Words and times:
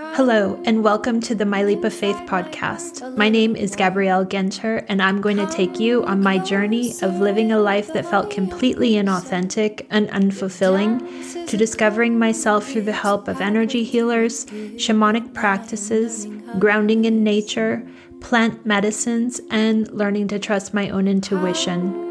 Hello, 0.00 0.62
and 0.64 0.84
welcome 0.84 1.20
to 1.22 1.34
the 1.34 1.44
My 1.44 1.64
Leap 1.64 1.82
of 1.82 1.92
Faith 1.92 2.18
podcast. 2.18 3.16
My 3.16 3.28
name 3.28 3.56
is 3.56 3.74
Gabrielle 3.74 4.24
Ginter, 4.24 4.84
and 4.88 5.02
I'm 5.02 5.20
going 5.20 5.38
to 5.38 5.46
take 5.48 5.80
you 5.80 6.04
on 6.04 6.22
my 6.22 6.38
journey 6.38 6.92
of 7.02 7.18
living 7.18 7.50
a 7.50 7.58
life 7.58 7.92
that 7.94 8.06
felt 8.06 8.30
completely 8.30 8.92
inauthentic 8.92 9.84
and 9.90 10.08
unfulfilling 10.10 11.48
to 11.48 11.56
discovering 11.56 12.16
myself 12.16 12.68
through 12.68 12.82
the 12.82 12.92
help 12.92 13.26
of 13.26 13.40
energy 13.40 13.82
healers, 13.82 14.46
shamanic 14.76 15.34
practices, 15.34 16.28
grounding 16.60 17.04
in 17.04 17.24
nature, 17.24 17.84
plant 18.20 18.64
medicines, 18.64 19.40
and 19.50 19.90
learning 19.90 20.28
to 20.28 20.38
trust 20.38 20.72
my 20.72 20.88
own 20.90 21.08
intuition. 21.08 22.06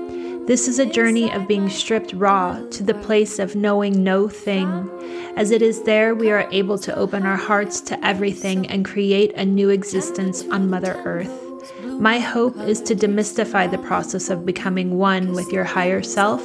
This 0.45 0.69
is 0.69 0.79
a 0.79 0.85
journey 0.85 1.29
of 1.33 1.45
being 1.45 1.69
stripped 1.69 2.13
raw 2.13 2.61
to 2.71 2.81
the 2.81 2.93
place 2.93 3.37
of 3.37 3.57
knowing 3.57 4.01
no 4.01 4.29
thing. 4.29 4.89
As 5.37 5.51
it 5.51 5.61
is 5.61 5.83
there, 5.83 6.15
we 6.15 6.31
are 6.31 6.49
able 6.51 6.79
to 6.79 6.95
open 6.95 7.23
our 7.23 7.37
hearts 7.37 7.79
to 7.81 8.03
everything 8.03 8.65
and 8.65 8.83
create 8.83 9.31
a 9.35 9.45
new 9.45 9.69
existence 9.69 10.43
on 10.49 10.67
Mother 10.67 10.99
Earth. 11.05 11.29
My 11.85 12.17
hope 12.17 12.57
is 12.61 12.81
to 12.81 12.95
demystify 12.95 13.69
the 13.69 13.77
process 13.77 14.31
of 14.31 14.47
becoming 14.47 14.97
one 14.97 15.33
with 15.33 15.53
your 15.53 15.63
higher 15.63 16.01
self 16.01 16.41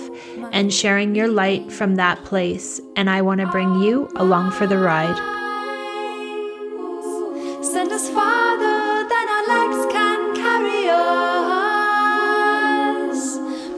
and 0.52 0.70
sharing 0.70 1.14
your 1.14 1.28
light 1.28 1.72
from 1.72 1.94
that 1.94 2.22
place. 2.24 2.82
And 2.94 3.08
I 3.08 3.22
want 3.22 3.40
to 3.40 3.46
bring 3.46 3.80
you 3.80 4.10
along 4.16 4.50
for 4.50 4.66
the 4.66 4.76
ride. 4.76 5.16
Send 7.64 7.90
us 7.92 8.10
farther 8.10 9.08
than 9.08 9.26
our 9.26 9.46
legs 9.48 9.86
can 9.90 10.34
carry 10.36 10.90
us. 10.90 10.98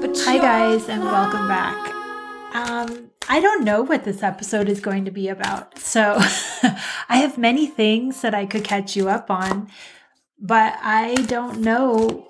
But 0.00 0.18
Hi, 0.24 0.38
guys, 0.38 0.88
and 0.88 1.04
welcome 1.04 1.46
back. 1.46 1.78
Um, 2.52 3.03
I 3.28 3.40
don't 3.40 3.64
know 3.64 3.82
what 3.82 4.04
this 4.04 4.22
episode 4.22 4.68
is 4.68 4.80
going 4.80 5.04
to 5.06 5.10
be 5.10 5.28
about. 5.28 5.78
So 5.78 6.16
I 7.08 7.16
have 7.16 7.38
many 7.38 7.66
things 7.66 8.20
that 8.20 8.34
I 8.34 8.46
could 8.46 8.64
catch 8.64 8.96
you 8.96 9.08
up 9.08 9.30
on, 9.30 9.70
but 10.38 10.76
I 10.82 11.14
don't 11.26 11.60
know 11.60 12.28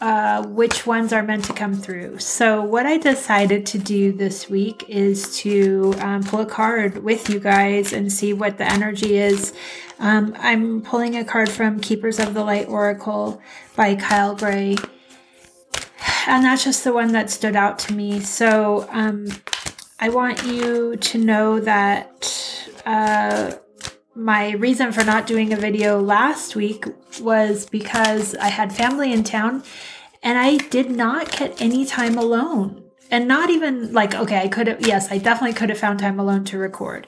uh, 0.00 0.46
which 0.46 0.86
ones 0.86 1.12
are 1.12 1.22
meant 1.22 1.44
to 1.44 1.52
come 1.52 1.74
through. 1.74 2.18
So, 2.18 2.62
what 2.62 2.84
I 2.84 2.98
decided 2.98 3.64
to 3.66 3.78
do 3.78 4.12
this 4.12 4.50
week 4.50 4.84
is 4.88 5.38
to 5.38 5.94
um, 5.98 6.22
pull 6.24 6.40
a 6.40 6.46
card 6.46 7.02
with 7.02 7.30
you 7.30 7.38
guys 7.38 7.92
and 7.92 8.12
see 8.12 8.32
what 8.32 8.58
the 8.58 8.70
energy 8.70 9.16
is. 9.16 9.54
Um, 10.00 10.34
I'm 10.38 10.82
pulling 10.82 11.16
a 11.16 11.24
card 11.24 11.48
from 11.48 11.78
Keepers 11.80 12.18
of 12.18 12.34
the 12.34 12.42
Light 12.44 12.68
Oracle 12.68 13.40
by 13.76 13.94
Kyle 13.94 14.34
Gray 14.34 14.76
and 16.26 16.44
that's 16.44 16.64
just 16.64 16.84
the 16.84 16.92
one 16.92 17.12
that 17.12 17.30
stood 17.30 17.56
out 17.56 17.78
to 17.80 17.94
me. 17.94 18.20
So 18.20 18.88
um, 18.90 19.26
I 20.04 20.10
want 20.10 20.44
you 20.44 20.96
to 20.96 21.16
know 21.16 21.60
that 21.60 22.68
uh, 22.84 23.52
my 24.14 24.50
reason 24.50 24.92
for 24.92 25.02
not 25.02 25.26
doing 25.26 25.54
a 25.54 25.56
video 25.56 25.98
last 25.98 26.54
week 26.54 26.84
was 27.22 27.64
because 27.64 28.34
I 28.34 28.48
had 28.48 28.70
family 28.70 29.14
in 29.14 29.24
town 29.24 29.62
and 30.22 30.36
I 30.36 30.58
did 30.58 30.90
not 30.90 31.32
get 31.32 31.58
any 31.58 31.86
time 31.86 32.18
alone. 32.18 32.84
And 33.10 33.26
not 33.26 33.48
even 33.48 33.94
like, 33.94 34.14
okay, 34.14 34.42
I 34.42 34.48
could 34.48 34.66
have, 34.66 34.86
yes, 34.86 35.10
I 35.10 35.16
definitely 35.16 35.54
could 35.54 35.70
have 35.70 35.78
found 35.78 36.00
time 36.00 36.20
alone 36.20 36.44
to 36.46 36.58
record. 36.58 37.06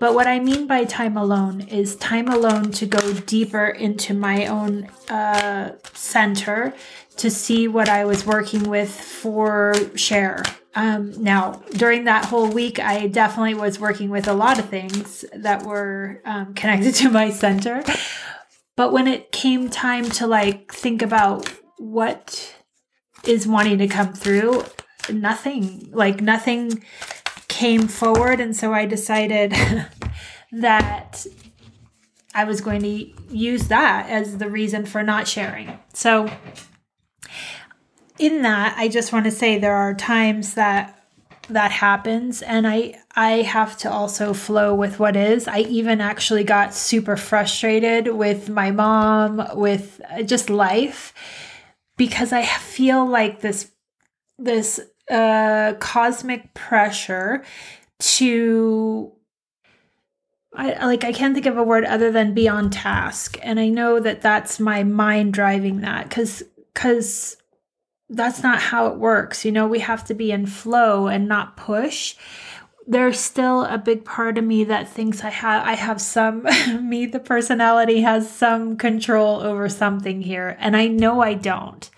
But 0.00 0.14
what 0.14 0.26
I 0.26 0.40
mean 0.40 0.66
by 0.66 0.82
time 0.82 1.16
alone 1.16 1.60
is 1.60 1.94
time 1.94 2.26
alone 2.26 2.72
to 2.72 2.86
go 2.86 3.12
deeper 3.12 3.66
into 3.66 4.14
my 4.14 4.46
own 4.46 4.88
uh, 5.08 5.76
center 5.94 6.74
to 7.18 7.30
see 7.30 7.68
what 7.68 7.88
I 7.88 8.04
was 8.04 8.26
working 8.26 8.64
with 8.68 8.90
for 8.90 9.74
share. 9.94 10.42
Um, 10.76 11.22
now, 11.22 11.62
during 11.72 12.04
that 12.04 12.26
whole 12.26 12.48
week, 12.48 12.78
I 12.78 13.06
definitely 13.06 13.54
was 13.54 13.80
working 13.80 14.10
with 14.10 14.28
a 14.28 14.34
lot 14.34 14.58
of 14.58 14.68
things 14.68 15.24
that 15.34 15.64
were 15.64 16.20
um, 16.26 16.52
connected 16.52 16.94
to 16.96 17.10
my 17.10 17.30
center. 17.30 17.82
But 18.76 18.92
when 18.92 19.08
it 19.08 19.32
came 19.32 19.70
time 19.70 20.04
to 20.10 20.26
like 20.26 20.72
think 20.72 21.00
about 21.00 21.50
what 21.78 22.54
is 23.24 23.46
wanting 23.46 23.78
to 23.78 23.88
come 23.88 24.12
through, 24.12 24.64
nothing, 25.10 25.88
like 25.92 26.20
nothing 26.20 26.84
came 27.48 27.88
forward. 27.88 28.38
And 28.38 28.54
so 28.54 28.74
I 28.74 28.84
decided 28.84 29.52
that 30.52 31.26
I 32.34 32.44
was 32.44 32.60
going 32.60 32.82
to 32.82 33.34
use 33.34 33.68
that 33.68 34.10
as 34.10 34.36
the 34.36 34.50
reason 34.50 34.84
for 34.84 35.02
not 35.02 35.26
sharing. 35.26 35.78
So, 35.94 36.30
in 38.18 38.42
that, 38.42 38.76
I 38.78 38.88
just 38.88 39.12
want 39.12 39.24
to 39.26 39.30
say 39.30 39.58
there 39.58 39.74
are 39.74 39.94
times 39.94 40.54
that 40.54 40.92
that 41.48 41.70
happens 41.70 42.42
and 42.42 42.66
I 42.66 43.00
I 43.14 43.42
have 43.42 43.76
to 43.78 43.90
also 43.90 44.34
flow 44.34 44.74
with 44.74 44.98
what 44.98 45.16
is. 45.16 45.46
I 45.46 45.60
even 45.60 46.00
actually 46.00 46.44
got 46.44 46.74
super 46.74 47.16
frustrated 47.16 48.08
with 48.08 48.48
my 48.48 48.70
mom 48.70 49.46
with 49.54 50.00
just 50.24 50.50
life 50.50 51.14
because 51.96 52.32
I 52.32 52.44
feel 52.44 53.06
like 53.06 53.40
this 53.40 53.70
this 54.38 54.80
uh 55.10 55.74
cosmic 55.78 56.52
pressure 56.54 57.44
to 57.98 59.12
I 60.52 60.84
like 60.84 61.04
I 61.04 61.12
can't 61.12 61.34
think 61.34 61.46
of 61.46 61.56
a 61.56 61.62
word 61.62 61.84
other 61.84 62.10
than 62.10 62.34
be 62.34 62.48
on 62.48 62.70
task 62.70 63.38
and 63.42 63.60
I 63.60 63.68
know 63.68 64.00
that 64.00 64.20
that's 64.20 64.58
my 64.58 64.82
mind 64.82 65.32
driving 65.32 65.82
that 65.82 66.10
cuz 66.10 66.42
cuz 66.74 67.36
that's 68.08 68.42
not 68.42 68.60
how 68.60 68.86
it 68.86 68.96
works. 68.96 69.44
You 69.44 69.52
know, 69.52 69.66
we 69.66 69.80
have 69.80 70.04
to 70.06 70.14
be 70.14 70.30
in 70.30 70.46
flow 70.46 71.06
and 71.06 71.26
not 71.26 71.56
push. 71.56 72.16
There's 72.86 73.18
still 73.18 73.64
a 73.64 73.78
big 73.78 74.04
part 74.04 74.38
of 74.38 74.44
me 74.44 74.62
that 74.64 74.88
thinks 74.88 75.24
I 75.24 75.30
have 75.30 75.66
I 75.66 75.72
have 75.72 76.00
some 76.00 76.42
me 76.88 77.06
the 77.06 77.18
personality 77.18 78.02
has 78.02 78.30
some 78.30 78.76
control 78.76 79.40
over 79.40 79.68
something 79.68 80.22
here 80.22 80.56
and 80.60 80.76
I 80.76 80.86
know 80.86 81.20
I 81.20 81.34
don't. 81.34 81.90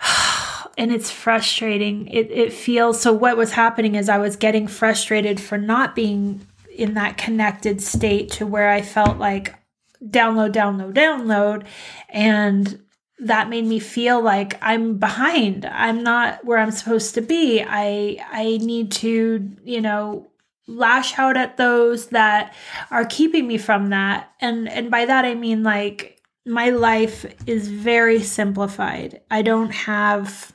And 0.76 0.92
it's 0.92 1.10
frustrating. 1.10 2.06
It 2.06 2.30
it 2.30 2.52
feels 2.52 3.00
so 3.00 3.12
what 3.12 3.36
was 3.36 3.50
happening 3.50 3.96
is 3.96 4.08
I 4.08 4.18
was 4.18 4.36
getting 4.36 4.68
frustrated 4.68 5.40
for 5.40 5.58
not 5.58 5.96
being 5.96 6.46
in 6.72 6.94
that 6.94 7.18
connected 7.18 7.82
state 7.82 8.30
to 8.32 8.46
where 8.46 8.70
I 8.70 8.82
felt 8.82 9.18
like 9.18 9.56
download 10.00 10.52
download 10.52 10.94
download 10.94 11.66
and 12.08 12.80
that 13.20 13.48
made 13.48 13.64
me 13.64 13.78
feel 13.78 14.22
like 14.22 14.58
I'm 14.62 14.98
behind. 14.98 15.64
I'm 15.66 16.02
not 16.02 16.44
where 16.44 16.58
I'm 16.58 16.70
supposed 16.70 17.14
to 17.14 17.20
be. 17.20 17.62
I 17.66 18.24
I 18.30 18.58
need 18.62 18.92
to, 18.92 19.50
you 19.64 19.80
know, 19.80 20.28
lash 20.66 21.18
out 21.18 21.36
at 21.36 21.56
those 21.56 22.08
that 22.08 22.54
are 22.90 23.04
keeping 23.04 23.46
me 23.48 23.58
from 23.58 23.90
that. 23.90 24.30
And 24.40 24.68
and 24.68 24.90
by 24.90 25.04
that 25.06 25.24
I 25.24 25.34
mean 25.34 25.62
like 25.62 26.20
my 26.46 26.70
life 26.70 27.26
is 27.46 27.68
very 27.68 28.22
simplified. 28.22 29.20
I 29.30 29.42
don't 29.42 29.70
have 29.70 30.52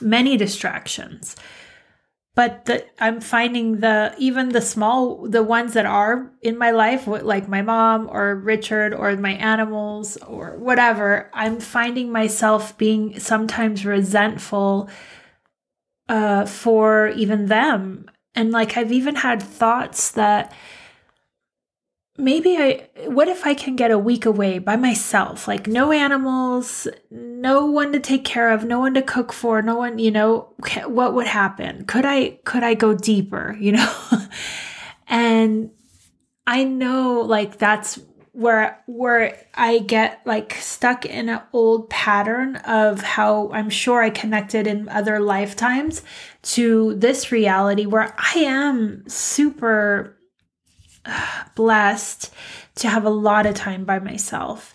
many 0.00 0.36
distractions. 0.36 1.36
But 2.34 2.64
the, 2.64 2.86
I'm 2.98 3.20
finding 3.20 3.80
the 3.80 4.14
even 4.16 4.50
the 4.50 4.62
small 4.62 5.28
the 5.28 5.42
ones 5.42 5.74
that 5.74 5.84
are 5.84 6.32
in 6.40 6.56
my 6.56 6.70
life 6.70 7.06
like 7.06 7.46
my 7.46 7.60
mom 7.60 8.08
or 8.10 8.34
Richard 8.36 8.94
or 8.94 9.14
my 9.16 9.32
animals 9.32 10.16
or 10.16 10.56
whatever 10.56 11.30
I'm 11.34 11.60
finding 11.60 12.10
myself 12.10 12.76
being 12.78 13.20
sometimes 13.20 13.84
resentful 13.84 14.88
uh 16.08 16.46
for 16.46 17.08
even 17.08 17.46
them. 17.46 18.10
And 18.34 18.50
like 18.50 18.78
I've 18.78 18.92
even 18.92 19.16
had 19.16 19.42
thoughts 19.42 20.12
that 20.12 20.54
maybe 22.22 22.56
I 22.56 22.88
what 23.06 23.28
if 23.28 23.46
I 23.46 23.54
can 23.54 23.76
get 23.76 23.90
a 23.90 23.98
week 23.98 24.24
away 24.24 24.58
by 24.58 24.76
myself? 24.76 25.48
Like 25.48 25.66
no 25.66 25.92
animals 25.92 26.88
no 27.10 27.66
one 27.66 27.92
to 27.92 28.00
take 28.00 28.24
care 28.24 28.50
of 28.50 28.64
no 28.64 28.78
one 28.78 28.94
to 28.94 29.02
cook 29.02 29.32
for 29.32 29.60
no 29.60 29.76
one 29.76 29.98
you 29.98 30.10
know 30.10 30.54
what 30.86 31.14
would 31.14 31.26
happen? 31.26 31.84
Could 31.84 32.06
I 32.06 32.38
could 32.44 32.62
I 32.62 32.74
go 32.74 32.94
deeper 32.94 33.56
you 33.60 33.72
know? 33.72 33.94
And 35.08 35.70
I 36.46 36.64
know 36.64 37.20
like 37.20 37.58
that's 37.58 38.00
where 38.32 38.82
where 38.86 39.46
I 39.54 39.80
get 39.80 40.22
like 40.24 40.54
stuck 40.54 41.04
in 41.04 41.28
an 41.28 41.42
old 41.52 41.90
pattern 41.90 42.56
of 42.56 43.02
how 43.02 43.50
I'm 43.52 43.68
sure 43.68 44.02
I 44.02 44.08
connected 44.08 44.66
in 44.66 44.88
other 44.88 45.20
lifetimes 45.20 46.02
to 46.42 46.94
this 46.94 47.30
reality 47.30 47.84
where 47.84 48.14
I 48.16 48.38
am 48.38 49.04
super 49.06 50.16
blessed 51.54 52.32
to 52.76 52.88
have 52.88 53.04
a 53.04 53.10
lot 53.10 53.46
of 53.46 53.54
time 53.54 53.84
by 53.84 53.98
myself. 53.98 54.74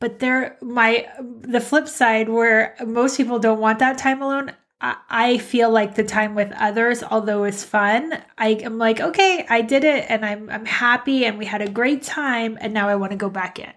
But 0.00 0.18
there 0.18 0.56
my 0.60 1.06
the 1.40 1.60
flip 1.60 1.88
side 1.88 2.28
where 2.28 2.76
most 2.84 3.16
people 3.16 3.38
don't 3.38 3.60
want 3.60 3.78
that 3.78 3.98
time 3.98 4.20
alone 4.20 4.52
I, 4.78 4.96
I 5.08 5.38
feel 5.38 5.70
like 5.70 5.94
the 5.94 6.04
time 6.04 6.34
with 6.34 6.52
others 6.52 7.02
although 7.02 7.44
it's 7.44 7.64
fun 7.64 8.12
i 8.36 8.48
am 8.48 8.76
like 8.76 9.00
okay 9.00 9.46
i 9.48 9.62
did 9.62 9.84
it 9.84 10.04
and 10.10 10.22
i'm 10.22 10.50
i'm 10.50 10.66
happy 10.66 11.24
and 11.24 11.38
we 11.38 11.46
had 11.46 11.62
a 11.62 11.68
great 11.68 12.02
time 12.02 12.58
and 12.60 12.74
now 12.74 12.88
i 12.88 12.94
want 12.94 13.12
to 13.12 13.16
go 13.16 13.30
back 13.30 13.58
in. 13.58 13.72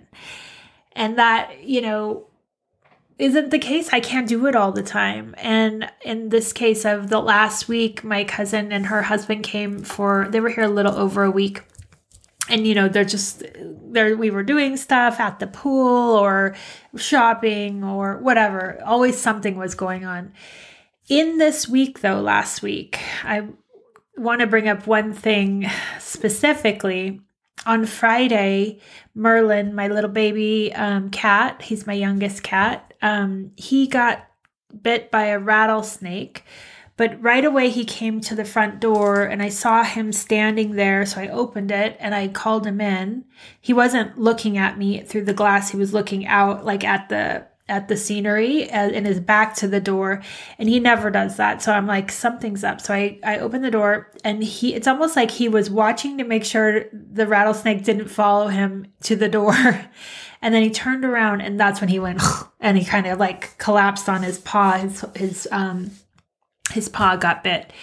And 0.92 1.18
that 1.18 1.64
you 1.64 1.80
know 1.82 2.29
isn't 3.20 3.52
the 3.52 3.60
case. 3.60 3.90
I 3.92 4.00
can't 4.00 4.28
do 4.28 4.48
it 4.48 4.56
all 4.56 4.72
the 4.72 4.82
time. 4.82 5.36
And 5.38 5.92
in 6.02 6.30
this 6.30 6.54
case 6.54 6.86
of 6.86 7.10
the 7.10 7.20
last 7.20 7.68
week, 7.68 8.04
my 8.04 8.24
cousin 8.24 8.72
and 8.72 8.88
her 8.88 9.04
husband 9.04 9.44
came 9.44 9.84
for, 9.84 10.28
they 10.30 10.40
were 10.40 10.50
here 10.50 10.64
a 10.64 10.70
little 10.70 10.96
over 10.96 11.24
a 11.24 11.32
week. 11.32 11.62
and 12.50 12.66
you 12.66 12.74
know 12.74 12.90
they're 12.90 13.06
just 13.06 13.44
there 13.92 14.18
we 14.18 14.32
were 14.32 14.44
doing 14.44 14.76
stuff 14.76 15.20
at 15.20 15.38
the 15.40 15.48
pool 15.48 16.16
or 16.16 16.56
shopping 16.98 17.84
or 17.84 18.18
whatever 18.18 18.82
always 18.86 19.18
something 19.18 19.56
was 19.56 19.76
going 19.76 20.04
on 20.04 20.34
in 21.08 21.38
this 21.38 21.68
week 21.70 22.00
though 22.02 22.20
last 22.20 22.64
week 22.64 23.00
i 23.24 23.48
want 24.18 24.42
to 24.42 24.48
bring 24.48 24.68
up 24.68 24.88
one 24.88 25.14
thing 25.14 25.70
specifically 26.00 27.22
on 27.66 27.86
friday 27.86 28.80
merlin 29.16 29.74
my 29.76 29.88
little 29.88 30.10
baby 30.10 30.74
um, 30.76 31.10
cat 31.10 31.62
he's 31.62 31.88
my 31.88 31.94
youngest 31.94 32.44
cat 32.44 32.94
um, 33.02 33.52
he 33.56 33.88
got 33.88 34.28
bit 34.82 35.10
by 35.10 35.26
a 35.26 35.40
rattlesnake 35.40 36.44
but 37.00 37.24
right 37.24 37.46
away, 37.46 37.70
he 37.70 37.86
came 37.86 38.20
to 38.20 38.36
the 38.36 38.44
front 38.44 38.82
door 38.82 39.24
and 39.24 39.42
I 39.42 39.48
saw 39.48 39.86
him 39.86 40.12
standing 40.12 40.74
there. 40.74 41.06
So 41.06 41.22
I 41.22 41.30
opened 41.30 41.72
it 41.72 41.96
and 41.98 42.14
I 42.14 42.28
called 42.28 42.68
him 42.68 42.82
in. 42.82 43.24
He 43.62 43.72
wasn't 43.72 44.20
looking 44.20 44.58
at 44.58 44.78
me 44.78 45.04
through 45.04 45.24
the 45.24 45.34
glass. 45.34 45.72
He 45.72 45.78
was 45.78 45.94
looking 45.94 46.28
out 46.28 46.66
like 46.66 46.84
at 46.84 47.08
the 47.08 47.48
at 47.70 47.88
the 47.88 47.96
scenery 47.96 48.70
and 48.70 49.06
his 49.06 49.20
back 49.20 49.56
to 49.56 49.68
the 49.68 49.80
door 49.80 50.22
and 50.58 50.68
he 50.68 50.80
never 50.80 51.10
does 51.10 51.38
that. 51.38 51.62
So 51.62 51.72
i'm 51.72 51.88
like 51.88 52.12
something's 52.12 52.64
up. 52.64 52.82
So 52.82 52.94
i 52.94 53.20
i 53.24 53.38
open 53.40 53.62
the 53.62 53.72
door 53.72 54.12
and 54.24 54.44
he 54.44 54.74
it's 54.74 54.88
almost 54.88 55.16
like 55.16 55.32
he 55.32 55.48
was 55.48 55.70
watching 55.70 56.18
to 56.18 56.24
make 56.24 56.44
sure 56.44 56.86
the 56.92 57.28
rattlesnake 57.28 57.84
didn't 57.84 58.10
follow 58.10 58.48
him 58.48 58.88
to 59.04 59.16
the 59.16 59.30
door. 59.30 59.56
And 60.42 60.56
then 60.56 60.64
he 60.64 60.70
turned 60.70 61.04
around 61.04 61.42
and 61.42 61.60
that's 61.60 61.82
when 61.82 61.90
he 61.90 62.00
went 62.00 62.22
and 62.62 62.78
he 62.78 62.86
kind 62.86 63.06
of 63.08 63.20
like 63.20 63.58
collapsed 63.58 64.08
on 64.08 64.24
his 64.24 64.40
paw 64.40 64.78
his 64.78 65.04
his 65.14 65.50
um 65.52 65.92
his 66.72 66.88
paw 66.88 67.18
got 67.18 67.44
bit. 67.44 67.74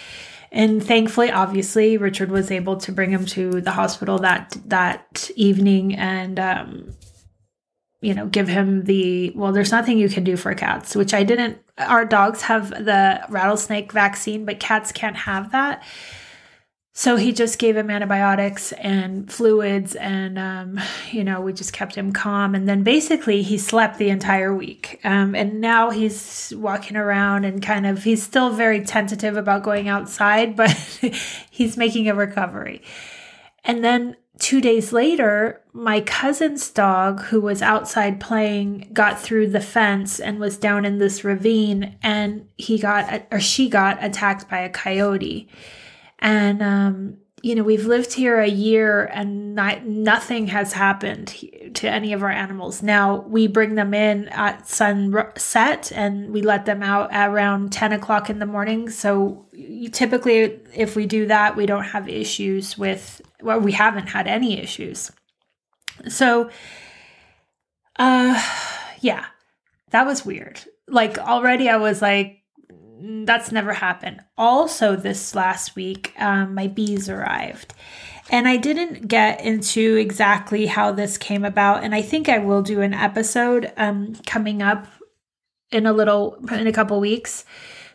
And 0.51 0.83
thankfully, 0.83 1.29
obviously, 1.29 1.97
Richard 1.97 2.31
was 2.31 2.51
able 2.51 2.77
to 2.77 2.91
bring 2.91 3.11
him 3.11 3.25
to 3.27 3.61
the 3.61 3.71
hospital 3.71 4.17
that 4.19 4.55
that 4.65 5.29
evening 5.35 5.95
and 5.95 6.39
um, 6.39 6.95
you 8.01 8.13
know, 8.13 8.27
give 8.27 8.47
him 8.47 8.83
the 8.83 9.31
well, 9.35 9.51
there's 9.51 9.71
nothing 9.71 9.97
you 9.97 10.09
can 10.09 10.23
do 10.23 10.37
for 10.37 10.53
cats, 10.53 10.95
which 10.95 11.13
I 11.13 11.23
didn't 11.23 11.59
our 11.77 12.05
dogs 12.05 12.43
have 12.43 12.69
the 12.69 13.23
rattlesnake 13.29 13.91
vaccine, 13.91 14.45
but 14.45 14.59
cats 14.59 14.91
can't 14.91 15.15
have 15.15 15.51
that. 15.51 15.83
So 16.93 17.15
he 17.15 17.31
just 17.31 17.59
gave 17.59 17.77
him 17.77 17.91
antibiotics 17.91 18.71
and 18.71 19.31
fluids, 19.31 19.95
and 19.95 20.39
um, 20.39 20.79
you 21.11 21.23
know 21.23 21.41
we 21.41 21.53
just 21.53 21.73
kept 21.73 21.95
him 21.95 22.11
calm. 22.11 22.55
And 22.55 22.67
then 22.67 22.83
basically 22.83 23.43
he 23.43 23.57
slept 23.57 23.97
the 23.97 24.09
entire 24.09 24.53
week. 24.53 24.99
Um, 25.03 25.35
and 25.35 25.61
now 25.61 25.91
he's 25.91 26.53
walking 26.55 26.97
around 26.97 27.45
and 27.45 27.61
kind 27.61 27.85
of 27.85 28.03
he's 28.03 28.23
still 28.23 28.51
very 28.51 28.83
tentative 28.83 29.37
about 29.37 29.63
going 29.63 29.87
outside, 29.87 30.55
but 30.55 30.71
he's 31.51 31.77
making 31.77 32.09
a 32.09 32.15
recovery. 32.15 32.81
And 33.63 33.83
then 33.83 34.15
two 34.39 34.61
days 34.61 34.91
later, 34.91 35.61
my 35.73 36.01
cousin's 36.01 36.69
dog, 36.69 37.21
who 37.23 37.41
was 37.41 37.61
outside 37.61 38.19
playing, 38.19 38.89
got 38.93 39.19
through 39.19 39.47
the 39.47 39.61
fence 39.61 40.19
and 40.19 40.39
was 40.39 40.57
down 40.57 40.85
in 40.85 40.97
this 40.97 41.23
ravine, 41.23 41.97
and 42.01 42.47
he 42.57 42.79
got 42.79 43.27
or 43.31 43.39
she 43.39 43.69
got 43.69 44.03
attacked 44.03 44.49
by 44.49 44.59
a 44.59 44.69
coyote. 44.69 45.47
And 46.19 46.63
um, 46.63 47.17
you 47.43 47.53
know 47.53 47.63
we've 47.63 47.85
lived 47.85 48.13
here 48.13 48.39
a 48.39 48.47
year 48.47 49.05
and 49.05 49.53
not, 49.53 49.85
nothing 49.85 50.47
has 50.47 50.73
happened 50.73 51.27
to 51.75 51.87
any 51.87 52.13
of 52.13 52.23
our 52.23 52.31
animals. 52.31 52.81
Now 52.81 53.21
we 53.21 53.47
bring 53.47 53.75
them 53.75 53.93
in 53.93 54.27
at 54.29 54.67
sunset 54.67 55.91
and 55.93 56.31
we 56.31 56.41
let 56.41 56.65
them 56.65 56.81
out 56.81 57.09
around 57.13 57.71
10 57.71 57.93
o'clock 57.93 58.29
in 58.29 58.39
the 58.39 58.47
morning. 58.47 58.89
So 58.89 59.45
typically 59.91 60.59
if 60.73 60.95
we 60.95 61.05
do 61.05 61.27
that 61.27 61.55
we 61.55 61.67
don't 61.67 61.83
have 61.83 62.09
issues 62.09 62.77
with 62.77 63.21
well 63.41 63.59
we 63.59 63.71
haven't 63.71 64.07
had 64.07 64.27
any 64.27 64.59
issues. 64.59 65.11
So 66.07 66.49
uh 67.99 68.43
yeah 69.01 69.25
that 69.91 70.07
was 70.07 70.25
weird. 70.25 70.59
Like 70.87 71.19
already 71.19 71.69
i 71.69 71.77
was 71.77 72.01
like 72.01 72.41
that's 72.99 73.51
never 73.51 73.73
happened. 73.73 74.21
Also, 74.37 74.95
this 74.95 75.35
last 75.35 75.75
week, 75.75 76.13
um, 76.17 76.53
my 76.53 76.67
bees 76.67 77.09
arrived. 77.09 77.73
And 78.29 78.47
I 78.47 78.57
didn't 78.57 79.07
get 79.07 79.41
into 79.41 79.95
exactly 79.95 80.65
how 80.65 80.91
this 80.91 81.17
came 81.17 81.45
about. 81.45 81.83
And 81.83 81.95
I 81.95 82.01
think 82.01 82.27
I 82.27 82.39
will 82.39 82.61
do 82.61 82.81
an 82.81 82.93
episode 82.93 83.71
um, 83.77 84.15
coming 84.25 84.61
up 84.61 84.87
in 85.71 85.85
a 85.85 85.93
little, 85.93 86.37
in 86.51 86.67
a 86.67 86.73
couple 86.73 86.99
weeks, 86.99 87.45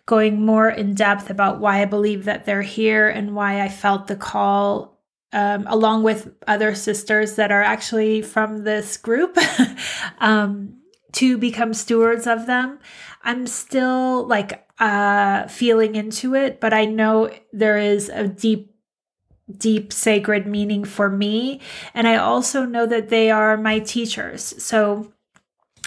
going 0.06 0.44
more 0.44 0.69
in 0.69 0.94
depth 0.94 1.31
about 1.31 1.60
why 1.60 1.82
I 1.82 1.84
believe 1.84 2.25
that 2.25 2.46
they're 2.46 2.62
here 2.62 3.08
and 3.08 3.34
why 3.34 3.60
I 3.60 3.69
felt 3.69 4.06
the 4.06 4.16
call, 4.16 5.00
um, 5.32 5.66
along 5.69 6.02
with 6.02 6.32
other 6.46 6.75
sisters 6.75 7.37
that 7.37 7.52
are 7.52 7.62
actually 7.62 8.22
from 8.22 8.64
this 8.64 8.96
group, 8.96 9.37
um, 10.19 10.78
to 11.12 11.37
become 11.37 11.75
stewards 11.75 12.26
of 12.26 12.46
them. 12.46 12.78
I'm 13.22 13.46
still 13.46 14.26
like 14.26 14.66
uh, 14.78 15.46
feeling 15.46 15.94
into 15.94 16.34
it, 16.34 16.60
but 16.60 16.72
I 16.72 16.84
know 16.84 17.30
there 17.52 17.78
is 17.78 18.08
a 18.08 18.26
deep, 18.26 18.74
deep 19.56 19.92
sacred 19.92 20.46
meaning 20.46 20.84
for 20.84 21.08
me. 21.08 21.60
And 21.94 22.08
I 22.08 22.16
also 22.16 22.64
know 22.64 22.86
that 22.86 23.08
they 23.08 23.30
are 23.30 23.56
my 23.56 23.78
teachers. 23.78 24.62
So 24.62 25.12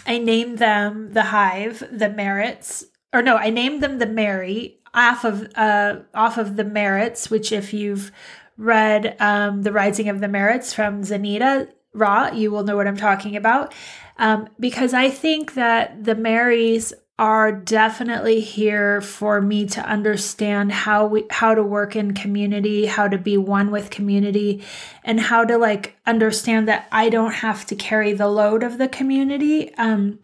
I 0.06 0.18
named 0.18 0.60
them 0.60 1.14
the 1.14 1.24
Hive, 1.24 1.84
the 1.92 2.10
Merits, 2.10 2.86
or 3.14 3.22
no, 3.22 3.38
I 3.38 3.50
named 3.50 3.82
them 3.82 4.00
the 4.00 4.06
Mary 4.06 4.80
off 4.94 5.26
of 5.26 5.48
uh, 5.56 6.00
off 6.14 6.38
of 6.38 6.56
the 6.56 6.64
Merits, 6.64 7.30
which 7.30 7.52
if 7.52 7.74
you've 7.74 8.12
read 8.58 9.16
um, 9.20 9.64
The 9.64 9.72
Rising 9.72 10.10
of 10.10 10.22
the 10.22 10.28
Merits 10.28 10.74
from 10.74 11.02
Zanita 11.02 11.70
Ra, 11.94 12.32
you 12.32 12.52
will 12.52 12.64
know 12.64 12.76
what 12.76 12.88
I'm 12.88 12.98
talking 12.98 13.36
about. 13.36 13.74
Um, 14.18 14.48
because 14.60 14.94
I 14.94 15.10
think 15.10 15.56
that 15.56 16.04
the 16.04 16.16
Marys 16.16 16.94
are 17.18 17.52
definitely 17.52 18.42
here 18.42 19.00
for 19.00 19.42
me 19.42 19.66
to 19.66 19.82
understand 19.82 20.72
how 20.72 21.06
we 21.06 21.26
how 21.30 21.56
to 21.56 21.64
work 21.64 21.96
in 21.96 22.14
community, 22.14 22.86
how 22.86 23.08
to 23.08 23.18
be 23.18 23.38
one 23.38 23.72
with 23.72 23.90
community 23.90 24.62
and 25.04 25.20
how 25.20 25.46
to 25.46 25.58
like 25.58 25.96
understand 26.06 26.68
that 26.68 26.88
I 26.92 27.10
don't 27.10 27.34
have 27.36 27.66
to 27.68 27.76
carry 27.76 28.12
the 28.12 28.28
load 28.28 28.64
of 28.64 28.78
the 28.78 28.90
community. 28.90 29.74
Um 29.76 30.20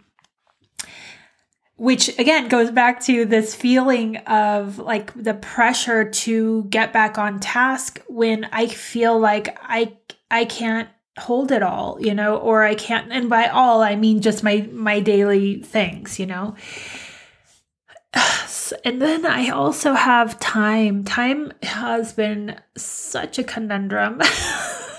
which 1.78 2.10
again 2.20 2.48
goes 2.48 2.70
back 2.70 3.00
to 3.00 3.26
this 3.26 3.56
feeling 3.56 4.18
of 4.18 4.78
like 4.78 5.12
the 5.16 5.34
pressure 5.34 6.08
to 6.12 6.66
get 6.66 6.94
back 6.94 7.18
on 7.18 7.40
task 7.40 8.00
when 8.08 8.46
I 8.52 8.68
feel 8.68 9.18
like 9.18 9.58
I 9.64 9.98
I 10.30 10.46
can't 10.46 10.90
hold 11.22 11.52
it 11.52 11.62
all 11.62 11.98
you 12.00 12.14
know 12.14 12.38
or 12.38 12.64
i 12.64 12.74
can't 12.74 13.12
and 13.12 13.30
by 13.30 13.48
all 13.48 13.82
i 13.82 13.96
mean 13.96 14.22
just 14.22 14.44
my 14.44 14.68
my 14.72 15.00
daily 15.00 15.62
things 15.62 16.20
you 16.20 16.26
know. 16.26 16.56
And 18.86 19.02
then 19.02 19.26
i 19.26 19.50
also 19.50 19.94
have 19.94 20.40
time. 20.40 21.04
Time 21.04 21.52
has 21.62 22.14
been 22.14 22.58
such 22.78 23.38
a 23.38 23.44
conundrum. 23.44 24.22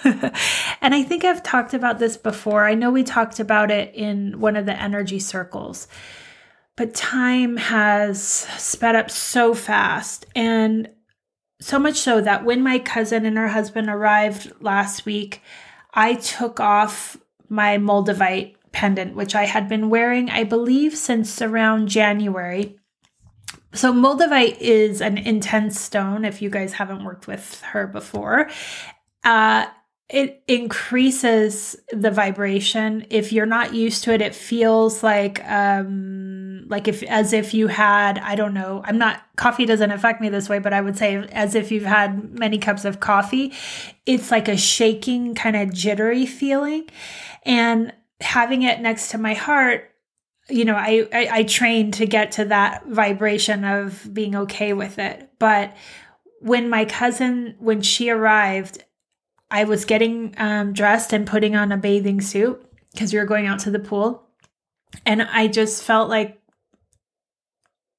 And 0.04 0.94
i 0.96 1.02
think 1.04 1.25
i've 1.25 1.42
talked 1.42 1.75
about 1.75 1.99
this 1.99 2.16
before. 2.16 2.66
I 2.66 2.75
know 2.75 2.90
we 2.90 3.04
talked 3.04 3.40
about 3.40 3.70
it 3.70 3.94
in 3.94 4.40
one 4.40 4.56
of 4.56 4.66
the 4.66 4.80
energy 4.80 5.20
circles. 5.20 5.87
But 6.76 6.94
time 6.94 7.56
has 7.56 8.20
sped 8.23 8.96
up 8.96 9.11
so 9.11 9.54
fast 9.54 10.26
and 10.35 10.88
so 11.61 11.78
much 11.78 11.96
so 11.96 12.20
that 12.20 12.44
when 12.44 12.62
my 12.62 12.78
cousin 12.78 13.25
and 13.25 13.38
her 13.38 13.49
husband 13.49 13.88
arrived 13.88 14.52
last 14.61 15.06
week 15.06 15.42
I 15.92 16.14
took 16.14 16.61
off 16.61 17.16
my 17.49 17.78
Moldavite 17.78 18.56
pendant, 18.72 19.14
which 19.14 19.34
I 19.34 19.44
had 19.44 19.68
been 19.68 19.90
wearing, 19.90 20.30
I 20.30 20.44
believe, 20.44 20.96
since 20.96 21.42
around 21.42 21.88
January. 21.88 22.78
So, 23.75 23.92
Moldavite 23.92 24.58
is 24.61 25.00
an 25.00 25.18
intense 25.18 25.80
stone 25.80 26.25
if 26.25 26.42
you 26.42 26.50
guys 26.50 26.75
haven't 26.75 27.04
worked 27.04 27.26
with 27.26 27.61
her 27.62 27.87
before. 27.87 28.50
Uh, 29.25 29.66
it 30.08 30.42
increases 30.46 31.76
the 31.90 32.11
vibration. 32.11 33.06
If 33.08 33.32
you're 33.32 33.46
not 33.46 33.75
used 33.75 34.04
to 34.04 34.12
it, 34.12 34.20
it 34.20 34.34
feels 34.34 35.02
like 35.02 35.42
um 35.49 36.41
like 36.69 36.88
if 36.88 37.02
as 37.04 37.33
if 37.33 37.54
you 37.54 37.69
had, 37.69 38.19
I 38.19 38.35
don't 38.35 38.54
know, 38.54 38.83
I'm 38.85 38.99
not 38.99 39.23
coffee 39.37 39.66
doesn't 39.66 39.90
affect 39.90 40.21
me 40.21 40.28
this 40.28 40.49
way, 40.49 40.59
but 40.59 40.73
I 40.73 40.81
would 40.81 40.97
say 40.97 41.16
as 41.33 41.54
if 41.54 41.71
you've 41.71 41.85
had 41.85 42.38
many 42.38 42.59
cups 42.59 42.85
of 42.85 43.00
coffee. 43.00 43.52
It's 44.07 44.31
like 44.31 44.49
a 44.49 44.57
shaking 44.57 45.35
kind 45.35 45.57
of 45.57 45.73
jittery 45.73 46.26
feeling. 46.26 46.88
And 47.45 47.92
having 48.21 48.62
it 48.62 48.81
next 48.81 49.11
to 49.11 49.19
my 49.19 49.35
heart, 49.35 49.90
you 50.49 50.64
know, 50.64 50.76
I, 50.76 51.09
I 51.12 51.28
I 51.31 51.42
trained 51.45 51.95
to 51.95 52.07
get 52.07 52.33
to 52.33 52.45
that 52.47 52.87
vibration 52.87 53.64
of 53.64 54.12
being 54.12 54.37
okay 54.37 54.73
with 54.73 54.99
it. 54.99 55.31
But 55.38 55.76
when 56.40 56.69
my 56.69 56.85
cousin 56.85 57.57
when 57.59 57.83
she 57.83 58.11
arrived 58.11 58.83
I 59.52 59.64
was 59.64 59.85
getting 59.85 60.35
um, 60.38 60.73
dressed 60.73 61.12
and 61.12 61.26
putting 61.26 61.54
on 61.54 61.71
a 61.73 61.76
bathing 61.76 62.23
suit 62.23 62.64
because 62.92 63.12
we 63.12 63.19
were 63.19 63.26
going 63.26 63.47
out 63.47 63.61
to 63.61 63.71
the 63.71 63.78
pool. 63.78 64.26
And 65.04 65.23
I 65.23 65.47
just 65.47 65.85
felt 65.85 66.09
like, 66.09 66.40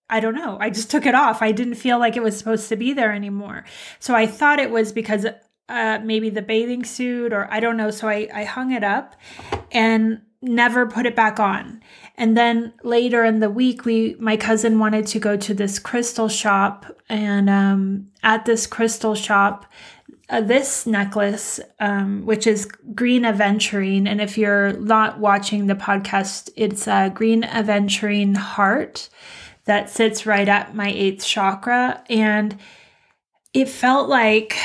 I 0.10 0.19
don't 0.19 0.36
know, 0.36 0.57
I 0.60 0.69
just 0.69 0.91
took 0.91 1.05
it 1.05 1.15
off. 1.15 1.41
I 1.41 1.51
didn't 1.51 1.75
feel 1.75 1.98
like 1.98 2.15
it 2.15 2.24
was 2.24 2.38
supposed 2.38 2.69
to 2.69 2.75
be 2.75 2.93
there 2.93 3.13
anymore. 3.13 3.65
So 4.00 4.13
I 4.13 4.27
thought 4.27 4.60
it 4.60 4.69
was 4.69 4.91
because 4.91 5.25
uh, 5.69 6.00
maybe 6.03 6.29
the 6.29 6.41
bathing 6.41 6.83
suit 6.83 7.33
or 7.33 7.48
I 7.51 7.60
don't 7.60 7.77
know. 7.77 7.89
So 7.89 8.07
I, 8.07 8.27
I 8.33 8.43
hung 8.43 8.72
it 8.72 8.83
up 8.83 9.15
and 9.72 10.22
never 10.43 10.86
put 10.86 11.05
it 11.05 11.15
back 11.15 11.39
on. 11.39 11.81
And 12.17 12.38
then 12.38 12.74
later 12.83 13.24
in 13.24 13.39
the 13.39 13.50
week, 13.50 13.86
we 13.86 14.15
my 14.19 14.38
cousin 14.38 14.77
wanted 14.77 15.07
to 15.07 15.19
go 15.19 15.36
to 15.38 15.53
this 15.53 15.79
crystal 15.79 16.27
shop, 16.29 16.86
and 17.10 17.50
um, 17.50 18.10
at 18.22 18.45
this 18.45 18.67
crystal 18.67 19.15
shop, 19.15 19.65
uh, 20.29 20.41
this 20.41 20.86
necklace, 20.86 21.60
um, 21.79 22.25
which 22.25 22.45
is 22.45 22.65
green 22.93 23.24
aventurine, 23.24 24.07
and 24.07 24.22
if 24.22 24.38
you're 24.38 24.74
not 24.74 25.19
watching 25.19 25.65
the 25.65 25.75
podcast, 25.75 26.51
it's 26.55 26.88
a 26.88 27.10
green 27.10 27.41
aventurine 27.41 28.38
heart 28.38 29.10
that 29.65 29.89
sits 29.89 30.25
right 30.25 30.48
at 30.48 30.75
my 30.75 30.89
eighth 30.89 31.25
chakra, 31.25 32.03
and 32.10 32.58
it 33.53 33.70
felt 33.70 34.10
like 34.10 34.58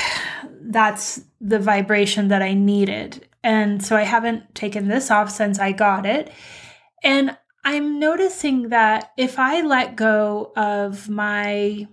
that's 0.61 1.21
the 1.39 1.59
vibration 1.59 2.27
that 2.29 2.41
I 2.41 2.53
needed. 2.53 3.27
And 3.43 3.83
so 3.83 3.95
I 3.95 4.03
haven't 4.03 4.53
taken 4.55 4.87
this 4.87 5.09
off 5.09 5.29
since 5.29 5.59
I 5.59 5.71
got 5.71 6.05
it. 6.05 6.31
And 7.03 7.37
I'm 7.63 7.99
noticing 7.99 8.69
that 8.69 9.11
if 9.15 9.39
I 9.39 9.61
let 9.61 9.95
go 9.95 10.51
of 10.55 11.07
my 11.09 11.87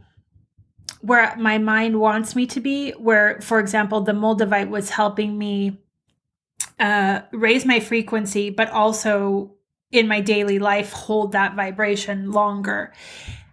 where 1.03 1.37
my 1.37 1.59
mind 1.59 2.01
wants 2.01 2.35
me 2.35 2.47
to 2.47 2.61
be, 2.61 2.91
where, 2.93 3.41
for 3.41 3.61
example, 3.61 4.01
the 4.01 4.13
Moldavite 4.13 4.71
was 4.71 4.91
helping 4.91 5.39
me 5.39 5.79
uh, 6.81 7.21
raise 7.33 7.65
my 7.65 7.79
frequency, 7.79 8.51
but 8.51 8.71
also 8.71 9.56
in 9.97 10.09
my 10.09 10.21
daily 10.21 10.59
life 10.59 10.93
hold 10.93 11.33
that 11.33 11.55
vibration 11.55 12.31
longer. 12.31 12.93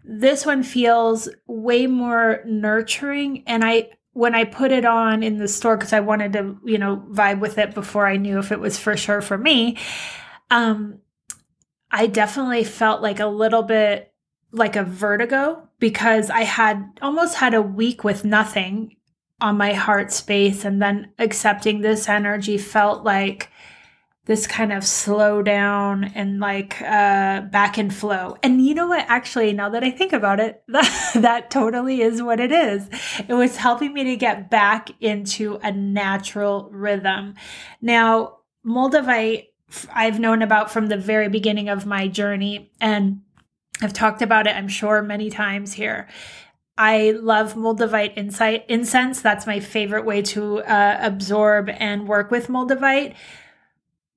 This 0.04 0.46
one 0.46 0.64
feels 0.64 1.30
way 1.48 1.88
more 1.88 2.42
nurturing, 2.46 3.44
and 3.48 3.64
I 3.64 3.90
when 4.14 4.36
I 4.36 4.44
put 4.44 4.72
it 4.72 4.86
on 4.86 5.24
in 5.24 5.40
the 5.40 5.48
store 5.48 5.76
because 5.76 5.94
I 5.94 6.00
wanted 6.00 6.34
to, 6.34 6.58
you 6.64 6.78
know, 6.78 7.04
vibe 7.12 7.40
with 7.40 7.58
it 7.58 7.74
before 7.74 8.06
I 8.06 8.18
knew 8.18 8.38
if 8.38 8.52
it 8.52 8.60
was 8.60 8.78
for 8.78 8.96
sure 8.96 9.22
for 9.22 9.38
me. 9.38 9.78
Um, 10.52 11.00
I 11.90 12.08
definitely 12.08 12.64
felt 12.64 13.02
like 13.02 13.20
a 13.20 13.28
little 13.28 13.64
bit 13.64 14.14
like 14.52 14.76
a 14.76 14.84
vertigo 14.84 15.68
because 15.80 16.30
I 16.30 16.42
had 16.42 17.00
almost 17.02 17.36
had 17.36 17.54
a 17.54 17.62
week 17.62 18.04
with 18.04 18.24
nothing 18.24 18.96
on 19.42 19.58
my 19.58 19.74
heart 19.74 20.12
space 20.12 20.64
and 20.64 20.82
then 20.82 21.12
accepting 21.20 21.82
this 21.82 22.08
energy 22.08 22.58
felt 22.58 23.04
like 23.04 23.50
this 24.25 24.48
kind 24.48 24.72
of 24.72 24.86
slow 24.86 25.42
down 25.42 26.06
and 26.15 26.39
like 26.39 26.82
uh 26.82 27.42
back 27.42 27.77
and 27.77 27.94
flow. 27.94 28.38
And 28.42 28.65
you 28.65 28.74
know 28.74 28.88
what 28.88 29.06
actually 29.10 29.51
now 29.51 29.70
that 29.70 29.84
I 29.84 29.92
think 29.92 30.13
about 30.13 30.39
it, 30.39 30.63
that, 30.70 31.12
that 31.15 31.51
totally 31.51 32.01
is 32.01 32.22
what 32.22 32.39
it 32.39 32.51
is. 32.51 32.88
It 33.27 33.34
was 33.34 33.58
helping 33.58 33.94
me 33.94 34.03
to 34.06 34.15
get 34.15 34.50
back 34.50 34.89
into 35.01 35.60
a 35.62 35.72
natural 35.72 36.70
rhythm. 36.72 37.36
Now, 37.82 38.38
Moldavite 38.65 39.48
I've 39.92 40.20
known 40.20 40.42
about 40.42 40.72
from 40.72 40.88
the 40.88 40.98
very 40.98 41.30
beginning 41.30 41.68
of 41.68 41.86
my 41.86 42.08
journey 42.08 42.72
and 42.80 43.22
I've 43.82 43.94
talked 43.94 44.22
about 44.22 44.48
it 44.48 44.56
I'm 44.56 44.68
sure 44.68 45.01
many 45.01 45.30
times 45.30 45.74
here. 45.74 46.08
I 46.77 47.12
love 47.12 47.53
Moldavite 47.53 48.15
incense. 48.68 49.22
That's 49.22 49.46
my 49.46 49.60
favorite 49.60 50.06
way 50.06 50.22
to 50.24 50.60
uh, 50.62 50.98
absorb 51.01 51.70
and 51.70 52.08
work 52.08 52.32
with 52.32 52.48
Moldavite 52.48 53.15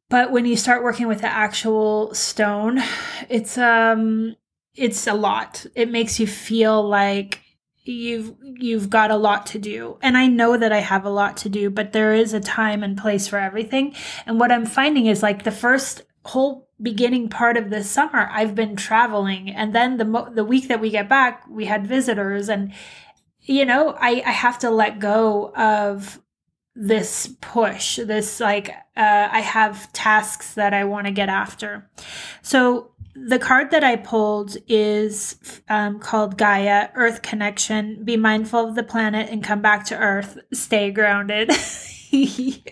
but 0.08 0.30
when 0.30 0.46
you 0.46 0.56
start 0.56 0.82
working 0.84 1.08
with 1.08 1.20
the 1.20 1.32
actual 1.32 2.12
stone 2.14 2.80
it's 3.28 3.58
um 3.58 4.36
it's 4.76 5.06
a 5.06 5.14
lot. 5.14 5.66
It 5.75 5.90
makes 5.90 6.20
you 6.20 6.26
feel 6.26 6.86
like 6.86 7.40
you've 7.82 8.34
you've 8.42 8.90
got 8.90 9.10
a 9.10 9.16
lot 9.16 9.46
to 9.46 9.58
do. 9.58 9.96
And 10.02 10.16
i 10.16 10.26
know 10.26 10.56
that 10.56 10.72
i 10.72 10.80
have 10.80 11.04
a 11.04 11.10
lot 11.10 11.36
to 11.38 11.48
do 11.48 11.70
but 11.70 11.92
there 11.92 12.12
is 12.14 12.34
a 12.34 12.40
time 12.40 12.82
and 12.82 12.98
place 12.98 13.28
for 13.28 13.38
everything. 13.38 13.94
And 14.26 14.40
what 14.40 14.52
i'm 14.52 14.66
finding 14.66 15.06
is 15.06 15.22
like 15.22 15.44
the 15.44 15.50
first 15.50 16.02
whole 16.25 16.68
beginning 16.82 17.28
part 17.28 17.56
of 17.56 17.70
this 17.70 17.88
summer 17.88 18.28
i've 18.32 18.54
been 18.54 18.76
traveling. 18.76 19.50
And 19.50 19.75
then 19.75 19.98
the 19.98 20.04
mo- 20.04 20.32
the 20.32 20.44
week 20.44 20.68
that 20.68 20.80
we 20.80 20.90
get 20.90 21.08
back 21.08 21.44
we 21.48 21.66
had 21.66 21.86
visitors. 21.86 22.48
And 22.48 22.72
you 23.42 23.64
know 23.64 23.94
i 24.00 24.22
i 24.26 24.32
have 24.32 24.58
to 24.58 24.70
let 24.70 24.98
go 24.98 25.52
of 25.54 26.20
this 26.78 27.35
push 27.40 27.97
this 27.97 28.38
like 28.38 28.68
uh, 28.97 29.28
i 29.33 29.40
have 29.40 29.90
tasks 29.92 30.54
that 30.54 30.75
i 30.75 30.85
want 30.85 31.06
to 31.06 31.12
get 31.12 31.28
after. 31.28 31.88
So 32.42 32.92
the 33.14 33.38
card 33.38 33.71
that 33.71 33.83
i 33.83 33.97
pulled 33.97 34.56
is 34.68 35.37
um, 35.68 35.99
called 35.99 36.37
gaia 36.37 36.90
earth 36.95 37.23
connection. 37.23 38.04
Be 38.04 38.16
mindful 38.16 38.68
of 38.68 38.75
the 38.75 38.83
planet 38.83 39.30
and 39.30 39.42
come 39.42 39.62
back 39.62 39.87
to 39.87 39.97
earth. 39.97 40.38
Stay 40.52 40.90
grounded. 40.90 41.50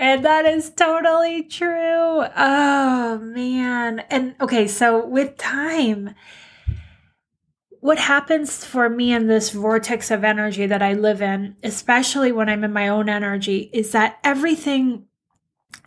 And 0.00 0.24
that 0.24 0.46
is 0.46 0.70
totally 0.70 1.42
true. 1.42 2.24
Oh 2.34 3.18
man. 3.22 4.00
And 4.08 4.34
okay 4.40 4.66
so 4.66 5.04
with 5.04 5.36
time 5.36 6.14
what 7.80 7.98
happens 7.98 8.64
for 8.64 8.88
me 8.88 9.12
in 9.12 9.26
this 9.26 9.50
vortex 9.50 10.10
of 10.10 10.22
energy 10.22 10.66
that 10.66 10.82
I 10.82 10.92
live 10.92 11.22
in, 11.22 11.56
especially 11.62 12.30
when 12.30 12.48
I'm 12.48 12.62
in 12.62 12.72
my 12.72 12.88
own 12.88 13.08
energy, 13.08 13.70
is 13.72 13.92
that 13.92 14.18
everything 14.22 15.06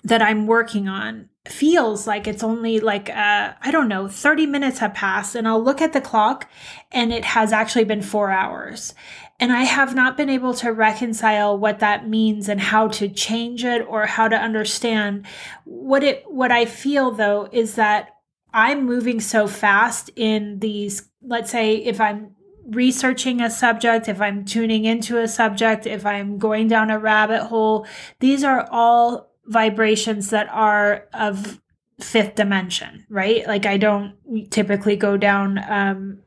that 0.03 0.21
I'm 0.21 0.47
working 0.47 0.88
on 0.88 1.29
feels 1.45 2.07
like 2.07 2.25
it's 2.25 2.43
only 2.43 2.79
like 2.79 3.09
uh, 3.09 3.53
I 3.62 3.69
don't 3.69 3.89
know 3.89 4.07
30 4.07 4.45
minutes 4.47 4.79
have 4.79 4.93
passed 4.93 5.35
and 5.35 5.45
I'll 5.45 5.62
look 5.62 5.81
at 5.81 5.91
the 5.91 6.00
clock 6.00 6.50
and 6.91 7.12
it 7.12 7.25
has 7.25 7.51
actually 7.51 7.83
been 7.83 8.01
4 8.01 8.31
hours. 8.31 8.93
And 9.39 9.51
I 9.51 9.63
have 9.63 9.93
not 9.93 10.15
been 10.15 10.29
able 10.29 10.53
to 10.55 10.71
reconcile 10.71 11.57
what 11.57 11.79
that 11.79 12.07
means 12.07 12.47
and 12.47 12.62
how 12.62 12.88
to 12.89 13.09
change 13.09 13.65
it 13.65 13.85
or 13.88 14.05
how 14.05 14.29
to 14.29 14.38
understand. 14.38 15.25
What 15.65 16.03
it 16.03 16.23
what 16.27 16.51
I 16.51 16.65
feel 16.65 17.12
though 17.12 17.50
is 17.51 17.75
that 17.75 18.12
I'm 18.53 18.86
moving 18.86 19.19
so 19.19 19.48
fast 19.48 20.12
in 20.15 20.60
these 20.60 21.10
let's 21.22 21.51
say 21.51 21.75
if 21.75 22.00
I'm 22.01 22.36
researching 22.65 23.41
a 23.41 23.50
subject, 23.50 24.07
if 24.07 24.22
I'm 24.22 24.45
tuning 24.45 24.86
into 24.86 25.19
a 25.19 25.27
subject, 25.27 25.86
if 25.86 26.05
I'm 26.05 26.38
going 26.38 26.67
down 26.67 26.89
a 26.89 27.00
rabbit 27.00 27.43
hole, 27.43 27.86
these 28.19 28.43
are 28.43 28.67
all 28.72 29.31
vibrations 29.45 30.29
that 30.29 30.48
are 30.50 31.07
of 31.13 31.62
fifth 32.00 32.36
dimension, 32.36 33.05
right? 33.10 33.45
Like 33.48 33.65
I 33.65 33.77
don't 33.77 34.15
typically 34.50 34.95
go 34.95 35.17
down 35.17 35.60
um, 35.69 36.19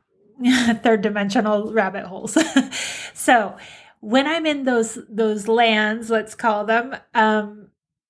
third 0.83 1.01
dimensional 1.01 1.73
rabbit 1.73 2.05
holes. 2.05 2.37
so 3.13 3.57
when 3.99 4.27
I'm 4.27 4.45
in 4.45 4.63
those 4.63 4.99
those 5.09 5.47
lands, 5.47 6.09
let's 6.09 6.35
call 6.35 6.65
them, 6.65 6.95
um, 7.13 7.66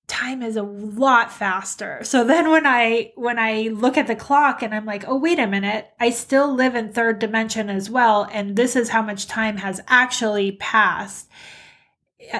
time 0.08 0.42
is 0.42 0.56
a 0.56 0.62
lot 0.62 1.30
faster. 1.30 2.00
So 2.02 2.24
then 2.24 2.50
when 2.50 2.66
I 2.66 3.12
when 3.14 3.38
I 3.38 3.68
look 3.72 3.96
at 3.96 4.08
the 4.08 4.16
clock 4.16 4.62
and 4.62 4.74
I'm 4.74 4.86
like, 4.86 5.04
"Oh, 5.06 5.16
wait 5.16 5.38
a 5.38 5.46
minute. 5.46 5.90
I 6.00 6.10
still 6.10 6.52
live 6.52 6.74
in 6.74 6.92
third 6.92 7.18
dimension 7.18 7.70
as 7.70 7.88
well 7.88 8.26
and 8.32 8.56
this 8.56 8.74
is 8.74 8.88
how 8.88 9.02
much 9.02 9.28
time 9.28 9.58
has 9.58 9.80
actually 9.86 10.52
passed." 10.52 11.28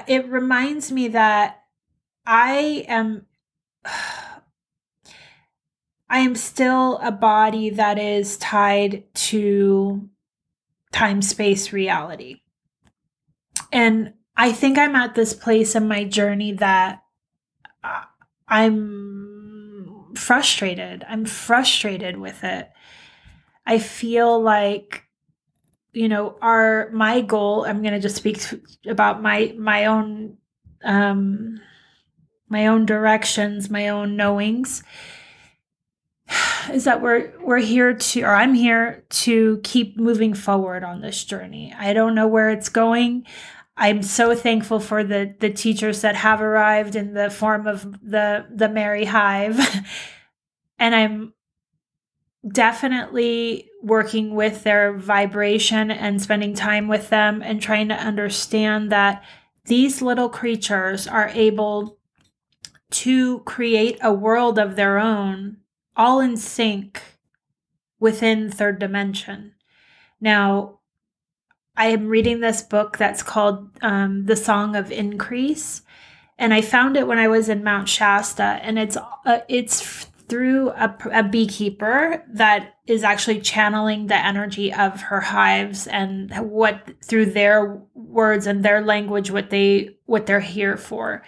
It 0.07 0.27
reminds 0.27 0.91
me 0.91 1.07
that 1.09 1.63
I 2.25 2.85
am 2.87 3.27
I 6.11 6.19
am 6.19 6.35
still 6.35 6.97
a 7.03 7.11
body 7.11 7.69
that 7.69 7.99
is 7.99 8.35
tied 8.37 9.03
to 9.13 10.09
time 10.91 11.21
space 11.21 11.71
reality. 11.71 12.37
And 13.71 14.13
I 14.35 14.51
think 14.51 14.79
I'm 14.79 14.95
at 14.95 15.13
this 15.13 15.35
place 15.35 15.75
in 15.75 15.87
my 15.87 16.03
journey 16.05 16.53
that 16.53 17.03
I'm 18.49 20.13
frustrated. 20.15 21.05
I'm 21.07 21.25
frustrated 21.25 22.17
with 22.17 22.43
it. 22.43 22.69
I 23.65 23.77
feel 23.79 24.41
like 24.41 25.09
you 25.93 26.07
know 26.07 26.37
our 26.41 26.89
my 26.91 27.21
goal 27.21 27.65
i'm 27.65 27.81
going 27.81 27.93
to 27.93 27.99
just 27.99 28.15
speak 28.15 28.39
about 28.85 29.21
my 29.21 29.53
my 29.57 29.85
own 29.85 30.37
um 30.83 31.59
my 32.47 32.67
own 32.67 32.85
directions 32.85 33.69
my 33.69 33.87
own 33.89 34.15
knowings 34.15 34.83
is 36.71 36.83
that 36.83 37.01
we're 37.01 37.33
we're 37.41 37.57
here 37.57 37.93
to 37.93 38.21
or 38.21 38.35
i'm 38.35 38.53
here 38.53 39.03
to 39.09 39.59
keep 39.63 39.97
moving 39.97 40.33
forward 40.33 40.83
on 40.83 41.01
this 41.01 41.23
journey 41.23 41.73
i 41.77 41.91
don't 41.91 42.15
know 42.15 42.27
where 42.27 42.49
it's 42.49 42.69
going 42.69 43.25
I'm 43.79 44.03
so 44.03 44.35
thankful 44.35 44.81
for 44.81 45.05
the 45.05 45.33
the 45.39 45.49
teachers 45.49 46.01
that 46.01 46.17
have 46.17 46.41
arrived 46.41 46.97
in 46.97 47.13
the 47.13 47.29
form 47.29 47.65
of 47.65 47.83
the 48.01 48.45
the 48.53 48.67
Merry 48.67 49.05
Hive. 49.05 49.57
and 50.79 50.93
I'm 50.93 51.33
definitely 52.47 53.69
working 53.81 54.35
with 54.35 54.63
their 54.63 54.97
vibration 54.97 55.91
and 55.91 56.21
spending 56.21 56.53
time 56.53 56.89
with 56.89 57.09
them 57.09 57.41
and 57.41 57.61
trying 57.61 57.87
to 57.87 57.95
understand 57.95 58.91
that 58.91 59.23
these 59.65 60.01
little 60.01 60.29
creatures 60.29 61.07
are 61.07 61.29
able 61.29 61.97
to 62.91 63.39
create 63.39 63.97
a 64.01 64.13
world 64.13 64.59
of 64.59 64.75
their 64.75 64.97
own, 64.97 65.57
all 65.95 66.19
in 66.19 66.35
sync 66.35 67.01
within 67.99 68.49
third 68.49 68.79
dimension. 68.79 69.53
Now, 70.19 70.78
I 71.79 71.87
am 71.87 72.09
reading 72.09 72.41
this 72.41 72.61
book 72.61 72.97
that's 72.97 73.23
called 73.23 73.69
um, 73.81 74.25
The 74.25 74.35
Song 74.35 74.75
of 74.75 74.91
Increase. 74.91 75.81
And 76.37 76.53
I 76.53 76.59
found 76.59 76.97
it 76.97 77.07
when 77.07 77.19
I 77.19 77.29
was 77.29 77.47
in 77.47 77.63
Mount 77.63 77.87
Shasta, 77.87 78.43
and 78.43 78.77
it's 78.77 78.97
uh, 78.97 79.39
it's 79.47 80.05
through 80.27 80.71
a, 80.71 80.95
a, 81.11 81.23
beekeeper 81.23 82.23
that 82.33 82.75
is 82.85 83.03
actually 83.03 83.39
channeling 83.39 84.07
the 84.07 84.15
energy 84.15 84.71
of 84.73 85.01
her 85.01 85.21
hives 85.21 85.87
and 85.87 86.31
what 86.51 86.87
through 87.03 87.27
their 87.27 87.81
words 87.95 88.45
and 88.45 88.63
their 88.63 88.81
language 88.81 89.31
what 89.31 89.49
they 89.49 89.97
what 90.05 90.25
they're 90.25 90.39
here 90.39 90.77
for. 90.77 91.23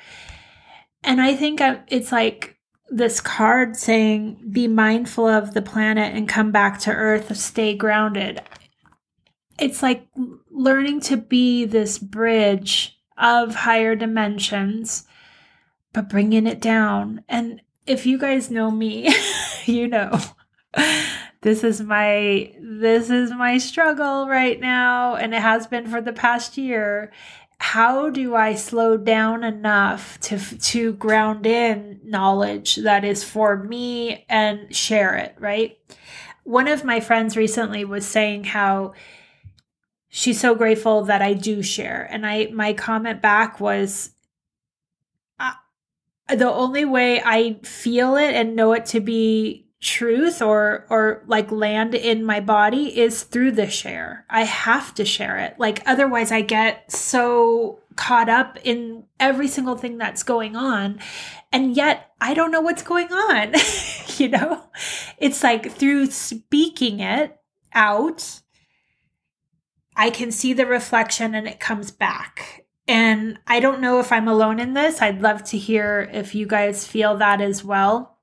And 1.03 1.19
i 1.19 1.35
think 1.35 1.61
it's 1.87 2.11
like 2.11 2.57
this 2.89 3.19
card 3.19 3.75
saying 3.75 4.49
be 4.51 4.67
mindful 4.67 5.27
of 5.27 5.53
the 5.53 5.61
planet 5.61 6.13
and 6.13 6.29
come 6.29 6.51
back 6.51 6.79
to 6.81 6.91
earth. 6.91 7.35
Stay 7.37 7.73
grounded. 7.73 8.41
It's 9.57 9.81
like 9.81 10.07
learning 10.61 10.99
to 10.99 11.17
be 11.17 11.65
this 11.65 11.97
bridge 11.97 12.99
of 13.17 13.55
higher 13.55 13.95
dimensions 13.95 15.05
but 15.93 16.09
bringing 16.09 16.47
it 16.47 16.61
down 16.61 17.23
and 17.27 17.61
if 17.85 18.05
you 18.05 18.17
guys 18.17 18.51
know 18.51 18.71
me, 18.71 19.13
you 19.65 19.87
know 19.87 20.19
this 21.41 21.63
is 21.63 21.81
my 21.81 22.53
this 22.59 23.09
is 23.09 23.31
my 23.31 23.57
struggle 23.57 24.27
right 24.27 24.59
now 24.59 25.15
and 25.15 25.33
it 25.33 25.41
has 25.41 25.67
been 25.67 25.87
for 25.87 26.01
the 26.01 26.13
past 26.13 26.57
year. 26.57 27.11
How 27.59 28.09
do 28.09 28.35
I 28.35 28.55
slow 28.55 28.97
down 28.97 29.43
enough 29.43 30.19
to 30.21 30.39
to 30.39 30.93
ground 30.93 31.45
in 31.45 31.99
knowledge 32.03 32.77
that 32.77 33.03
is 33.03 33.23
for 33.23 33.57
me 33.57 34.25
and 34.29 34.75
share 34.75 35.15
it, 35.15 35.35
right? 35.39 35.77
One 36.43 36.67
of 36.67 36.83
my 36.83 36.99
friends 36.99 37.37
recently 37.37 37.85
was 37.85 38.05
saying 38.05 38.45
how 38.45 38.93
she's 40.11 40.39
so 40.39 40.53
grateful 40.53 41.05
that 41.05 41.23
I 41.23 41.33
do 41.33 41.63
share. 41.63 42.07
And 42.11 42.27
I 42.27 42.47
my 42.53 42.73
comment 42.73 43.21
back 43.21 43.59
was 43.59 44.11
the 46.29 46.51
only 46.51 46.85
way 46.85 47.21
I 47.25 47.59
feel 47.63 48.15
it 48.15 48.35
and 48.35 48.55
know 48.55 48.73
it 48.73 48.85
to 48.87 48.99
be 48.99 49.67
truth 49.79 50.41
or 50.41 50.85
or 50.89 51.23
like 51.25 51.51
land 51.51 51.95
in 51.95 52.23
my 52.23 52.39
body 52.39 52.99
is 52.99 53.23
through 53.23 53.53
the 53.53 53.69
share. 53.69 54.25
I 54.29 54.43
have 54.43 54.93
to 54.95 55.05
share 55.05 55.37
it. 55.37 55.55
Like 55.57 55.81
otherwise 55.87 56.31
I 56.31 56.41
get 56.41 56.91
so 56.91 57.79
caught 57.95 58.29
up 58.29 58.59
in 58.63 59.05
every 59.19 59.47
single 59.47 59.75
thing 59.75 59.97
that's 59.97 60.23
going 60.23 60.55
on 60.55 60.99
and 61.51 61.75
yet 61.75 62.11
I 62.21 62.33
don't 62.33 62.51
know 62.51 62.61
what's 62.61 62.83
going 62.83 63.11
on. 63.11 63.53
you 64.17 64.29
know? 64.29 64.63
It's 65.17 65.41
like 65.41 65.71
through 65.71 66.07
speaking 66.07 66.99
it 66.99 67.37
out 67.73 68.40
I 70.01 70.09
can 70.09 70.31
see 70.31 70.53
the 70.53 70.65
reflection 70.65 71.35
and 71.35 71.47
it 71.47 71.59
comes 71.59 71.91
back 71.91 72.65
and 72.87 73.37
I 73.45 73.59
don't 73.59 73.81
know 73.81 73.99
if 73.99 74.11
I'm 74.11 74.27
alone 74.27 74.59
in 74.59 74.73
this. 74.73 74.99
I'd 74.99 75.21
love 75.21 75.43
to 75.43 75.59
hear 75.59 76.09
if 76.11 76.33
you 76.33 76.47
guys 76.47 76.87
feel 76.87 77.17
that 77.17 77.39
as 77.39 77.63
well. 77.63 78.17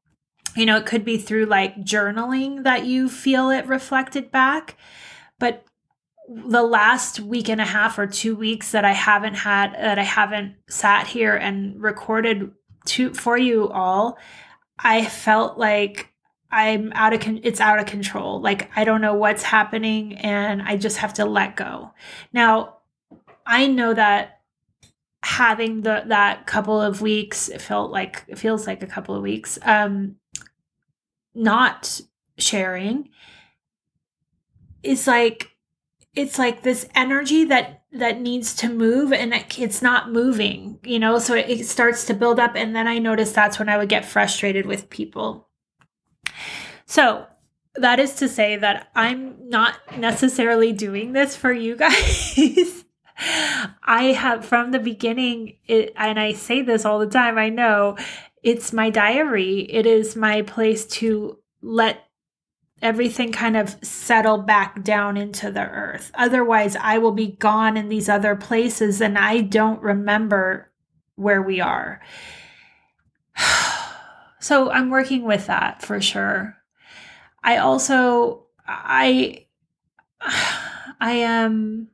You 0.56 0.66
know, 0.66 0.76
it 0.76 0.86
could 0.86 1.04
be 1.04 1.18
through 1.18 1.46
like 1.46 1.76
journaling 1.76 2.64
that 2.64 2.84
you 2.84 3.08
feel 3.08 3.50
it 3.50 3.64
reflected 3.68 4.32
back. 4.32 4.76
But 5.38 5.64
the 6.28 6.64
last 6.64 7.20
week 7.20 7.48
and 7.48 7.60
a 7.60 7.64
half 7.64 7.96
or 7.96 8.08
two 8.08 8.34
weeks 8.34 8.72
that 8.72 8.84
I 8.84 8.90
haven't 8.90 9.34
had, 9.34 9.74
that 9.74 10.00
I 10.00 10.02
haven't 10.02 10.56
sat 10.68 11.06
here 11.06 11.36
and 11.36 11.80
recorded 11.80 12.50
to 12.86 13.14
for 13.14 13.38
you 13.38 13.68
all, 13.68 14.18
I 14.80 15.04
felt 15.04 15.58
like 15.58 16.12
I'm 16.50 16.92
out 16.94 17.12
of 17.12 17.20
con- 17.20 17.40
it's 17.42 17.60
out 17.60 17.78
of 17.78 17.86
control. 17.86 18.40
Like 18.40 18.70
I 18.76 18.84
don't 18.84 19.00
know 19.00 19.14
what's 19.14 19.42
happening 19.42 20.16
and 20.18 20.62
I 20.62 20.76
just 20.76 20.98
have 20.98 21.14
to 21.14 21.24
let 21.24 21.56
go. 21.56 21.92
Now, 22.32 22.78
I 23.46 23.66
know 23.66 23.94
that 23.94 24.38
having 25.22 25.82
the 25.82 26.04
that 26.06 26.46
couple 26.46 26.80
of 26.80 27.02
weeks 27.02 27.48
it 27.48 27.60
felt 27.60 27.90
like 27.90 28.24
it 28.28 28.38
feels 28.38 28.66
like 28.66 28.82
a 28.82 28.86
couple 28.86 29.16
of 29.16 29.22
weeks 29.22 29.58
um 29.62 30.14
not 31.34 32.00
sharing 32.38 33.08
is 34.82 35.08
like 35.08 35.50
it's 36.14 36.38
like 36.38 36.62
this 36.62 36.88
energy 36.94 37.44
that 37.44 37.82
that 37.92 38.20
needs 38.20 38.54
to 38.54 38.68
move 38.68 39.12
and 39.12 39.34
it's 39.58 39.82
not 39.82 40.12
moving 40.12 40.78
you 40.84 41.00
know 41.00 41.18
so 41.18 41.34
it, 41.34 41.48
it 41.48 41.66
starts 41.66 42.04
to 42.04 42.14
build 42.14 42.38
up 42.38 42.52
and 42.54 42.76
then 42.76 42.86
i 42.86 42.98
noticed 42.98 43.34
that's 43.34 43.58
when 43.58 43.68
i 43.68 43.76
would 43.76 43.88
get 43.88 44.04
frustrated 44.04 44.66
with 44.66 44.88
people 44.88 45.47
so 46.88 47.24
that 47.76 48.00
is 48.00 48.14
to 48.14 48.28
say 48.28 48.56
that 48.56 48.88
i'm 48.96 49.48
not 49.48 49.76
necessarily 49.96 50.72
doing 50.72 51.12
this 51.12 51.36
for 51.36 51.52
you 51.52 51.76
guys 51.76 52.78
I 53.82 54.12
have 54.16 54.44
from 54.44 54.70
the 54.70 54.78
beginning, 54.78 55.56
it, 55.66 55.92
and 55.96 56.20
I 56.20 56.34
say 56.34 56.62
this 56.62 56.84
all 56.84 57.00
the 57.00 57.08
time, 57.08 57.36
I 57.36 57.48
know 57.48 57.96
it's 58.42 58.72
my 58.72 58.90
diary. 58.90 59.60
It 59.60 59.86
is 59.86 60.14
my 60.14 60.42
place 60.42 60.86
to 60.86 61.38
let 61.60 62.04
everything 62.80 63.32
kind 63.32 63.56
of 63.56 63.76
settle 63.82 64.38
back 64.38 64.84
down 64.84 65.16
into 65.16 65.50
the 65.50 65.66
earth. 65.68 66.12
Otherwise, 66.14 66.76
I 66.76 66.98
will 66.98 67.12
be 67.12 67.32
gone 67.32 67.76
in 67.76 67.88
these 67.88 68.08
other 68.08 68.36
places 68.36 69.00
and 69.00 69.18
I 69.18 69.40
don't 69.40 69.82
remember 69.82 70.70
where 71.16 71.42
we 71.42 71.60
are. 71.60 72.00
so 74.40 74.70
I'm 74.70 74.90
working 74.90 75.24
with 75.24 75.48
that 75.48 75.82
for 75.82 76.00
sure. 76.00 76.57
I 77.42 77.58
also 77.58 78.46
I 78.66 79.46
I 81.00 81.12
am 81.12 81.88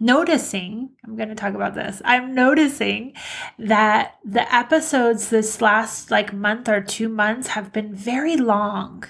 noticing, 0.00 0.90
I'm 1.04 1.16
going 1.16 1.28
to 1.28 1.34
talk 1.34 1.54
about 1.54 1.74
this. 1.74 2.00
I'm 2.04 2.34
noticing 2.34 3.14
that 3.58 4.16
the 4.24 4.52
episodes 4.54 5.30
this 5.30 5.60
last 5.60 6.10
like 6.10 6.32
month 6.32 6.68
or 6.68 6.80
two 6.80 7.08
months 7.08 7.48
have 7.48 7.72
been 7.72 7.94
very 7.94 8.36
long. 8.36 9.04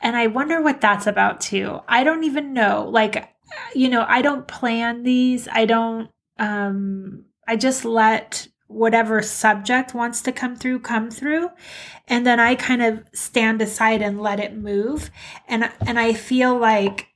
And 0.00 0.16
I 0.16 0.28
wonder 0.28 0.62
what 0.62 0.80
that's 0.80 1.06
about 1.06 1.40
too. 1.40 1.80
I 1.88 2.04
don't 2.04 2.24
even 2.24 2.54
know. 2.54 2.88
Like, 2.88 3.34
you 3.74 3.88
know, 3.88 4.04
I 4.08 4.22
don't 4.22 4.46
plan 4.46 5.02
these. 5.02 5.48
I 5.50 5.66
don't, 5.66 6.10
um, 6.38 7.24
I 7.46 7.56
just 7.56 7.84
let 7.84 8.48
whatever 8.68 9.22
subject 9.22 9.94
wants 9.94 10.20
to 10.22 10.30
come 10.30 10.54
through 10.54 10.78
come 10.78 11.10
through 11.10 11.48
and 12.08 12.26
then 12.26 12.40
i 12.40 12.54
kind 12.54 12.82
of 12.82 13.02
stand 13.12 13.62
aside 13.62 14.02
and 14.02 14.20
let 14.20 14.40
it 14.40 14.54
move. 14.56 15.10
And 15.46 15.70
and 15.86 15.98
i 15.98 16.12
feel 16.12 16.56
like 16.58 17.08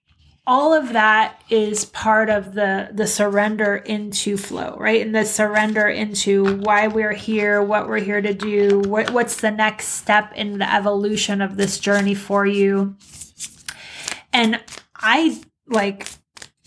all 0.46 0.74
of 0.74 0.92
that 0.92 1.40
is 1.50 1.84
part 1.84 2.28
of 2.28 2.54
the 2.54 2.88
the 2.92 3.06
surrender 3.06 3.76
into 3.76 4.36
flow 4.36 4.76
right? 4.78 5.00
And 5.00 5.14
the 5.14 5.24
surrender 5.24 5.88
into 5.88 6.58
why 6.58 6.88
we're 6.88 7.12
here 7.12 7.62
what 7.62 7.88
we're 7.88 7.98
here 7.98 8.20
to 8.20 8.34
do 8.34 8.80
what, 8.80 9.10
what's 9.10 9.40
the 9.40 9.50
next 9.50 9.88
step 9.88 10.32
in 10.34 10.58
the 10.58 10.72
evolution 10.72 11.40
of 11.40 11.56
this 11.56 11.78
journey 11.78 12.14
for 12.14 12.46
you. 12.46 12.96
And 14.32 14.60
i 14.96 15.40
like 15.68 16.08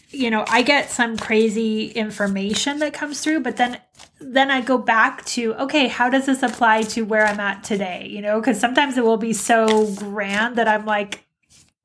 you 0.09 0.29
know 0.29 0.45
i 0.47 0.61
get 0.61 0.89
some 0.89 1.17
crazy 1.17 1.87
information 1.87 2.79
that 2.79 2.93
comes 2.93 3.21
through 3.21 3.41
but 3.41 3.57
then 3.57 3.77
then 4.33 4.49
i 4.51 4.61
go 4.61 4.77
back 4.77 5.23
to 5.25 5.53
okay 5.55 5.87
how 5.87 6.09
does 6.09 6.25
this 6.25 6.43
apply 6.43 6.81
to 6.81 7.03
where 7.03 7.25
i'm 7.25 7.39
at 7.39 7.63
today 7.63 8.07
you 8.09 8.21
know 8.21 8.39
because 8.39 8.59
sometimes 8.59 8.97
it 8.97 9.03
will 9.03 9.17
be 9.17 9.33
so 9.33 9.91
grand 9.95 10.55
that 10.55 10.67
i'm 10.67 10.85
like 10.85 11.25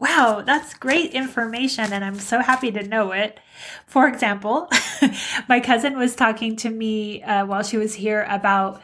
wow, 0.00 0.42
that's 0.44 0.72
great 0.74 1.12
information 1.12 1.92
and 1.92 2.02
I'm 2.02 2.18
so 2.18 2.40
happy 2.40 2.72
to 2.72 2.82
know 2.82 3.12
it. 3.12 3.38
For 3.86 4.08
example, 4.08 4.68
my 5.48 5.60
cousin 5.60 5.98
was 5.98 6.16
talking 6.16 6.56
to 6.56 6.70
me 6.70 7.22
uh, 7.22 7.44
while 7.44 7.62
she 7.62 7.76
was 7.76 7.94
here 7.94 8.26
about 8.28 8.80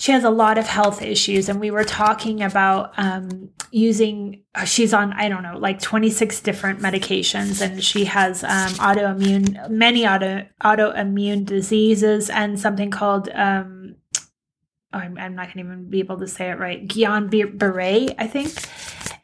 she 0.00 0.12
has 0.12 0.24
a 0.24 0.30
lot 0.30 0.56
of 0.56 0.66
health 0.66 1.02
issues 1.02 1.48
and 1.48 1.60
we 1.60 1.70
were 1.70 1.84
talking 1.84 2.42
about 2.42 2.92
um, 2.96 3.50
using 3.70 4.42
uh, 4.54 4.64
she's 4.64 4.92
on 4.92 5.12
i 5.12 5.28
don't 5.28 5.42
know 5.42 5.56
like 5.58 5.80
26 5.80 6.40
different 6.40 6.80
medications 6.80 7.60
and 7.60 7.84
she 7.84 8.06
has 8.06 8.42
um, 8.42 8.70
autoimmune 8.80 9.70
many 9.70 10.06
auto 10.06 10.44
autoimmune 10.62 11.44
diseases 11.44 12.30
and 12.30 12.58
something 12.58 12.90
called 12.90 13.28
um, 13.34 13.94
I'm, 14.92 15.16
I'm 15.18 15.36
not 15.36 15.54
going 15.54 15.64
to 15.64 15.72
even 15.72 15.88
be 15.88 16.00
able 16.00 16.18
to 16.18 16.26
say 16.26 16.50
it 16.50 16.58
right 16.58 16.86
Guillain-Barré 16.86 18.14
I 18.18 18.26
think. 18.26 18.52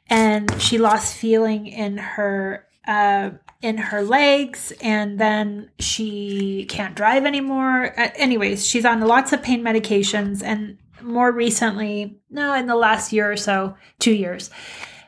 And 0.09 0.63
she 0.63 0.79
lost 0.79 1.17
feeling 1.17 1.67
in 1.67 1.99
her 1.99 2.67
uh, 2.87 3.31
in 3.63 3.79
her 3.79 4.03
legs 4.03 4.73
and 4.81 5.19
then 5.19 5.71
she 5.79 6.67
can't 6.69 6.95
drive 6.95 7.25
anymore. 7.25 7.93
Anyways 7.97 8.67
she's 8.67 8.85
on 8.85 9.01
lots 9.01 9.33
of 9.33 9.43
pain 9.43 9.63
medications 9.63 10.43
and 10.43 10.79
more 11.03 11.31
recently 11.31 12.19
no 12.31 12.55
in 12.55 12.67
the 12.67 12.77
last 12.77 13.13
year 13.13 13.31
or 13.31 13.37
so 13.37 13.77
two 13.99 14.13
years 14.13 14.51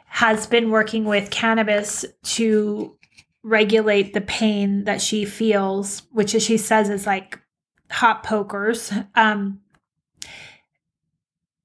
has 0.07 0.47
been 0.47 0.71
working 0.71 1.05
with 1.05 1.31
cannabis 1.31 2.05
to 2.23 2.97
regulate 3.43 4.13
the 4.15 4.21
pain 4.21 4.85
that 4.85 5.01
she 5.01 5.25
feels 5.25 6.03
which 6.13 6.35
as 6.35 6.43
she 6.43 6.57
says 6.57 6.89
is 6.89 7.07
like 7.07 7.39
hot 7.91 8.23
pokers. 8.23 8.93
Um, 9.15 9.61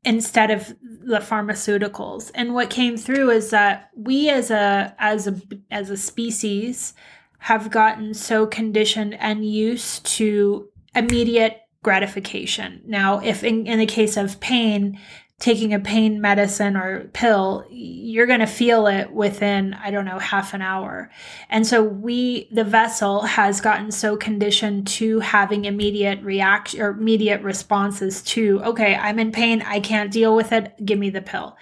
instead 0.05 0.51
of 0.51 0.75
the 0.81 1.19
pharmaceuticals. 1.19 2.31
And 2.35 2.53
what 2.53 2.69
came 2.69 2.97
through 2.97 3.29
is 3.31 3.49
that 3.51 3.89
we 3.95 4.29
as 4.29 4.51
a 4.51 4.95
as 4.99 5.27
a 5.27 5.41
as 5.71 5.89
a 5.89 5.97
species 5.97 6.93
have 7.39 7.71
gotten 7.71 8.13
so 8.13 8.45
conditioned 8.47 9.15
and 9.15 9.45
used 9.45 10.05
to 10.05 10.69
immediate 10.95 11.59
gratification. 11.83 12.81
Now, 12.85 13.19
if 13.19 13.43
in, 13.43 13.67
in 13.67 13.79
the 13.79 13.85
case 13.85 14.15
of 14.15 14.39
pain, 14.39 14.97
taking 15.39 15.73
a 15.73 15.79
pain 15.79 16.21
medicine 16.21 16.77
or 16.77 17.09
pill, 17.13 17.65
you're 17.69 18.27
going 18.27 18.39
to 18.39 18.45
feel 18.45 18.87
it 18.87 19.11
within, 19.11 19.73
I 19.73 19.91
don't 19.91 20.05
know, 20.05 20.19
half 20.19 20.53
an 20.53 20.61
hour. 20.61 21.11
And 21.49 21.67
so 21.67 21.83
we, 21.83 22.47
the 22.51 22.63
vessel 22.63 23.23
has 23.23 23.59
gotten 23.59 23.91
so 23.91 24.15
conditioned 24.15 24.87
to 24.87 25.19
having 25.19 25.65
immediate 25.65 26.21
reaction 26.21 26.81
or 26.81 26.91
immediate 26.91 27.41
responses 27.41 28.21
to, 28.23 28.61
okay, 28.63 28.95
I'm 28.95 29.19
in 29.19 29.31
pain. 29.31 29.61
I 29.63 29.79
can't 29.79 30.11
deal 30.11 30.35
with 30.35 30.51
it. 30.53 30.73
Give 30.85 30.99
me 30.99 31.09
the 31.09 31.21
pill. 31.21 31.57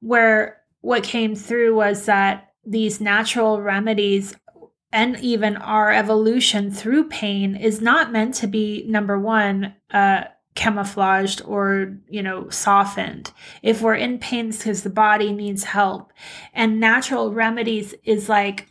Where 0.00 0.60
what 0.80 1.02
came 1.02 1.34
through 1.34 1.74
was 1.74 2.04
that 2.06 2.52
these 2.66 3.00
natural 3.00 3.62
remedies 3.62 4.34
and 4.92 5.18
even 5.20 5.56
our 5.56 5.90
evolution 5.90 6.70
through 6.70 7.08
pain 7.08 7.56
is 7.56 7.80
not 7.80 8.12
meant 8.12 8.34
to 8.36 8.46
be 8.46 8.84
number 8.86 9.18
one, 9.18 9.74
uh, 9.90 10.24
camouflaged 10.54 11.42
or 11.44 11.96
you 12.08 12.22
know 12.22 12.48
softened. 12.48 13.32
If 13.62 13.80
we're 13.80 13.94
in 13.94 14.18
pain 14.18 14.50
because 14.50 14.82
the 14.82 14.90
body 14.90 15.32
needs 15.32 15.64
help. 15.64 16.12
And 16.52 16.80
natural 16.80 17.32
remedies 17.32 17.94
is 18.04 18.28
like 18.28 18.68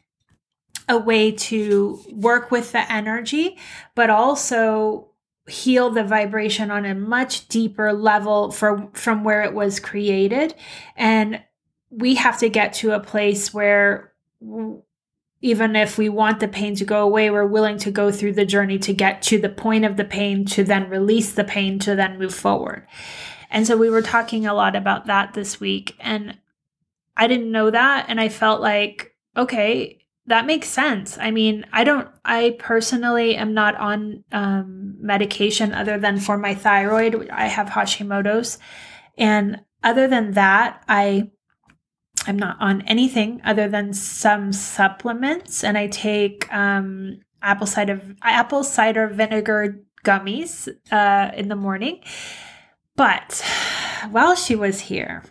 a 0.89 0.97
way 0.97 1.31
to 1.31 1.99
work 2.11 2.51
with 2.51 2.73
the 2.73 2.91
energy 2.91 3.57
but 3.95 4.09
also 4.09 5.07
heal 5.47 5.89
the 5.89 6.03
vibration 6.03 6.71
on 6.71 6.85
a 6.85 6.95
much 6.95 7.47
deeper 7.47 7.91
level 7.93 8.51
for, 8.51 8.89
from 8.93 9.23
where 9.23 9.43
it 9.43 9.53
was 9.53 9.79
created. 9.79 10.55
And 10.95 11.43
we 11.89 12.15
have 12.15 12.39
to 12.39 12.49
get 12.49 12.73
to 12.75 12.91
a 12.91 12.99
place 12.99 13.53
where 13.53 14.13
even 15.43 15.75
if 15.75 15.97
we 15.97 16.07
want 16.07 16.39
the 16.39 16.47
pain 16.47 16.73
to 16.73 16.85
go 16.85 17.03
away, 17.03 17.29
we're 17.29 17.45
willing 17.45 17.77
to 17.77 17.91
go 17.91 18.13
through 18.13 18.31
the 18.31 18.45
journey 18.45 18.79
to 18.79 18.93
get 18.93 19.21
to 19.21 19.37
the 19.37 19.49
point 19.49 19.83
of 19.83 19.97
the 19.97 20.05
pain, 20.05 20.45
to 20.45 20.63
then 20.63 20.89
release 20.89 21.33
the 21.33 21.43
pain, 21.43 21.77
to 21.79 21.97
then 21.97 22.17
move 22.17 22.33
forward. 22.33 22.87
And 23.51 23.67
so 23.67 23.75
we 23.75 23.89
were 23.89 24.01
talking 24.01 24.45
a 24.45 24.53
lot 24.53 24.73
about 24.73 25.07
that 25.07 25.33
this 25.33 25.59
week. 25.59 25.97
And 25.99 26.37
I 27.17 27.27
didn't 27.27 27.51
know 27.51 27.69
that. 27.69 28.05
And 28.07 28.21
I 28.21 28.29
felt 28.29 28.61
like, 28.61 29.13
okay, 29.35 29.99
that 30.27 30.45
makes 30.45 30.69
sense. 30.69 31.17
I 31.19 31.31
mean, 31.31 31.65
I 31.73 31.83
don't, 31.83 32.07
I 32.23 32.55
personally 32.57 33.35
am 33.35 33.53
not 33.53 33.75
on 33.75 34.23
um, 34.31 34.95
medication 35.01 35.73
other 35.73 35.99
than 35.99 36.21
for 36.21 36.37
my 36.37 36.55
thyroid. 36.55 37.29
I 37.29 37.47
have 37.47 37.67
Hashimoto's. 37.67 38.59
And 39.17 39.59
other 39.83 40.07
than 40.07 40.31
that, 40.31 40.85
I 40.87 41.31
I'm 42.25 42.37
not 42.37 42.57
on 42.59 42.81
anything 42.83 43.41
other 43.43 43.67
than 43.67 43.93
some 43.93 44.53
supplements, 44.53 45.63
and 45.63 45.77
I 45.77 45.87
take 45.87 46.51
um, 46.53 47.19
apple 47.41 47.67
cider 47.67 48.01
apple 48.21 48.63
cider 48.63 49.07
vinegar 49.07 49.79
gummies 50.05 50.69
uh, 50.91 51.31
in 51.35 51.49
the 51.49 51.55
morning. 51.55 52.01
But 52.95 53.43
while 54.11 54.35
she 54.35 54.55
was 54.55 54.79
here, 54.79 55.23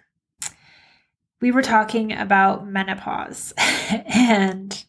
we 1.41 1.51
were 1.51 1.63
talking 1.63 2.13
about 2.13 2.67
menopause, 2.67 3.53
and 3.59 4.85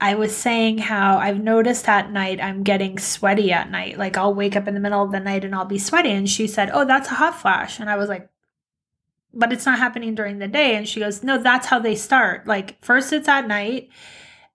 I 0.00 0.14
was 0.14 0.36
saying 0.36 0.78
how 0.78 1.18
I've 1.18 1.42
noticed 1.42 1.88
at 1.88 2.12
night 2.12 2.40
I'm 2.40 2.62
getting 2.62 2.98
sweaty 2.98 3.50
at 3.52 3.70
night. 3.70 3.98
Like 3.98 4.16
I'll 4.16 4.34
wake 4.34 4.54
up 4.54 4.68
in 4.68 4.74
the 4.74 4.80
middle 4.80 5.02
of 5.02 5.10
the 5.10 5.18
night 5.18 5.44
and 5.44 5.54
I'll 5.54 5.64
be 5.64 5.78
sweaty. 5.78 6.12
And 6.12 6.30
she 6.30 6.46
said, 6.46 6.70
Oh, 6.72 6.84
that's 6.84 7.10
a 7.10 7.14
hot 7.14 7.40
flash. 7.40 7.80
And 7.80 7.90
I 7.90 7.96
was 7.96 8.08
like, 8.08 8.28
but 9.38 9.52
it's 9.52 9.64
not 9.64 9.78
happening 9.78 10.14
during 10.14 10.38
the 10.38 10.48
day. 10.48 10.74
And 10.74 10.86
she 10.86 11.00
goes, 11.00 11.22
No, 11.22 11.38
that's 11.38 11.66
how 11.66 11.78
they 11.78 11.94
start. 11.94 12.46
Like, 12.46 12.82
first 12.84 13.12
it's 13.12 13.28
at 13.28 13.46
night, 13.46 13.88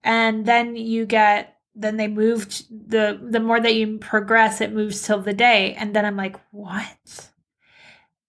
and 0.04 0.46
then 0.46 0.76
you 0.76 1.06
get, 1.06 1.58
then 1.74 1.98
they 1.98 2.08
moved 2.08 2.66
the, 2.70 3.20
the 3.24 3.40
more 3.40 3.60
that 3.60 3.74
you 3.74 3.98
progress, 3.98 4.62
it 4.62 4.74
moves 4.74 5.02
till 5.02 5.22
the 5.22 5.34
day. 5.34 5.74
And 5.76 5.96
then 5.96 6.06
I'm 6.06 6.18
like, 6.18 6.36
What? 6.52 7.30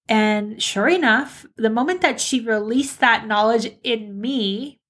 And 0.09 0.63
sure 0.63 0.89
enough, 0.89 1.45
the 1.57 1.71
moment 1.71 2.03
that 2.03 2.21
she 2.21 2.41
released 2.41 3.01
that 3.01 3.27
knowledge 3.27 3.75
in 3.83 4.21
me, 4.21 4.81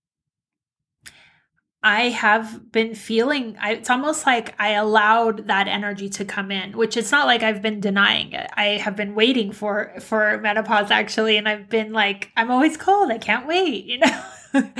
I 1.84 2.08
have 2.08 2.72
been 2.72 2.94
feeling 2.94 3.58
I, 3.60 3.72
it's 3.74 3.90
almost 3.90 4.24
like 4.24 4.54
I 4.58 4.70
allowed 4.70 5.48
that 5.48 5.68
energy 5.68 6.08
to 6.08 6.24
come 6.24 6.50
in, 6.50 6.72
which 6.78 6.96
it's 6.96 7.12
not 7.12 7.26
like 7.26 7.42
I've 7.42 7.60
been 7.60 7.78
denying 7.78 8.32
it. 8.32 8.50
I 8.54 8.78
have 8.78 8.96
been 8.96 9.14
waiting 9.14 9.52
for 9.52 9.92
for 10.00 10.38
menopause 10.38 10.90
actually 10.90 11.36
and 11.36 11.46
I've 11.46 11.68
been 11.68 11.92
like 11.92 12.32
I'm 12.38 12.50
always 12.50 12.78
cold. 12.78 13.10
I 13.10 13.18
can't 13.18 13.46
wait, 13.46 13.84
you 13.84 13.98
know. 13.98 14.22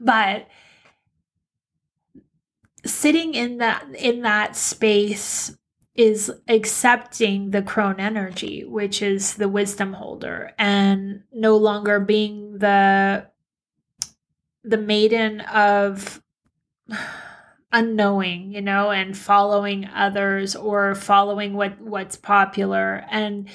but 0.00 0.48
sitting 2.86 3.34
in 3.34 3.58
that 3.58 3.84
in 3.94 4.22
that 4.22 4.56
space 4.56 5.54
is 5.94 6.32
accepting 6.48 7.50
the 7.50 7.60
crone 7.60 8.00
energy, 8.00 8.64
which 8.64 9.02
is 9.02 9.34
the 9.34 9.48
wisdom 9.48 9.92
holder 9.92 10.52
and 10.58 11.22
no 11.34 11.58
longer 11.58 12.00
being 12.00 12.56
the 12.56 13.26
the 14.64 14.78
maiden 14.78 15.40
of 15.42 16.22
unknowing 17.72 18.52
you 18.52 18.60
know 18.60 18.90
and 18.90 19.16
following 19.16 19.88
others 19.94 20.56
or 20.56 20.94
following 20.94 21.54
what 21.54 21.80
what's 21.80 22.16
popular. 22.16 23.04
And 23.10 23.48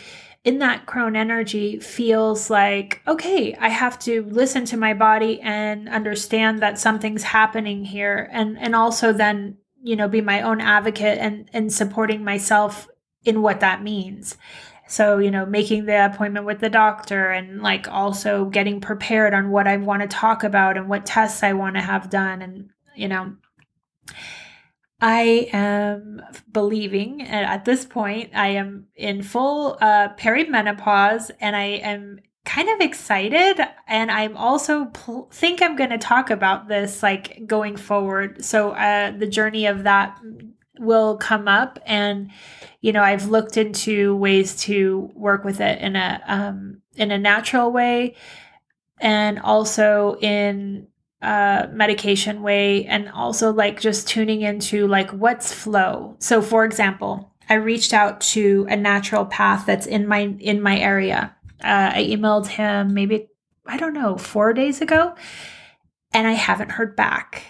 in 0.44 0.60
that 0.60 0.86
crone 0.86 1.16
energy 1.16 1.80
feels 1.80 2.52
like 2.52 3.02
okay 3.08 3.56
i 3.56 3.68
have 3.68 3.98
to 3.98 4.24
listen 4.26 4.64
to 4.64 4.78
my 4.78 4.94
body 4.94 5.42
and 5.42 5.90
understand 5.90 6.62
that 6.62 6.80
something's 6.80 7.24
happening 7.24 7.84
here. 7.84 8.30
And 8.32 8.58
and 8.58 8.76
also 8.76 9.12
then 9.12 9.58
you 9.84 9.96
know 9.96 10.08
be 10.08 10.22
my 10.22 10.42
own 10.42 10.62
advocate 10.62 11.18
and 11.20 11.50
and 11.54 11.72
supporting 11.74 12.24
myself 12.24 12.88
in 13.24 13.42
what 13.42 13.60
that 13.60 13.84
means. 13.84 14.38
So 14.88 15.18
you 15.18 15.32
know 15.32 15.46
making 15.46 15.86
the 15.86 16.06
appointment 16.06 16.46
with 16.46 16.60
the 16.60 16.70
doctor 16.70 17.32
and 17.32 17.62
like 17.62 17.88
also 17.90 18.46
getting 18.46 18.80
prepared 18.80 19.34
on 19.34 19.50
what 19.50 19.68
i 19.68 19.78
want 19.78 20.04
to 20.04 20.08
talk 20.08 20.44
about 20.44 20.78
and 20.78 20.88
what 20.88 21.06
tests 21.06 21.44
i 21.44 21.54
want 21.54 21.76
to 21.76 21.82
have 21.82 22.10
done 22.10 22.42
and 22.44 22.70
you 22.96 23.08
know, 23.08 23.36
I 25.02 25.50
am 25.52 26.22
believing 26.52 27.22
at 27.24 27.66
this 27.66 27.86
point, 27.86 28.32
I 28.34 28.50
am 28.50 28.88
in 28.96 29.24
full 29.24 29.78
uh, 29.82 30.10
perimenopause 30.18 31.32
and 31.40 31.56
I 31.56 31.64
am 31.64 32.20
kind 32.46 32.70
of 32.70 32.80
excited 32.80 33.60
and 33.88 34.12
i'm 34.12 34.38
also 34.38 34.86
pl- 34.86 35.28
think 35.32 35.64
i'm 35.64 35.76
going 35.76 35.90
to 35.90 35.98
talk 35.98 36.30
about 36.30 36.68
this 36.68 37.02
like 37.02 37.46
going 37.48 37.76
forward. 37.76 38.46
So 38.46 38.72
uh, 38.72 39.12
the 39.18 39.28
journey 39.28 39.66
of 39.66 39.84
that 39.84 40.20
will 40.80 41.18
come 41.18 41.48
up 41.48 41.80
and 41.86 42.30
you 42.82 42.92
know 42.92 43.02
i've 43.02 43.28
looked 43.28 43.58
into 43.58 44.16
ways 44.16 44.56
to 44.58 45.10
work 45.16 45.44
with 45.44 45.60
it 45.60 45.82
in 45.82 45.96
a 45.96 46.22
um, 46.28 46.82
in 46.96 47.12
a 47.12 47.18
natural 47.18 47.72
way 47.72 48.16
and 49.00 49.40
also 49.40 50.18
in 50.22 50.88
uh, 51.26 51.68
medication 51.72 52.44
way 52.44 52.86
and 52.86 53.10
also 53.10 53.52
like 53.52 53.82
just 53.82 54.08
tuning 54.08 54.42
into 54.42 54.86
like 54.86 55.10
what's 55.10 55.52
flow. 55.52 56.16
So 56.20 56.40
for 56.40 56.64
example, 56.64 57.34
I 57.50 57.56
reached 57.56 57.94
out 57.94 58.22
to 58.22 58.68
a 58.70 58.76
naturopath 58.76 59.66
that's 59.66 59.88
in 59.88 60.08
my 60.08 60.36
in 60.40 60.62
my 60.62 60.78
area. 60.78 61.36
Uh, 61.64 61.92
I 61.96 62.04
emailed 62.04 62.48
him 62.48 62.94
maybe 62.94 63.28
I 63.66 63.78
don't 63.78 63.94
know 63.94 64.18
four 64.18 64.54
days 64.54 64.82
ago, 64.82 65.16
and 66.14 66.28
I 66.28 66.34
haven't 66.34 66.72
heard 66.72 66.96
back. 66.96 67.44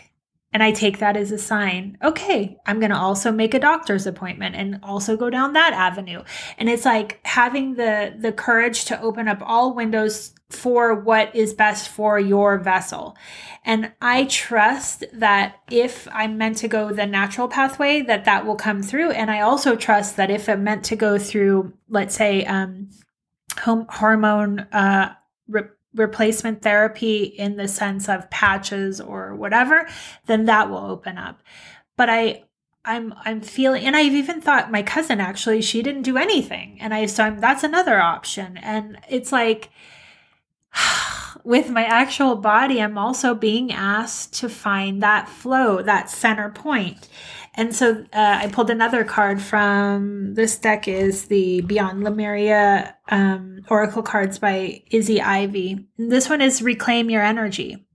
And 0.54 0.64
I 0.64 0.72
take 0.72 1.00
that 1.00 1.18
as 1.18 1.34
a 1.34 1.38
sign. 1.38 1.98
Okay, 2.02 2.56
I'm 2.66 2.80
going 2.80 2.92
to 2.92 2.98
also 2.98 3.30
make 3.30 3.54
a 3.54 3.60
doctor's 3.60 4.08
appointment 4.08 4.56
and 4.56 4.80
also 4.84 5.18
go 5.18 5.30
down 5.30 5.52
that 5.52 5.74
avenue. 5.74 6.24
And 6.58 6.70
it's 6.70 6.86
like 6.86 7.20
having 7.26 7.76
the 7.76 8.16
the 8.18 8.32
courage 8.32 8.86
to 8.86 9.02
open 9.02 9.28
up 9.28 9.40
all 9.42 9.76
windows 9.76 10.32
for 10.56 10.96
what 10.96 11.36
is 11.36 11.54
best 11.54 11.90
for 11.90 12.20
your 12.20 12.58
vessel. 12.58 13.18
And 13.64 13.92
I 14.02 14.26
trust 14.26 15.04
that 15.14 15.58
if 15.70 16.08
I'm 16.12 16.38
meant 16.38 16.58
to 16.58 16.68
go 16.68 16.92
the 16.92 17.06
natural 17.06 17.48
pathway, 17.48 18.02
that 18.04 18.26
that 18.26 18.46
will 18.46 18.56
come 18.56 18.82
through. 18.82 19.12
And 19.12 19.30
I 19.30 19.42
also 19.42 19.76
trust 19.76 20.18
that 20.18 20.32
if 20.32 20.48
I'm 20.48 20.64
meant 20.64 20.86
to 20.86 20.96
go 20.96 21.18
through, 21.18 21.74
let's 21.90 22.16
say, 22.16 22.46
um, 22.46 22.90
home, 23.60 23.86
hormone 23.90 24.60
uh, 24.72 25.14
re- 25.48 25.70
replacement 25.94 26.62
therapy 26.62 27.24
in 27.24 27.56
the 27.56 27.68
sense 27.68 28.10
of 28.10 28.30
patches 28.30 29.00
or 29.00 29.36
whatever, 29.36 29.88
then 30.26 30.46
that 30.46 30.70
will 30.70 30.86
open 30.86 31.18
up. 31.18 31.42
But 31.98 32.10
I 32.10 32.44
I'm 32.86 33.14
I'm 33.24 33.42
feeling 33.42 33.84
and 33.84 33.96
I've 33.96 34.14
even 34.14 34.42
thought 34.42 34.72
my 34.72 34.84
cousin 34.84 35.20
actually 35.20 35.62
she 35.62 35.82
didn't 35.82 36.04
do 36.04 36.18
anything 36.18 36.78
and 36.80 36.94
I 36.94 37.08
so 37.08 37.24
I'm 37.24 37.40
that's 37.40 37.64
another 37.64 38.00
option 38.00 38.58
and 38.58 39.00
it's 39.10 39.32
like 39.32 39.70
with 41.44 41.70
my 41.70 41.84
actual 41.84 42.36
body, 42.36 42.82
I'm 42.82 42.98
also 42.98 43.34
being 43.34 43.72
asked 43.72 44.34
to 44.40 44.50
find 44.50 45.02
that 45.02 45.30
flow, 45.30 45.82
that 45.82 46.10
center 46.10 46.50
point. 46.50 47.08
And 47.56 47.76
so 47.76 48.06
uh, 48.14 48.40
I 48.42 48.50
pulled 48.52 48.70
another 48.70 49.04
card 49.04 49.42
from 49.42 50.34
this 50.34 50.58
deck 50.58 50.88
is 50.88 51.26
the 51.26 51.62
Beyond 51.62 52.04
Lemuria 52.04 52.96
um, 53.10 53.66
oracle 53.70 54.04
cards 54.04 54.40
by 54.40 54.84
Izzy 54.92 55.22
Ivy. 55.22 55.88
This 55.98 56.30
one 56.30 56.42
is 56.42 56.62
Reclaim 56.62 57.10
Your 57.10 57.22
Energy. 57.22 57.86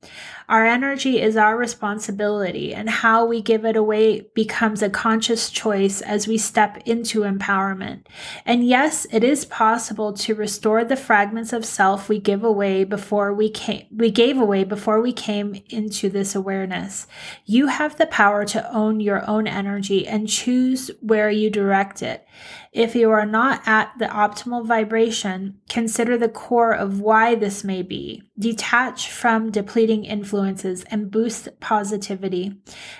Our 0.50 0.66
energy 0.66 1.20
is 1.20 1.36
our 1.36 1.56
responsibility, 1.56 2.74
and 2.74 2.90
how 2.90 3.24
we 3.24 3.40
give 3.40 3.64
it 3.64 3.76
away 3.76 4.22
becomes 4.34 4.82
a 4.82 4.90
conscious 4.90 5.48
choice 5.48 6.00
as 6.00 6.26
we 6.26 6.38
step 6.38 6.78
into 6.84 7.20
empowerment. 7.20 8.06
And 8.44 8.66
yes, 8.66 9.06
it 9.12 9.22
is 9.22 9.44
possible 9.44 10.12
to 10.14 10.34
restore 10.34 10.82
the 10.82 10.96
fragments 10.96 11.52
of 11.52 11.64
self 11.64 12.08
we 12.08 12.18
give 12.18 12.42
away 12.42 12.82
before 12.82 13.32
we 13.32 13.48
came 13.48 13.86
we 13.92 14.10
gave 14.10 14.38
away 14.38 14.64
before 14.64 15.00
we 15.00 15.12
came 15.12 15.62
into 15.68 16.08
this 16.08 16.34
awareness. 16.34 17.06
You 17.46 17.68
have 17.68 17.96
the 17.96 18.06
power 18.06 18.44
to 18.46 18.74
own 18.74 18.98
your 18.98 19.24
own 19.30 19.46
energy 19.50 20.06
and 20.06 20.28
choose 20.28 20.90
where 21.00 21.30
you 21.30 21.50
direct 21.50 22.02
it. 22.02 22.26
If 22.72 22.94
you 22.94 23.10
are 23.10 23.26
not 23.26 23.66
at 23.66 23.92
the 23.98 24.04
optimal 24.06 24.64
vibration, 24.64 25.58
consider 25.68 26.16
the 26.16 26.28
core 26.28 26.72
of 26.72 27.00
why 27.00 27.34
this 27.34 27.64
may 27.64 27.82
be. 27.82 28.22
Detach 28.38 29.10
from 29.10 29.50
depleting 29.50 30.04
influences 30.04 30.84
and 30.84 31.10
boost 31.10 31.48
positivity. 31.58 32.54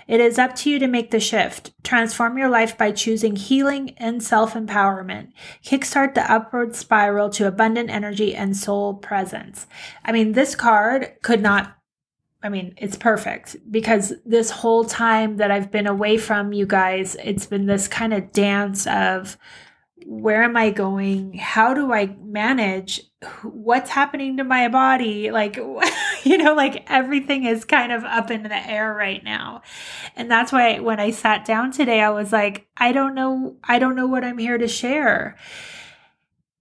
It 0.09 0.21
is 0.21 0.39
up 0.39 0.57
to 0.57 0.71
you 0.71 0.81
to 0.81 0.89
make 0.89 1.13
the 1.13 1.21
shift. 1.21 1.73
Transform 1.85 2.37
your 2.37 2.49
life 2.49 2.77
by 2.77 2.91
choosing 2.91 3.37
healing 3.37 3.95
and 3.97 4.23
self 4.23 4.55
empowerment. 4.55 5.29
Kickstart 5.65 6.15
the 6.15 6.31
upward 6.31 6.75
spiral 6.75 7.31
to 7.31 7.47
abundant 7.47 7.91
energy 7.91 8.35
and 8.35 8.57
soul 8.57 8.95
presence. 8.95 9.69
I 10.05 10.11
mean, 10.11 10.33
this 10.33 10.57
card 10.57 11.13
could 11.23 11.41
not 11.41 11.77
I 12.43 12.49
mean, 12.49 12.75
it's 12.79 12.97
perfect 12.97 13.57
because 13.71 14.15
this 14.25 14.51
whole 14.51 14.85
time 14.85 15.37
that 15.37 15.51
I've 15.51 15.71
been 15.71 15.87
away 15.87 16.17
from 16.17 16.53
you 16.53 16.67
guys, 16.67 17.17
it's 17.23 17.47
been 17.47 17.67
this 17.67 17.87
kind 17.87 18.15
of 18.15 18.33
dance 18.33 18.87
of 18.87 19.37
where 20.07 20.43
am 20.43 20.57
I 20.57 20.71
going? 20.71 21.35
How 21.35 21.75
do 21.75 21.93
I 21.93 22.17
manage 22.23 23.03
what's 23.43 23.91
happening 23.91 24.39
to 24.39 24.45
my 24.45 24.69
body? 24.69 25.31
Like, 25.31 25.57
you 26.25 26.39
know, 26.39 26.55
like 26.55 26.85
everything 26.91 27.45
is 27.45 27.67
kind 27.67 27.93
of 27.93 28.05
up 28.05 28.31
in 28.31 28.43
the 28.43 28.71
air 28.71 28.93
right 28.93 29.23
now. 29.23 29.61
And 30.17 30.31
that's 30.31 30.53
why 30.53 30.81
when 30.81 30.99
I 30.99 31.11
sat 31.11 31.45
down 31.45 31.73
today, 31.73 32.01
I 32.01 32.11
was 32.11 32.33
like, 32.33 32.67
I 32.77 32.93
don't 32.93 33.15
know, 33.15 33.57
I 33.63 33.79
don't 33.79 33.97
know 33.97 34.07
what 34.07 34.25
I'm 34.25 34.39
here 34.39 34.59
to 34.59 34.69
share. 34.69 35.37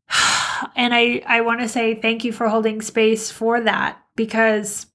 And 0.75 0.93
I, 0.93 1.23
I 1.25 1.39
want 1.39 1.61
to 1.61 1.69
say 1.69 1.95
thank 1.95 2.25
you 2.25 2.33
for 2.33 2.49
holding 2.49 2.81
space 2.81 3.31
for 3.31 3.61
that 3.61 3.97
because 4.17 4.87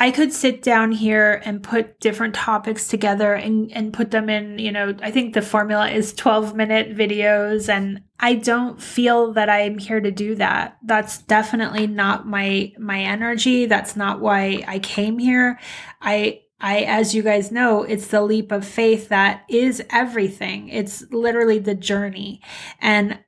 I 0.00 0.12
could 0.12 0.32
sit 0.32 0.62
down 0.62 0.92
here 0.92 1.42
and 1.44 1.62
put 1.62 1.98
different 1.98 2.34
topics 2.34 2.86
together 2.86 3.34
and, 3.34 3.72
and 3.72 3.92
put 3.92 4.12
them 4.12 4.30
in, 4.30 4.60
you 4.60 4.70
know, 4.70 4.94
I 5.02 5.10
think 5.10 5.34
the 5.34 5.42
formula 5.42 5.88
is 5.90 6.12
12 6.12 6.54
minute 6.54 6.96
videos 6.96 7.68
and 7.68 8.02
I 8.20 8.34
don't 8.34 8.80
feel 8.80 9.32
that 9.32 9.48
I'm 9.48 9.78
here 9.78 10.00
to 10.00 10.12
do 10.12 10.36
that. 10.36 10.78
That's 10.84 11.18
definitely 11.18 11.86
not 11.86 12.26
my 12.26 12.72
my 12.78 13.00
energy. 13.00 13.66
That's 13.66 13.96
not 13.96 14.20
why 14.20 14.64
I 14.66 14.78
came 14.78 15.18
here. 15.18 15.58
I 16.00 16.42
I 16.60 16.80
as 16.80 17.14
you 17.14 17.22
guys 17.22 17.50
know, 17.50 17.82
it's 17.82 18.08
the 18.08 18.22
leap 18.22 18.52
of 18.52 18.66
faith 18.66 19.08
that 19.08 19.44
is 19.48 19.82
everything. 19.90 20.68
It's 20.68 21.04
literally 21.10 21.58
the 21.58 21.74
journey. 21.74 22.40
And 22.80 23.18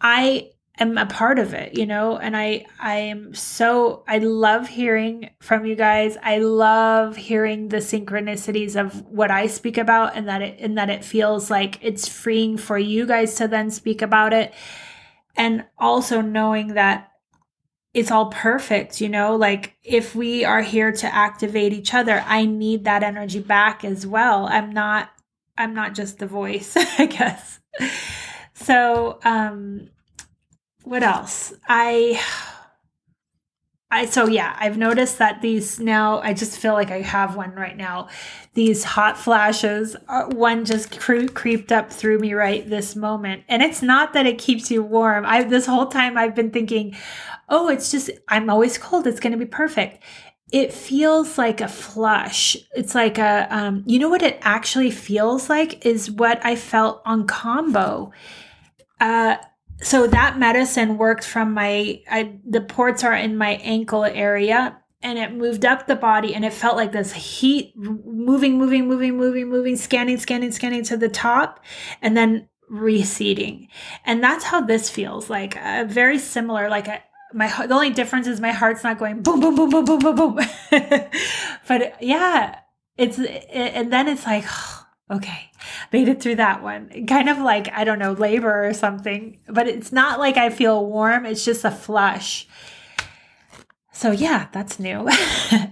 I 0.00 0.51
am 0.78 0.96
a 0.96 1.06
part 1.06 1.38
of 1.38 1.52
it, 1.54 1.76
you 1.78 1.86
know, 1.86 2.16
and 2.16 2.36
I 2.36 2.66
I 2.80 2.96
am 2.96 3.34
so 3.34 4.04
I 4.08 4.18
love 4.18 4.68
hearing 4.68 5.30
from 5.40 5.66
you 5.66 5.74
guys. 5.74 6.16
I 6.22 6.38
love 6.38 7.16
hearing 7.16 7.68
the 7.68 7.78
synchronicities 7.78 8.76
of 8.80 9.06
what 9.06 9.30
I 9.30 9.46
speak 9.46 9.78
about 9.78 10.16
and 10.16 10.28
that 10.28 10.42
it 10.42 10.60
and 10.60 10.78
that 10.78 10.90
it 10.90 11.04
feels 11.04 11.50
like 11.50 11.78
it's 11.82 12.08
freeing 12.08 12.56
for 12.56 12.78
you 12.78 13.06
guys 13.06 13.34
to 13.36 13.48
then 13.48 13.70
speak 13.70 14.02
about 14.02 14.32
it. 14.32 14.54
And 15.36 15.64
also 15.78 16.20
knowing 16.20 16.74
that 16.74 17.12
it's 17.94 18.10
all 18.10 18.26
perfect, 18.26 19.00
you 19.00 19.08
know, 19.08 19.36
like 19.36 19.74
if 19.82 20.14
we 20.14 20.44
are 20.44 20.62
here 20.62 20.92
to 20.92 21.14
activate 21.14 21.74
each 21.74 21.92
other, 21.92 22.24
I 22.26 22.46
need 22.46 22.84
that 22.84 23.02
energy 23.02 23.40
back 23.40 23.84
as 23.84 24.06
well. 24.06 24.46
I'm 24.46 24.72
not 24.72 25.10
I'm 25.58 25.74
not 25.74 25.94
just 25.94 26.18
the 26.18 26.26
voice, 26.26 26.74
I 26.98 27.06
guess. 27.06 27.60
So, 28.54 29.18
um 29.24 29.90
what 30.84 31.02
else? 31.02 31.52
I 31.68 32.20
I 33.90 34.06
so 34.06 34.26
yeah, 34.26 34.56
I've 34.58 34.78
noticed 34.78 35.18
that 35.18 35.42
these 35.42 35.78
now 35.78 36.20
I 36.20 36.32
just 36.32 36.58
feel 36.58 36.72
like 36.72 36.90
I 36.90 37.02
have 37.02 37.36
one 37.36 37.52
right 37.54 37.76
now. 37.76 38.08
These 38.54 38.84
hot 38.84 39.18
flashes, 39.18 39.96
uh, 40.08 40.24
one 40.28 40.64
just 40.64 40.98
cre- 40.98 41.26
creeped 41.26 41.70
up 41.72 41.92
through 41.92 42.18
me 42.18 42.32
right 42.32 42.68
this 42.68 42.96
moment. 42.96 43.44
And 43.48 43.62
it's 43.62 43.82
not 43.82 44.14
that 44.14 44.26
it 44.26 44.38
keeps 44.38 44.70
you 44.70 44.82
warm. 44.82 45.26
I 45.26 45.42
this 45.42 45.66
whole 45.66 45.86
time 45.86 46.16
I've 46.16 46.34
been 46.34 46.50
thinking, 46.50 46.96
"Oh, 47.50 47.68
it's 47.68 47.90
just 47.90 48.10
I'm 48.28 48.48
always 48.48 48.78
cold. 48.78 49.06
It's 49.06 49.20
going 49.20 49.32
to 49.32 49.38
be 49.38 49.46
perfect." 49.46 50.02
It 50.52 50.72
feels 50.72 51.36
like 51.38 51.60
a 51.60 51.68
flush. 51.68 52.56
It's 52.74 52.94
like 52.94 53.18
a 53.18 53.46
um 53.50 53.82
you 53.86 53.98
know 53.98 54.08
what 54.08 54.22
it 54.22 54.38
actually 54.42 54.90
feels 54.90 55.50
like 55.50 55.84
is 55.84 56.10
what 56.10 56.44
I 56.44 56.56
felt 56.56 57.02
on 57.04 57.26
Kambo. 57.26 58.10
Uh 59.00 59.36
so 59.82 60.06
that 60.06 60.38
medicine 60.38 60.96
worked 60.96 61.24
from 61.24 61.52
my 61.54 62.00
I, 62.10 62.38
the 62.48 62.60
ports 62.60 63.04
are 63.04 63.14
in 63.14 63.36
my 63.36 63.52
ankle 63.62 64.04
area 64.04 64.78
and 65.02 65.18
it 65.18 65.32
moved 65.32 65.64
up 65.64 65.86
the 65.86 65.96
body 65.96 66.34
and 66.34 66.44
it 66.44 66.52
felt 66.52 66.76
like 66.76 66.92
this 66.92 67.12
heat 67.12 67.74
moving 67.76 68.58
moving 68.58 68.88
moving 68.88 69.16
moving 69.16 69.48
moving 69.48 69.76
scanning 69.76 70.18
scanning 70.18 70.52
scanning 70.52 70.84
to 70.84 70.96
the 70.96 71.08
top 71.08 71.60
and 72.00 72.16
then 72.16 72.48
receding. 72.68 73.68
And 74.06 74.22
that's 74.22 74.44
how 74.44 74.60
this 74.60 74.88
feels 74.88 75.28
like 75.28 75.56
uh, 75.56 75.84
very 75.88 76.18
similar 76.18 76.70
like 76.70 76.88
a, 76.88 77.02
my 77.34 77.48
the 77.66 77.74
only 77.74 77.90
difference 77.90 78.26
is 78.26 78.40
my 78.40 78.52
heart's 78.52 78.84
not 78.84 78.98
going 78.98 79.22
boom 79.22 79.40
boom 79.40 79.54
boom 79.56 79.70
boom 79.70 79.84
boom 79.84 79.98
boom 79.98 80.16
boom. 80.16 80.40
But 81.68 81.96
yeah 82.00 82.60
it's 82.96 83.18
it, 83.18 83.48
and 83.50 83.92
then 83.92 84.08
it's 84.08 84.26
like 84.26 84.44
okay. 85.12 85.50
Made 85.92 86.08
it 86.08 86.22
through 86.22 86.36
that 86.36 86.62
one. 86.62 87.06
Kind 87.06 87.28
of 87.28 87.38
like 87.38 87.70
i 87.72 87.84
don't 87.84 87.98
know 87.98 88.12
labor 88.12 88.66
or 88.66 88.74
something 88.74 89.38
but 89.48 89.68
it's 89.68 89.92
not 89.92 90.18
like 90.18 90.36
i 90.36 90.50
feel 90.50 90.86
warm. 90.86 91.26
It's 91.26 91.44
just 91.44 91.64
a 91.64 91.70
flush. 91.70 92.48
So 93.92 94.10
yeah 94.10 94.48
that's 94.52 94.78
new. 94.78 95.08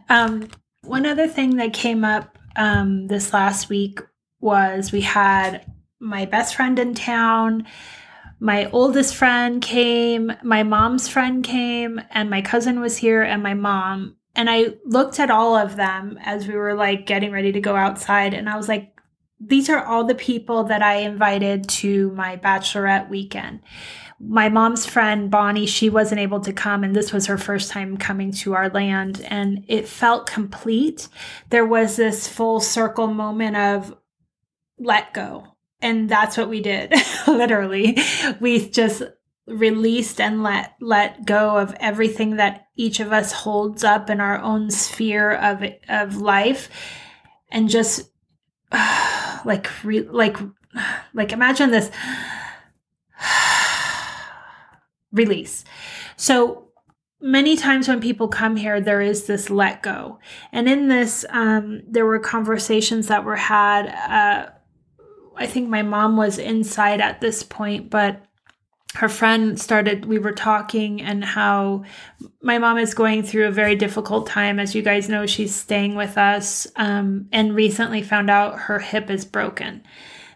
Um, 0.08 0.48
one 0.82 1.06
other 1.06 1.28
thing 1.28 1.58
that 1.58 1.72
came 1.72 2.04
up 2.04 2.36
um, 2.56 3.06
this 3.06 3.32
last 3.32 3.68
week 3.68 4.00
was 4.40 4.90
we 4.90 5.02
had 5.02 5.64
my 6.00 6.24
best 6.24 6.56
friend 6.56 6.80
in 6.80 6.94
town 6.94 7.64
my 8.40 8.70
oldest 8.70 9.14
friend 9.14 9.60
came 9.60 10.32
my 10.42 10.62
mom's 10.62 11.06
friend 11.06 11.44
came 11.44 12.00
and 12.10 12.30
my 12.30 12.40
cousin 12.40 12.80
was 12.80 12.96
here 12.96 13.22
and 13.22 13.42
my 13.42 13.54
mom. 13.54 14.16
And 14.34 14.48
I 14.48 14.76
looked 14.86 15.20
at 15.20 15.30
all 15.30 15.54
of 15.56 15.76
them 15.76 16.18
as 16.22 16.48
we 16.48 16.54
were 16.54 16.74
like 16.74 17.04
getting 17.04 17.32
ready 17.32 17.52
to 17.52 17.60
go 17.60 17.76
outside 17.76 18.32
and 18.32 18.48
I 18.48 18.56
was 18.56 18.68
like 18.68 18.99
these 19.40 19.70
are 19.70 19.82
all 19.82 20.04
the 20.04 20.14
people 20.14 20.64
that 20.64 20.82
I 20.82 20.96
invited 20.96 21.68
to 21.70 22.10
my 22.12 22.36
bachelorette 22.36 23.08
weekend. 23.08 23.60
My 24.20 24.50
mom's 24.50 24.84
friend, 24.84 25.30
Bonnie, 25.30 25.64
she 25.64 25.88
wasn't 25.88 26.20
able 26.20 26.40
to 26.40 26.52
come, 26.52 26.84
and 26.84 26.94
this 26.94 27.10
was 27.10 27.26
her 27.26 27.38
first 27.38 27.70
time 27.70 27.96
coming 27.96 28.32
to 28.32 28.52
our 28.54 28.68
land, 28.68 29.24
and 29.28 29.64
it 29.66 29.88
felt 29.88 30.26
complete. 30.26 31.08
There 31.48 31.64
was 31.64 31.96
this 31.96 32.28
full 32.28 32.60
circle 32.60 33.06
moment 33.06 33.56
of 33.56 33.96
let 34.78 35.14
go. 35.14 35.46
And 35.80 36.10
that's 36.10 36.36
what 36.36 36.50
we 36.50 36.60
did, 36.60 36.92
literally. 37.26 37.96
We 38.40 38.68
just 38.68 39.02
released 39.46 40.20
and 40.20 40.42
let 40.42 40.74
let 40.80 41.24
go 41.24 41.56
of 41.56 41.74
everything 41.80 42.36
that 42.36 42.66
each 42.76 43.00
of 43.00 43.12
us 43.12 43.32
holds 43.32 43.82
up 43.82 44.08
in 44.08 44.20
our 44.20 44.38
own 44.38 44.70
sphere 44.70 45.32
of 45.32 45.64
of 45.88 46.18
life 46.18 46.68
and 47.50 47.68
just 47.68 48.09
like 49.44 49.68
re, 49.84 50.02
like 50.02 50.36
like 51.14 51.32
imagine 51.32 51.70
this 51.70 51.90
release. 55.12 55.64
So 56.16 56.68
many 57.20 57.56
times 57.56 57.88
when 57.88 58.00
people 58.00 58.28
come 58.28 58.56
here 58.56 58.80
there 58.80 59.00
is 59.00 59.26
this 59.26 59.50
let 59.50 59.82
go. 59.82 60.18
And 60.52 60.68
in 60.68 60.88
this 60.88 61.24
um, 61.30 61.82
there 61.88 62.06
were 62.06 62.18
conversations 62.18 63.08
that 63.08 63.24
were 63.24 63.36
had 63.36 63.86
uh, 63.88 64.50
i 65.36 65.46
think 65.46 65.68
my 65.68 65.82
mom 65.82 66.16
was 66.16 66.38
inside 66.38 67.00
at 67.00 67.20
this 67.20 67.42
point 67.42 67.88
but 67.90 68.22
her 68.94 69.08
friend 69.08 69.60
started 69.60 70.04
we 70.04 70.18
were 70.18 70.32
talking 70.32 71.00
and 71.00 71.24
how 71.24 71.84
my 72.42 72.58
mom 72.58 72.76
is 72.76 72.92
going 72.92 73.22
through 73.22 73.46
a 73.46 73.52
very 73.52 73.76
difficult 73.76 74.26
time. 74.26 74.58
As 74.58 74.74
you 74.74 74.82
guys 74.82 75.08
know 75.08 75.26
she's 75.26 75.54
staying 75.54 75.94
with 75.94 76.18
us 76.18 76.66
um, 76.76 77.28
and 77.32 77.54
recently 77.54 78.02
found 78.02 78.30
out 78.30 78.58
her 78.58 78.80
hip 78.80 79.08
is 79.08 79.24
broken. 79.24 79.84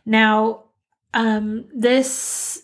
Now 0.06 0.64
um, 1.12 1.66
this 1.74 2.62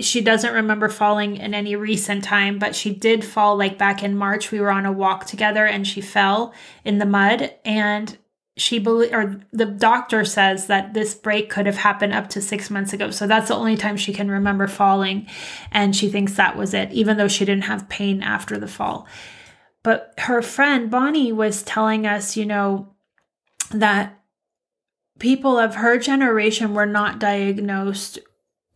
she 0.00 0.20
doesn't 0.20 0.54
remember 0.54 0.88
falling 0.88 1.36
in 1.36 1.54
any 1.54 1.74
recent 1.74 2.22
time 2.22 2.58
but 2.58 2.76
she 2.76 2.94
did 2.94 3.24
fall 3.24 3.56
like 3.56 3.78
back 3.78 4.02
in 4.02 4.16
march. 4.16 4.50
We 4.50 4.60
were 4.60 4.70
on 4.70 4.86
a 4.86 4.92
walk 4.92 5.24
together 5.24 5.64
and 5.64 5.86
she 5.86 6.02
fell 6.02 6.52
in 6.84 6.98
the 6.98 7.06
mud. 7.06 7.54
And 7.64 8.18
she 8.60 8.78
believe 8.78 9.12
or 9.12 9.40
the 9.52 9.64
doctor 9.64 10.22
says 10.24 10.66
that 10.66 10.92
this 10.92 11.14
break 11.14 11.48
could 11.48 11.64
have 11.64 11.78
happened 11.78 12.12
up 12.12 12.28
to 12.28 12.42
six 12.42 12.68
months 12.68 12.92
ago. 12.92 13.10
So 13.10 13.26
that's 13.26 13.48
the 13.48 13.54
only 13.54 13.76
time 13.76 13.96
she 13.96 14.12
can 14.12 14.30
remember 14.30 14.66
falling. 14.66 15.26
And 15.72 15.96
she 15.96 16.10
thinks 16.10 16.34
that 16.34 16.58
was 16.58 16.74
it, 16.74 16.92
even 16.92 17.16
though 17.16 17.26
she 17.26 17.46
didn't 17.46 17.64
have 17.64 17.88
pain 17.88 18.22
after 18.22 18.58
the 18.58 18.68
fall. 18.68 19.06
But 19.82 20.12
her 20.18 20.42
friend 20.42 20.90
Bonnie 20.90 21.32
was 21.32 21.62
telling 21.62 22.06
us, 22.06 22.36
you 22.36 22.44
know, 22.44 22.94
that 23.70 24.20
people 25.18 25.58
of 25.58 25.76
her 25.76 25.98
generation 25.98 26.74
were 26.74 26.86
not 26.86 27.18
diagnosed 27.18 28.18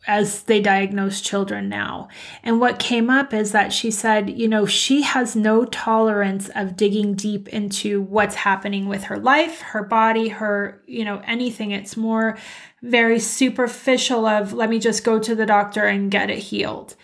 as 0.06 0.42
they 0.42 0.60
diagnose 0.60 1.20
children 1.20 1.68
now. 1.68 2.08
And 2.42 2.60
what 2.60 2.78
came 2.78 3.08
up 3.08 3.32
is 3.32 3.52
that 3.52 3.72
she 3.72 3.90
said, 3.90 4.30
you 4.30 4.48
know, 4.48 4.66
she 4.66 5.02
has 5.02 5.34
no 5.34 5.64
tolerance 5.64 6.50
of 6.54 6.76
digging 6.76 7.14
deep 7.14 7.48
into 7.48 8.02
what's 8.02 8.34
happening 8.34 8.86
with 8.86 9.04
her 9.04 9.18
life, 9.18 9.60
her 9.60 9.82
body, 9.82 10.28
her, 10.28 10.82
you 10.86 11.04
know, 11.04 11.22
anything. 11.24 11.70
It's 11.70 11.96
more 11.96 12.36
very 12.82 13.18
superficial 13.18 14.26
of 14.26 14.52
let 14.52 14.68
me 14.68 14.78
just 14.78 15.04
go 15.04 15.18
to 15.18 15.34
the 15.34 15.46
doctor 15.46 15.84
and 15.84 16.10
get 16.10 16.30
it 16.30 16.38
healed. 16.38 16.96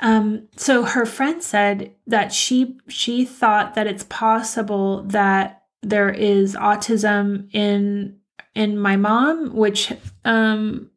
Um, 0.00 0.48
so 0.56 0.82
her 0.82 1.06
friend 1.06 1.42
said 1.42 1.94
that 2.06 2.32
she 2.32 2.78
she 2.88 3.24
thought 3.24 3.74
that 3.74 3.86
it's 3.86 4.04
possible 4.04 5.02
that 5.04 5.62
there 5.82 6.10
is 6.10 6.56
autism 6.56 7.48
in 7.54 8.18
in 8.54 8.78
my 8.78 8.96
mom, 8.96 9.54
which 9.54 9.92
um 10.24 10.90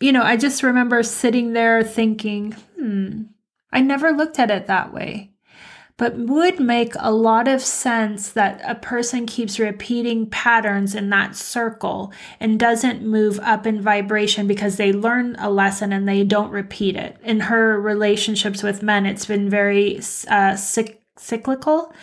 you 0.00 0.12
know, 0.12 0.22
I 0.22 0.36
just 0.36 0.62
remember 0.62 1.02
sitting 1.02 1.52
there 1.52 1.82
thinking, 1.82 2.52
hmm, 2.78 3.22
I 3.72 3.80
never 3.80 4.12
looked 4.12 4.38
at 4.38 4.50
it 4.50 4.66
that 4.66 4.92
way. 4.92 5.32
But 5.98 6.18
would 6.18 6.60
make 6.60 6.92
a 6.98 7.10
lot 7.10 7.48
of 7.48 7.62
sense 7.62 8.30
that 8.32 8.60
a 8.62 8.74
person 8.74 9.24
keeps 9.24 9.58
repeating 9.58 10.28
patterns 10.28 10.94
in 10.94 11.08
that 11.08 11.34
circle 11.34 12.12
and 12.38 12.60
doesn't 12.60 13.06
move 13.06 13.40
up 13.40 13.66
in 13.66 13.80
vibration 13.80 14.46
because 14.46 14.76
they 14.76 14.92
learn 14.92 15.36
a 15.38 15.48
lesson 15.48 15.94
and 15.94 16.06
they 16.06 16.22
don't 16.22 16.50
repeat 16.50 16.96
it. 16.96 17.16
In 17.22 17.40
her 17.40 17.80
relationships 17.80 18.62
with 18.62 18.82
men, 18.82 19.06
it's 19.06 19.24
been 19.24 19.48
very 19.48 19.98
uh, 20.28 20.54
cyclical 20.56 21.94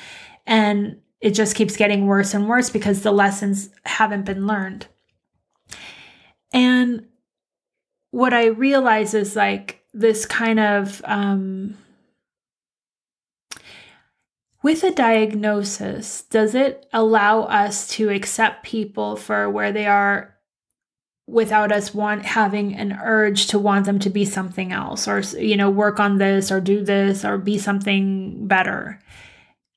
and 0.47 0.97
it 1.21 1.35
just 1.35 1.55
keeps 1.55 1.77
getting 1.77 2.07
worse 2.07 2.33
and 2.33 2.49
worse 2.49 2.71
because 2.71 3.03
the 3.03 3.11
lessons 3.11 3.69
haven't 3.85 4.25
been 4.25 4.47
learned. 4.47 4.87
And 6.51 7.05
what 8.13 8.31
I 8.31 8.45
realize 8.45 9.15
is 9.15 9.35
like 9.35 9.81
this 9.91 10.27
kind 10.27 10.59
of 10.59 11.01
um, 11.03 11.75
with 14.61 14.83
a 14.83 14.91
diagnosis, 14.91 16.21
does 16.21 16.53
it 16.53 16.85
allow 16.93 17.41
us 17.41 17.87
to 17.95 18.09
accept 18.09 18.63
people 18.63 19.15
for 19.15 19.49
where 19.49 19.71
they 19.71 19.87
are 19.87 20.35
without 21.25 21.71
us 21.71 21.95
want 21.95 22.23
having 22.23 22.75
an 22.75 22.99
urge 23.01 23.47
to 23.47 23.57
want 23.57 23.87
them 23.87 23.97
to 23.97 24.11
be 24.11 24.25
something 24.25 24.71
else 24.71 25.07
or 25.07 25.21
you 25.39 25.57
know 25.57 25.71
work 25.71 25.99
on 25.99 26.19
this 26.19 26.51
or 26.51 26.61
do 26.61 26.83
this 26.83 27.25
or 27.25 27.39
be 27.39 27.57
something 27.57 28.45
better 28.45 28.99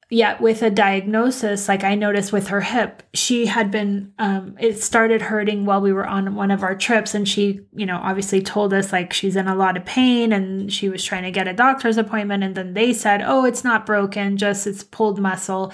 yet 0.09 0.40
with 0.40 0.62
a 0.62 0.71
diagnosis 0.71 1.69
like 1.69 1.83
i 1.83 1.95
noticed 1.95 2.33
with 2.33 2.49
her 2.49 2.61
hip 2.61 3.03
she 3.12 3.47
had 3.47 3.73
been 3.73 4.12
um, 4.21 4.55
it 4.61 4.81
started 4.81 5.21
hurting 5.21 5.64
while 5.64 5.81
we 5.81 5.92
were 5.92 6.07
on 6.07 6.37
one 6.37 6.53
of 6.53 6.62
our 6.62 6.77
trips 6.77 7.12
and 7.12 7.29
she 7.29 7.61
you 7.75 7.85
know 7.85 7.99
obviously 8.03 8.40
told 8.40 8.73
us 8.73 8.92
like 8.92 9.12
she's 9.12 9.35
in 9.35 9.49
a 9.49 9.55
lot 9.55 9.77
of 9.77 9.85
pain 9.85 10.33
and 10.33 10.73
she 10.73 10.88
was 10.88 11.03
trying 11.03 11.25
to 11.25 11.31
get 11.33 11.49
a 11.49 11.53
doctor's 11.53 11.99
appointment 11.99 12.45
and 12.45 12.55
then 12.55 12.75
they 12.75 12.92
said 12.92 13.21
oh 13.27 13.45
it's 13.45 13.64
not 13.64 13.85
broken 13.85 14.37
just 14.37 14.66
it's 14.66 14.85
pulled 14.85 15.19
muscle. 15.19 15.73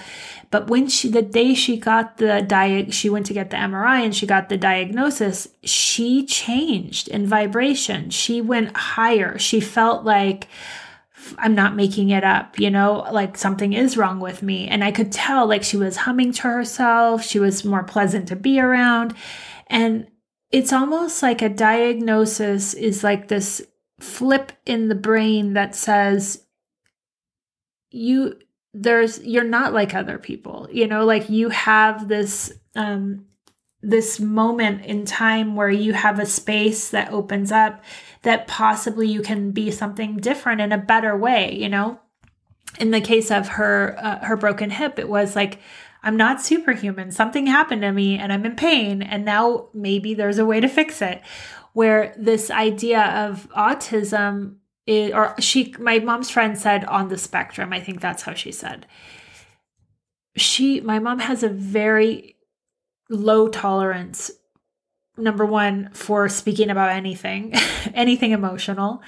But 0.49 0.67
when 0.67 0.87
she 0.87 1.09
the 1.09 1.21
day 1.21 1.53
she 1.53 1.77
got 1.77 2.17
the 2.17 2.41
diet 2.41 2.93
she 2.93 3.09
went 3.09 3.25
to 3.27 3.33
get 3.33 3.49
the 3.49 3.57
mri 3.57 4.03
and 4.03 4.15
she 4.15 4.25
got 4.25 4.49
the 4.49 4.57
diagnosis 4.57 5.47
she 5.63 6.25
changed 6.25 7.07
in 7.07 7.25
vibration. 7.25 8.09
She 8.09 8.41
went 8.41 8.75
higher. 8.75 9.37
She 9.37 9.59
felt 9.59 10.03
like 10.03 10.47
I'm 11.37 11.55
not 11.55 11.75
making 11.75 12.09
it 12.09 12.23
up, 12.23 12.59
you 12.59 12.69
know, 12.69 13.07
like 13.11 13.37
something 13.37 13.73
is 13.73 13.97
wrong 13.97 14.19
with 14.19 14.41
me. 14.41 14.67
And 14.67 14.83
I 14.83 14.91
could 14.91 15.11
tell 15.11 15.47
like 15.47 15.63
she 15.63 15.77
was 15.77 15.97
humming 15.97 16.31
to 16.33 16.43
herself, 16.43 17.23
she 17.23 17.39
was 17.39 17.65
more 17.65 17.83
pleasant 17.83 18.27
to 18.29 18.35
be 18.35 18.59
around. 18.59 19.13
And 19.67 20.07
it's 20.51 20.71
almost 20.71 21.23
like 21.23 21.41
a 21.41 21.49
diagnosis 21.49 22.73
is 22.73 23.03
like 23.03 23.27
this 23.27 23.65
flip 23.99 24.51
in 24.65 24.87
the 24.87 24.95
brain 24.95 25.53
that 25.53 25.75
says 25.75 26.45
you 27.91 28.37
there's 28.73 29.23
you're 29.23 29.43
not 29.43 29.71
like 29.71 29.93
other 29.93 30.17
people 30.17 30.67
you 30.71 30.87
know 30.87 31.05
like 31.05 31.29
you 31.29 31.49
have 31.49 32.07
this 32.07 32.51
um 32.75 33.25
this 33.81 34.19
moment 34.19 34.83
in 34.85 35.05
time 35.05 35.55
where 35.55 35.69
you 35.69 35.93
have 35.93 36.19
a 36.19 36.25
space 36.25 36.89
that 36.89 37.11
opens 37.11 37.51
up 37.51 37.83
that 38.23 38.47
possibly 38.47 39.07
you 39.07 39.21
can 39.21 39.51
be 39.51 39.69
something 39.69 40.17
different 40.17 40.61
in 40.61 40.71
a 40.71 40.77
better 40.77 41.15
way, 41.15 41.53
you 41.53 41.69
know? 41.69 41.99
In 42.79 42.91
the 42.91 43.01
case 43.01 43.29
of 43.29 43.49
her 43.49 43.95
uh, 43.99 44.25
her 44.25 44.35
broken 44.35 44.71
hip, 44.71 44.97
it 44.97 45.07
was 45.07 45.35
like 45.35 45.59
I'm 46.01 46.17
not 46.17 46.41
superhuman. 46.41 47.11
Something 47.11 47.45
happened 47.45 47.81
to 47.83 47.91
me 47.91 48.17
and 48.17 48.33
I'm 48.33 48.45
in 48.45 48.55
pain 48.55 49.01
and 49.01 49.23
now 49.23 49.67
maybe 49.73 50.13
there's 50.13 50.39
a 50.39 50.45
way 50.45 50.59
to 50.59 50.67
fix 50.67 51.01
it. 51.01 51.21
Where 51.73 52.13
this 52.17 52.49
idea 52.51 53.01
of 53.01 53.47
autism 53.55 54.57
is, 54.85 55.11
or 55.11 55.35
she 55.39 55.75
my 55.79 55.99
mom's 55.99 56.29
friend 56.29 56.57
said 56.57 56.83
on 56.85 57.09
the 57.09 57.17
spectrum. 57.17 57.73
I 57.73 57.79
think 57.79 58.01
that's 58.01 58.23
how 58.23 58.33
she 58.33 58.51
said. 58.51 58.87
She 60.35 60.81
my 60.81 60.99
mom 60.99 61.19
has 61.19 61.43
a 61.43 61.49
very 61.49 62.37
low 63.09 63.47
tolerance 63.47 64.31
number 65.17 65.45
one 65.45 65.89
for 65.93 66.27
speaking 66.29 66.69
about 66.69 66.91
anything 66.91 67.53
anything 67.93 68.31
emotional. 68.31 69.01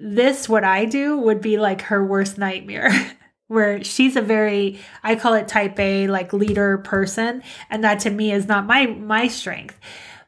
This 0.00 0.48
what 0.48 0.64
i 0.64 0.84
do 0.84 1.18
would 1.18 1.40
be 1.40 1.58
like 1.58 1.82
her 1.82 2.04
worst 2.04 2.38
nightmare 2.38 2.90
where 3.48 3.82
she's 3.82 4.14
a 4.14 4.22
very 4.22 4.78
i 5.02 5.14
call 5.14 5.34
it 5.34 5.48
type 5.48 5.78
a 5.78 6.06
like 6.06 6.32
leader 6.32 6.78
person 6.78 7.42
and 7.70 7.82
that 7.82 8.00
to 8.00 8.10
me 8.10 8.32
is 8.32 8.46
not 8.46 8.66
my 8.66 8.86
my 8.86 9.28
strength. 9.28 9.78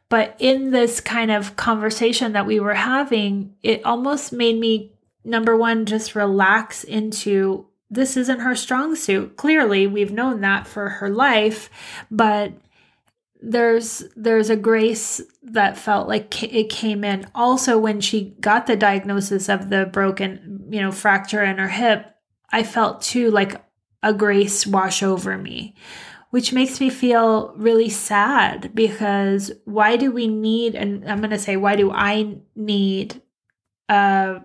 But 0.09 0.35
in 0.41 0.73
this 0.73 1.01
kind 1.01 1.31
of 1.31 1.55
conversation 1.55 2.33
that 2.33 2.47
we 2.47 2.59
were 2.59 2.75
having 2.75 3.55
it 3.63 3.85
almost 3.85 4.33
made 4.33 4.59
me 4.59 4.93
number 5.25 5.57
one 5.57 5.87
just 5.87 6.15
relax 6.15 6.83
into 6.83 7.67
this 7.93 8.17
isn't 8.17 8.41
her 8.41 8.55
strong 8.55 8.97
suit. 8.97 9.37
Clearly 9.37 9.87
we've 9.87 10.13
known 10.13 10.41
that 10.41 10.67
for 10.67 10.89
her 10.89 11.11
life 11.11 11.71
but 12.11 12.53
there's 13.43 14.05
there's 14.17 14.51
a 14.51 14.57
grace 14.57 15.21
that 15.43 15.79
felt 15.79 16.09
like 16.09 16.43
it 16.43 16.69
came 16.69 17.05
in. 17.05 17.27
Also 17.35 17.79
when 17.79 18.01
she 18.01 18.37
got 18.41 18.67
the 18.67 18.77
diagnosis 18.77 19.49
of 19.49 19.71
the 19.71 19.87
broken 19.87 20.61
you 20.71 20.81
know 20.81 20.93
fracture 20.93 21.43
in 21.43 21.59
her 21.59 21.69
hip 21.69 22.15
i 22.51 22.63
felt 22.63 23.03
too 23.03 23.31
like 23.31 23.63
a 24.03 24.15
grace 24.15 24.67
wash 24.67 25.03
over 25.03 25.37
me 25.37 25.75
which 26.31 26.53
makes 26.53 26.81
me 26.81 26.89
feel 26.89 27.53
really 27.57 27.89
sad 27.89 28.73
because 28.75 29.51
why 29.65 29.97
do 29.97 30.13
we 30.13 30.29
need 30.29 30.75
and 30.75 31.09
i'm 31.11 31.19
going 31.19 31.31
to 31.31 31.39
say 31.39 31.57
why 31.57 31.77
do 31.77 31.91
i 31.91 32.37
need 32.55 33.21
uh 33.89 34.39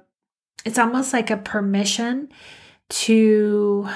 it's 0.66 0.80
almost 0.80 1.14
like 1.14 1.30
a 1.30 1.38
permission 1.38 2.28
to 2.90 3.88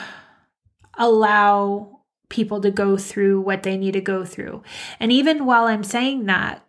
allow 0.98 1.99
people 2.30 2.62
to 2.62 2.72
go 2.72 2.96
through 2.98 3.42
what 3.42 3.64
they 3.64 3.78
need 3.78 3.94
to 3.94 4.02
go 4.02 4.24
through. 4.24 4.64
And 5.00 5.12
even 5.12 5.46
while 5.46 5.66
I'm 5.66 5.84
saying 5.84 6.26
that, 6.26 6.64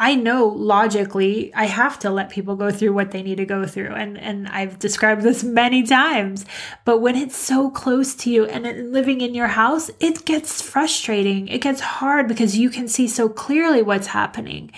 I 0.00 0.14
know 0.14 0.46
logically 0.46 1.52
I 1.54 1.64
have 1.64 1.98
to 2.00 2.10
let 2.10 2.30
people 2.30 2.54
go 2.54 2.70
through 2.70 2.92
what 2.92 3.10
they 3.10 3.20
need 3.20 3.38
to 3.38 3.44
go 3.44 3.66
through. 3.66 3.94
And 3.94 4.16
and 4.16 4.46
I've 4.46 4.78
described 4.78 5.22
this 5.22 5.42
many 5.62 5.82
times. 5.82 6.46
But 6.84 7.00
when 7.00 7.16
it's 7.16 7.36
so 7.36 7.68
close 7.70 8.14
to 8.16 8.30
you 8.30 8.44
and 8.44 8.92
living 8.92 9.20
in 9.20 9.34
your 9.34 9.48
house, 9.48 9.90
it 9.98 10.24
gets 10.24 10.62
frustrating. 10.62 11.48
It 11.48 11.62
gets 11.62 11.80
hard 11.80 12.28
because 12.28 12.56
you 12.56 12.70
can 12.70 12.86
see 12.86 13.08
so 13.08 13.28
clearly 13.28 13.82
what's 13.82 14.08
happening. 14.08 14.70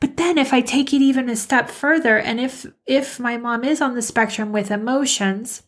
But 0.00 0.16
then 0.16 0.36
if 0.36 0.52
I 0.52 0.60
take 0.60 0.92
it 0.92 1.00
even 1.00 1.30
a 1.30 1.36
step 1.36 1.70
further 1.70 2.18
and 2.18 2.40
if 2.40 2.66
if 2.86 3.20
my 3.20 3.36
mom 3.36 3.62
is 3.62 3.80
on 3.80 3.94
the 3.94 4.02
spectrum 4.02 4.50
with 4.50 4.72
emotions, 4.72 5.62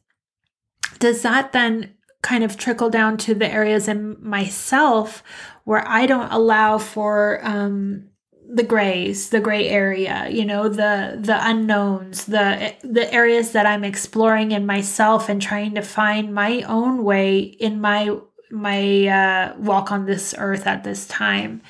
does 0.98 1.22
that 1.22 1.52
then 1.52 1.94
kind 2.22 2.42
of 2.42 2.56
trickle 2.56 2.90
down 2.90 3.16
to 3.16 3.34
the 3.34 3.48
areas 3.48 3.88
in 3.88 4.16
myself 4.20 5.22
where 5.64 5.86
I 5.86 6.06
don't 6.06 6.32
allow 6.32 6.78
for 6.78 7.40
um, 7.42 8.08
the 8.48 8.62
grays, 8.62 9.28
the 9.28 9.40
gray 9.40 9.68
area, 9.68 10.28
you 10.30 10.44
know, 10.44 10.68
the 10.68 11.18
the 11.20 11.38
unknowns, 11.40 12.24
the 12.24 12.74
the 12.82 13.12
areas 13.12 13.52
that 13.52 13.66
I'm 13.66 13.84
exploring 13.84 14.52
in 14.52 14.64
myself 14.64 15.28
and 15.28 15.40
trying 15.40 15.74
to 15.74 15.82
find 15.82 16.34
my 16.34 16.62
own 16.62 17.04
way 17.04 17.38
in 17.38 17.80
my 17.80 18.16
my 18.50 19.06
uh, 19.06 19.56
walk 19.58 19.92
on 19.92 20.06
this 20.06 20.34
earth 20.38 20.66
at 20.66 20.84
this 20.84 21.06
time. 21.06 21.60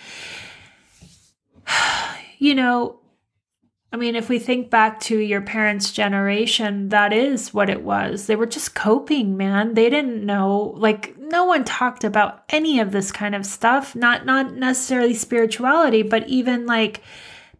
you 2.38 2.54
know, 2.54 3.00
I 3.90 3.96
mean, 3.96 4.16
if 4.16 4.28
we 4.28 4.38
think 4.38 4.68
back 4.68 5.00
to 5.00 5.18
your 5.18 5.40
parents' 5.40 5.92
generation, 5.92 6.90
that 6.90 7.12
is 7.12 7.54
what 7.54 7.70
it 7.70 7.82
was. 7.82 8.26
They 8.26 8.36
were 8.36 8.46
just 8.46 8.74
coping, 8.74 9.36
man. 9.36 9.72
They 9.74 9.88
didn't 9.88 10.24
know, 10.26 10.74
like, 10.76 11.16
no 11.18 11.46
one 11.46 11.64
talked 11.64 12.04
about 12.04 12.44
any 12.50 12.80
of 12.80 12.92
this 12.92 13.10
kind 13.10 13.34
of 13.34 13.46
stuff, 13.46 13.96
not 13.96 14.26
not 14.26 14.54
necessarily 14.54 15.14
spirituality, 15.14 16.02
but 16.02 16.28
even 16.28 16.66
like 16.66 17.02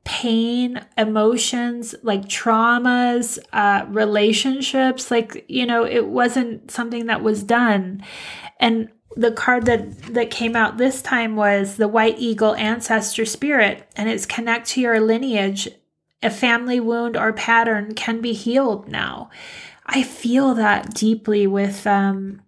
pain, 0.04 0.84
emotions, 0.96 1.94
like 2.02 2.22
traumas, 2.22 3.38
uh, 3.52 3.86
relationships. 3.88 5.10
Like, 5.10 5.44
you 5.48 5.66
know, 5.66 5.84
it 5.84 6.06
wasn't 6.06 6.70
something 6.70 7.06
that 7.06 7.22
was 7.22 7.42
done. 7.42 8.02
And 8.60 8.90
the 9.16 9.32
card 9.32 9.66
that 9.66 9.98
that 10.14 10.30
came 10.30 10.54
out 10.54 10.78
this 10.78 11.00
time 11.02 11.36
was 11.36 11.76
the 11.76 11.88
white 11.88 12.18
eagle 12.18 12.54
ancestor 12.54 13.24
spirit 13.24 13.90
and 13.96 14.08
it's 14.08 14.26
connect 14.26 14.68
to 14.68 14.80
your 14.80 15.00
lineage 15.00 15.68
a 16.22 16.30
family 16.30 16.80
wound 16.80 17.16
or 17.16 17.32
pattern 17.32 17.94
can 17.94 18.20
be 18.20 18.32
healed 18.32 18.88
now. 18.88 19.30
I 19.86 20.02
feel 20.02 20.54
that 20.54 20.94
deeply 20.94 21.46
with 21.46 21.86
um 21.86 22.42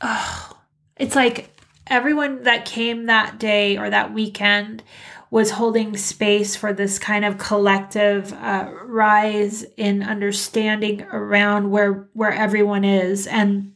oh, 0.00 0.58
it's 0.96 1.14
like 1.14 1.50
everyone 1.86 2.42
that 2.44 2.64
came 2.64 3.06
that 3.06 3.38
day 3.38 3.76
or 3.76 3.90
that 3.90 4.12
weekend 4.14 4.82
was 5.30 5.50
holding 5.50 5.96
space 5.96 6.54
for 6.54 6.72
this 6.72 6.98
kind 6.98 7.24
of 7.24 7.38
collective 7.38 8.32
uh, 8.34 8.70
rise 8.84 9.64
in 9.76 10.02
understanding 10.02 11.02
around 11.10 11.70
where 11.70 12.08
where 12.12 12.32
everyone 12.32 12.84
is. 12.84 13.26
And 13.26 13.74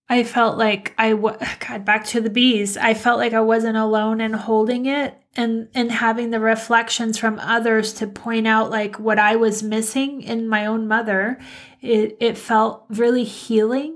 I 0.10 0.24
felt 0.24 0.57
like 0.57 0.93
I 0.97 1.14
God 1.70 1.86
back 1.86 2.05
to 2.05 2.22
the 2.22 2.30
bees. 2.30 2.78
I 2.78 2.93
felt 2.93 3.20
like 3.20 3.34
I 3.34 3.41
wasn't 3.41 3.78
alone 3.78 4.22
in 4.22 4.34
holding 4.34 4.86
it 4.86 5.22
and 5.39 5.69
and 5.73 5.89
having 5.89 6.31
the 6.31 6.39
reflections 6.39 7.17
from 7.17 7.39
others 7.39 7.93
to 7.93 8.05
point 8.05 8.45
out 8.45 8.69
like 8.69 8.99
what 8.99 9.17
I 9.17 9.37
was 9.37 9.63
missing 9.63 10.21
in 10.21 10.49
my 10.49 10.65
own 10.65 10.85
mother. 10.85 11.39
It 11.81 12.17
it 12.19 12.37
felt 12.37 12.83
really 12.89 13.23
healing. 13.23 13.95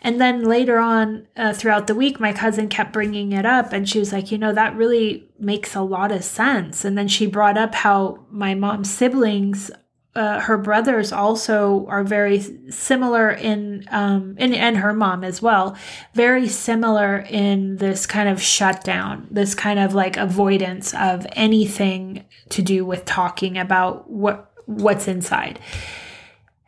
And 0.00 0.20
then 0.20 0.42
later 0.42 0.78
on 0.78 1.28
uh, 1.36 1.52
throughout 1.52 1.86
the 1.86 1.94
week, 1.94 2.18
my 2.18 2.32
cousin 2.32 2.68
kept 2.68 2.92
bringing 2.92 3.30
it 3.30 3.46
up, 3.46 3.72
and 3.72 3.88
she 3.88 4.00
was 4.00 4.12
like, 4.12 4.32
"You 4.32 4.38
know, 4.38 4.52
that 4.52 4.74
really 4.74 5.28
makes 5.38 5.76
a 5.76 5.82
lot 5.82 6.10
of 6.10 6.24
sense." 6.24 6.84
And 6.84 6.98
then 6.98 7.06
she 7.06 7.26
brought 7.26 7.56
up 7.56 7.76
how 7.76 8.26
my 8.28 8.54
mom's 8.54 8.90
siblings 8.90 9.70
uh, 10.14 10.40
her 10.40 10.58
brothers 10.58 11.10
also 11.10 11.86
are 11.88 12.04
very 12.04 12.40
similar 12.70 13.30
in 13.30 13.84
um 13.90 14.34
in, 14.38 14.52
and 14.52 14.76
her 14.76 14.92
mom 14.92 15.24
as 15.24 15.40
well 15.40 15.74
very 16.14 16.48
similar 16.48 17.24
in 17.30 17.76
this 17.76 18.06
kind 18.06 18.28
of 18.28 18.40
shutdown 18.40 19.26
this 19.30 19.54
kind 19.54 19.78
of 19.78 19.94
like 19.94 20.18
avoidance 20.18 20.92
of 20.94 21.26
anything 21.32 22.24
to 22.50 22.60
do 22.60 22.84
with 22.84 23.04
talking 23.06 23.56
about 23.56 24.10
what 24.10 24.50
what's 24.66 25.08
inside. 25.08 25.58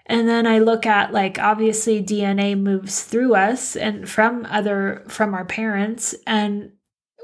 And 0.06 0.28
then 0.28 0.46
i 0.46 0.58
look 0.58 0.86
at 0.86 1.12
like 1.12 1.38
obviously 1.38 2.02
dna 2.02 2.58
moves 2.58 3.02
through 3.04 3.34
us 3.34 3.76
and 3.76 4.08
from 4.08 4.46
other 4.50 5.04
from 5.08 5.34
our 5.34 5.44
parents 5.44 6.14
and 6.26 6.72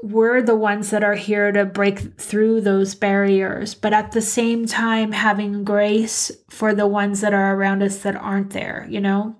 we're 0.03 0.41
the 0.41 0.55
ones 0.55 0.89
that 0.89 1.03
are 1.03 1.15
here 1.15 1.51
to 1.51 1.65
break 1.65 2.19
through 2.19 2.61
those 2.61 2.95
barriers, 2.95 3.75
but 3.75 3.93
at 3.93 4.11
the 4.11 4.21
same 4.21 4.65
time, 4.65 5.11
having 5.11 5.63
grace 5.63 6.31
for 6.49 6.73
the 6.73 6.87
ones 6.87 7.21
that 7.21 7.33
are 7.33 7.55
around 7.55 7.83
us 7.83 7.99
that 7.99 8.15
aren't 8.15 8.51
there, 8.51 8.85
you 8.89 8.99
know? 8.99 9.35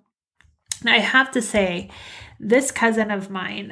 I 0.85 0.99
have 0.99 1.31
to 1.31 1.41
say, 1.41 1.89
this 2.39 2.71
cousin 2.71 3.11
of 3.11 3.29
mine, 3.29 3.71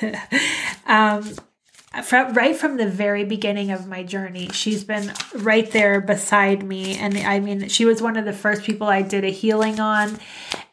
um, 0.86 1.34
from, 2.02 2.34
right 2.34 2.56
from 2.56 2.76
the 2.76 2.88
very 2.88 3.24
beginning 3.24 3.70
of 3.70 3.86
my 3.86 4.02
journey, 4.02 4.48
she's 4.52 4.84
been 4.84 5.12
right 5.34 5.70
there 5.70 6.00
beside 6.00 6.62
me. 6.62 6.96
And 6.96 7.16
I 7.18 7.40
mean, 7.40 7.68
she 7.68 7.84
was 7.84 8.02
one 8.02 8.16
of 8.16 8.24
the 8.24 8.32
first 8.32 8.62
people 8.62 8.86
I 8.86 9.02
did 9.02 9.24
a 9.24 9.30
healing 9.30 9.80
on, 9.80 10.18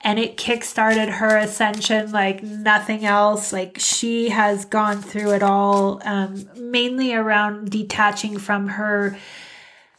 and 0.02 0.20
it 0.20 0.38
kickstarted 0.38 1.10
her 1.10 1.38
ascension 1.38 2.12
like 2.12 2.44
nothing 2.44 3.06
else. 3.06 3.54
Like 3.54 3.78
she 3.80 4.30
has 4.30 4.66
gone 4.66 5.02
through 5.02 5.32
it 5.32 5.44
all, 5.44 6.02
um, 6.06 6.50
mainly 6.58 7.14
around 7.14 7.70
detaching 7.72 8.38
from 8.38 8.68
her 8.70 9.18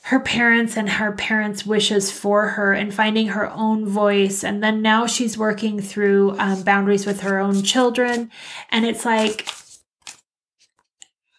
her 0.09 0.20
parents 0.20 0.77
and 0.77 0.91
her 0.91 1.12
parents' 1.12 1.64
wishes 1.64 2.12
for 2.12 2.49
her 2.49 2.75
and 2.75 2.93
finding 2.93 3.29
her 3.29 3.51
own 3.53 3.87
voice. 3.87 4.45
And 4.45 4.62
then 4.62 4.83
now 4.83 5.07
she's 5.07 5.39
working 5.39 5.81
through 5.81 6.37
um, 6.39 6.62
boundaries 6.62 7.07
with 7.07 7.22
her 7.22 7.39
own 7.39 7.62
children. 7.62 8.31
And 8.70 8.85
it's 8.85 9.07
like, 9.07 9.49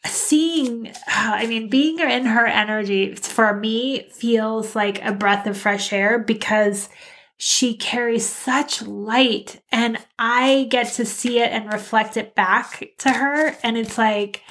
seeing 0.06 0.92
i 1.08 1.46
mean 1.48 1.70
being 1.70 2.00
in 2.00 2.26
her 2.26 2.46
energy 2.46 3.16
for 3.16 3.54
me 3.56 4.08
feels 4.10 4.76
like 4.76 5.04
a 5.04 5.12
breath 5.14 5.48
of 5.48 5.58
fresh 5.58 5.92
air 5.92 6.20
because 6.20 6.90
she 7.38 7.76
carries 7.76 8.28
such 8.28 8.82
light 8.82 9.62
and 9.72 9.98
i 10.18 10.68
get 10.70 10.88
to 10.94 11.06
see 11.06 11.40
it 11.40 11.52
and 11.52 11.72
reflect 11.72 12.16
it 12.18 12.34
back 12.34 12.92
to 12.98 13.12
her. 13.12 13.56
And 13.64 13.78
it's 13.78 13.98
like 13.98 14.42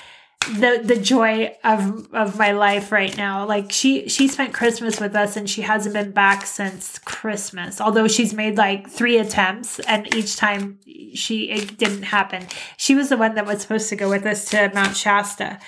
the 0.53 0.81
the 0.85 0.97
joy 0.97 1.57
of 1.65 2.13
of 2.15 2.39
my 2.39 2.53
life 2.53 2.93
right 2.93 3.17
now. 3.17 3.47
Like 3.47 3.73
she 3.73 4.09
she 4.09 4.29
spent 4.29 4.53
christmas 4.53 5.01
with 5.01 5.15
us 5.15 5.37
and 5.37 5.49
she 5.49 5.63
hasn't 5.63 5.95
been 5.95 6.13
back 6.13 6.47
since 6.47 6.99
christmas 6.99 7.81
although 7.81 8.09
she's 8.09 8.35
made 8.35 8.57
like 8.57 8.89
three 8.89 9.19
attempts 9.19 9.79
and 9.81 10.13
each 10.15 10.37
time 10.37 10.79
she 11.15 11.51
it 11.51 11.79
didn't 11.79 12.05
happen. 12.05 12.47
She 12.77 12.95
was 12.95 13.09
the 13.09 13.17
one 13.17 13.35
that 13.35 13.47
was 13.47 13.63
supposed 13.63 13.89
to 13.89 13.97
go 13.97 14.09
with 14.09 14.27
us 14.27 14.45
to 14.47 14.71
mount 14.75 14.97
shasta. 14.97 15.59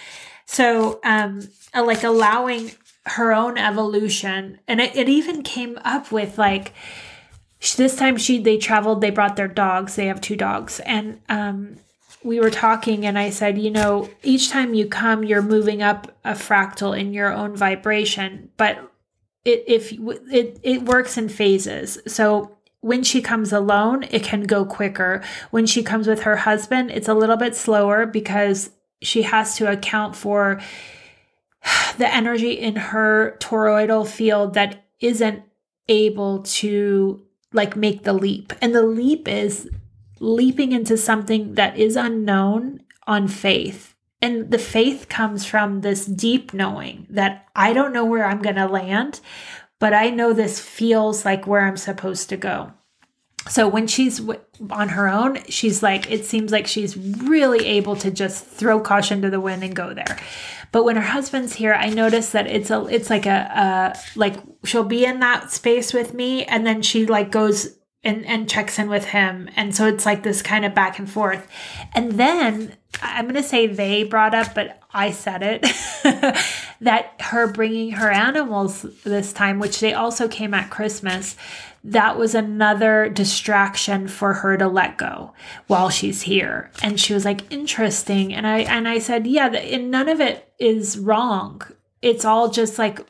So 0.44 1.00
um 1.04 1.48
uh, 1.74 1.84
like 1.84 2.04
allowing 2.04 2.72
her 3.06 3.32
own 3.32 3.56
evolution 3.56 4.58
and 4.66 4.80
it, 4.80 4.96
it 4.96 5.08
even 5.08 5.42
came 5.42 5.78
up 5.84 6.10
with 6.10 6.38
like 6.38 6.72
this 7.76 7.96
time 7.96 8.16
she 8.16 8.38
they 8.38 8.58
traveled 8.58 9.00
they 9.00 9.10
brought 9.10 9.36
their 9.36 9.48
dogs. 9.48 9.96
They 9.96 10.06
have 10.06 10.20
two 10.20 10.36
dogs. 10.36 10.80
And 10.80 11.20
um 11.28 11.78
we 12.22 12.40
were 12.40 12.50
talking 12.50 13.06
and 13.06 13.18
I 13.18 13.30
said, 13.30 13.58
you 13.58 13.70
know, 13.70 14.08
each 14.22 14.50
time 14.50 14.74
you 14.74 14.86
come, 14.86 15.24
you're 15.24 15.42
moving 15.42 15.82
up 15.82 16.16
a 16.24 16.32
fractal 16.32 16.98
in 16.98 17.12
your 17.12 17.32
own 17.32 17.54
vibration, 17.56 18.50
but 18.56 18.78
it 19.44 19.64
if 19.66 19.92
it 19.92 20.58
it 20.62 20.82
works 20.82 21.16
in 21.16 21.28
phases. 21.28 21.98
So 22.06 22.56
when 22.80 23.02
she 23.02 23.22
comes 23.22 23.52
alone, 23.52 24.04
it 24.10 24.22
can 24.22 24.42
go 24.42 24.64
quicker. 24.64 25.22
When 25.50 25.66
she 25.66 25.82
comes 25.82 26.06
with 26.06 26.22
her 26.22 26.36
husband, 26.36 26.90
it's 26.90 27.08
a 27.08 27.14
little 27.14 27.36
bit 27.36 27.56
slower 27.56 28.06
because 28.06 28.70
she 29.02 29.22
has 29.22 29.56
to 29.56 29.70
account 29.70 30.16
for 30.16 30.60
the 31.98 32.12
energy 32.12 32.52
in 32.52 32.76
her 32.76 33.36
toroidal 33.40 34.06
field 34.06 34.54
that 34.54 34.84
isn't 35.00 35.42
able 35.88 36.42
to 36.42 37.22
like 37.52 37.76
make 37.76 38.02
the 38.02 38.12
leap. 38.12 38.52
And 38.60 38.74
the 38.74 38.82
leap 38.82 39.28
is 39.28 39.68
leaping 40.20 40.72
into 40.72 40.96
something 40.96 41.54
that 41.54 41.76
is 41.78 41.96
unknown 41.96 42.80
on 43.06 43.28
faith. 43.28 43.94
And 44.22 44.50
the 44.50 44.58
faith 44.58 45.08
comes 45.08 45.44
from 45.44 45.82
this 45.82 46.06
deep 46.06 46.54
knowing 46.54 47.06
that 47.10 47.48
I 47.54 47.72
don't 47.72 47.92
know 47.92 48.04
where 48.04 48.24
I'm 48.24 48.42
going 48.42 48.56
to 48.56 48.66
land, 48.66 49.20
but 49.78 49.92
I 49.92 50.10
know 50.10 50.32
this 50.32 50.58
feels 50.58 51.24
like 51.24 51.46
where 51.46 51.62
I'm 51.62 51.76
supposed 51.76 52.28
to 52.30 52.36
go. 52.36 52.72
So 53.48 53.68
when 53.68 53.86
she's 53.86 54.20
on 54.70 54.88
her 54.88 55.08
own, 55.08 55.38
she's 55.48 55.82
like, 55.82 56.10
it 56.10 56.24
seems 56.24 56.50
like 56.50 56.66
she's 56.66 56.96
really 56.96 57.64
able 57.64 57.94
to 57.96 58.10
just 58.10 58.44
throw 58.44 58.80
caution 58.80 59.22
to 59.22 59.30
the 59.30 59.40
wind 59.40 59.62
and 59.62 59.76
go 59.76 59.94
there. 59.94 60.18
But 60.72 60.84
when 60.84 60.96
her 60.96 61.02
husband's 61.02 61.54
here, 61.54 61.72
I 61.72 61.90
notice 61.90 62.30
that 62.30 62.48
it's 62.48 62.70
a, 62.70 62.84
it's 62.86 63.08
like 63.08 63.26
a, 63.26 63.94
a 63.94 64.18
like 64.18 64.36
she'll 64.64 64.82
be 64.82 65.04
in 65.04 65.20
that 65.20 65.52
space 65.52 65.94
with 65.94 66.12
me, 66.12 66.44
and 66.44 66.66
then 66.66 66.82
she 66.82 67.06
like 67.06 67.30
goes 67.30 67.78
and, 68.06 68.24
and 68.24 68.48
checks 68.48 68.78
in 68.78 68.88
with 68.88 69.06
him. 69.06 69.50
And 69.56 69.74
so 69.74 69.86
it's 69.86 70.06
like 70.06 70.22
this 70.22 70.40
kind 70.40 70.64
of 70.64 70.74
back 70.74 70.98
and 70.98 71.10
forth. 71.10 71.46
And 71.92 72.12
then 72.12 72.76
I'm 73.02 73.24
going 73.24 73.34
to 73.34 73.42
say 73.42 73.66
they 73.66 74.04
brought 74.04 74.34
up, 74.34 74.54
but 74.54 74.80
I 74.94 75.10
said 75.10 75.42
it 75.42 75.62
that 76.80 77.14
her 77.20 77.48
bringing 77.48 77.92
her 77.92 78.10
animals 78.10 78.82
this 79.04 79.32
time, 79.32 79.58
which 79.58 79.80
they 79.80 79.92
also 79.92 80.28
came 80.28 80.54
at 80.54 80.70
Christmas, 80.70 81.36
that 81.82 82.16
was 82.16 82.34
another 82.34 83.08
distraction 83.08 84.06
for 84.06 84.34
her 84.34 84.56
to 84.56 84.68
let 84.68 84.96
go 84.96 85.32
while 85.66 85.90
she's 85.90 86.22
here. 86.22 86.70
And 86.82 87.00
she 87.00 87.12
was 87.12 87.24
like, 87.24 87.52
interesting. 87.52 88.32
And 88.32 88.46
I, 88.46 88.58
and 88.60 88.86
I 88.86 89.00
said, 89.00 89.26
yeah, 89.26 89.48
and 89.48 89.90
none 89.90 90.08
of 90.08 90.20
it 90.20 90.52
is 90.60 90.96
wrong. 90.96 91.60
It's 92.02 92.24
all 92.24 92.50
just 92.50 92.78
like, 92.78 93.00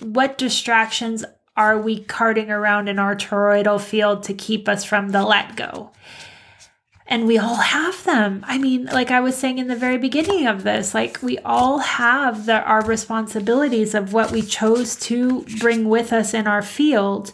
what 0.00 0.38
distractions 0.38 1.24
are 1.56 1.78
we 1.78 2.00
carting 2.00 2.50
around 2.50 2.88
in 2.88 2.98
our 2.98 3.14
toroidal 3.14 3.80
field 3.80 4.22
to 4.24 4.34
keep 4.34 4.68
us 4.68 4.84
from 4.84 5.10
the 5.10 5.22
let 5.22 5.56
go? 5.56 5.90
And 7.06 7.26
we 7.26 7.36
all 7.36 7.56
have 7.56 8.02
them. 8.04 8.44
I 8.48 8.58
mean, 8.58 8.86
like 8.86 9.10
I 9.10 9.20
was 9.20 9.36
saying 9.36 9.58
in 9.58 9.68
the 9.68 9.76
very 9.76 9.98
beginning 9.98 10.46
of 10.46 10.64
this, 10.64 10.94
like 10.94 11.22
we 11.22 11.38
all 11.38 11.78
have 11.78 12.46
the, 12.46 12.62
our 12.62 12.82
responsibilities 12.84 13.94
of 13.94 14.12
what 14.12 14.30
we 14.30 14.40
chose 14.40 14.96
to 14.96 15.42
bring 15.60 15.88
with 15.88 16.12
us 16.12 16.32
in 16.32 16.46
our 16.46 16.62
field. 16.62 17.32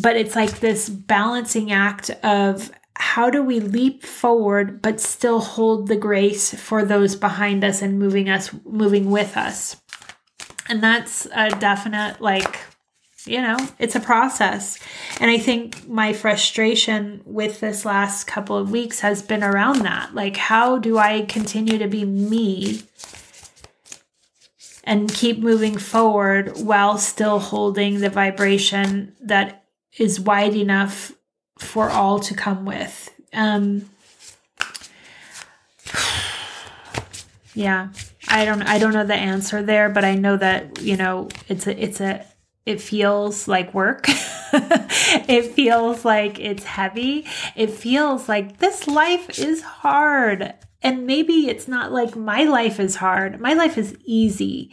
But 0.00 0.16
it's 0.16 0.34
like 0.34 0.60
this 0.60 0.88
balancing 0.88 1.70
act 1.70 2.10
of 2.24 2.72
how 2.96 3.28
do 3.28 3.42
we 3.42 3.60
leap 3.60 4.04
forward 4.04 4.80
but 4.80 5.00
still 5.00 5.40
hold 5.40 5.88
the 5.88 5.96
grace 5.96 6.54
for 6.54 6.84
those 6.84 7.16
behind 7.16 7.62
us 7.64 7.82
and 7.82 7.98
moving 7.98 8.28
us 8.28 8.50
moving 8.64 9.10
with 9.10 9.36
us 9.36 9.76
and 10.68 10.82
that's 10.82 11.26
a 11.34 11.50
definite 11.50 12.20
like 12.20 12.60
you 13.26 13.40
know, 13.40 13.56
it's 13.78 13.94
a 13.94 14.00
process. 14.00 14.78
And 15.20 15.30
I 15.30 15.38
think 15.38 15.88
my 15.88 16.12
frustration 16.12 17.22
with 17.24 17.60
this 17.60 17.84
last 17.84 18.24
couple 18.24 18.56
of 18.56 18.70
weeks 18.70 19.00
has 19.00 19.22
been 19.22 19.42
around 19.42 19.80
that. 19.80 20.14
Like, 20.14 20.36
how 20.36 20.78
do 20.78 20.98
I 20.98 21.22
continue 21.22 21.78
to 21.78 21.88
be 21.88 22.04
me 22.04 22.82
and 24.84 25.12
keep 25.12 25.38
moving 25.38 25.78
forward 25.78 26.58
while 26.58 26.98
still 26.98 27.38
holding 27.38 28.00
the 28.00 28.10
vibration 28.10 29.16
that 29.20 29.64
is 29.98 30.20
wide 30.20 30.54
enough 30.54 31.12
for 31.58 31.88
all 31.88 32.20
to 32.20 32.34
come 32.34 32.66
with? 32.66 33.10
Um, 33.32 33.88
yeah, 37.54 37.88
I 38.28 38.44
don't 38.44 38.62
I 38.62 38.78
don't 38.78 38.92
know 38.92 39.06
the 39.06 39.14
answer 39.14 39.62
there, 39.62 39.88
but 39.88 40.04
I 40.04 40.14
know 40.14 40.36
that, 40.36 40.82
you 40.82 40.98
know, 40.98 41.30
it's 41.48 41.66
a 41.66 41.82
it's 41.82 42.02
a 42.02 42.26
it 42.66 42.80
feels 42.80 43.46
like 43.46 43.74
work. 43.74 44.06
it 44.52 45.54
feels 45.54 46.04
like 46.04 46.38
it's 46.38 46.64
heavy. 46.64 47.26
It 47.54 47.70
feels 47.70 48.28
like 48.28 48.58
this 48.58 48.86
life 48.86 49.38
is 49.38 49.62
hard. 49.62 50.54
And 50.82 51.06
maybe 51.06 51.48
it's 51.48 51.68
not 51.68 51.92
like 51.92 52.16
my 52.16 52.44
life 52.44 52.80
is 52.80 52.96
hard. 52.96 53.40
My 53.40 53.54
life 53.54 53.76
is 53.76 53.96
easy. 54.04 54.72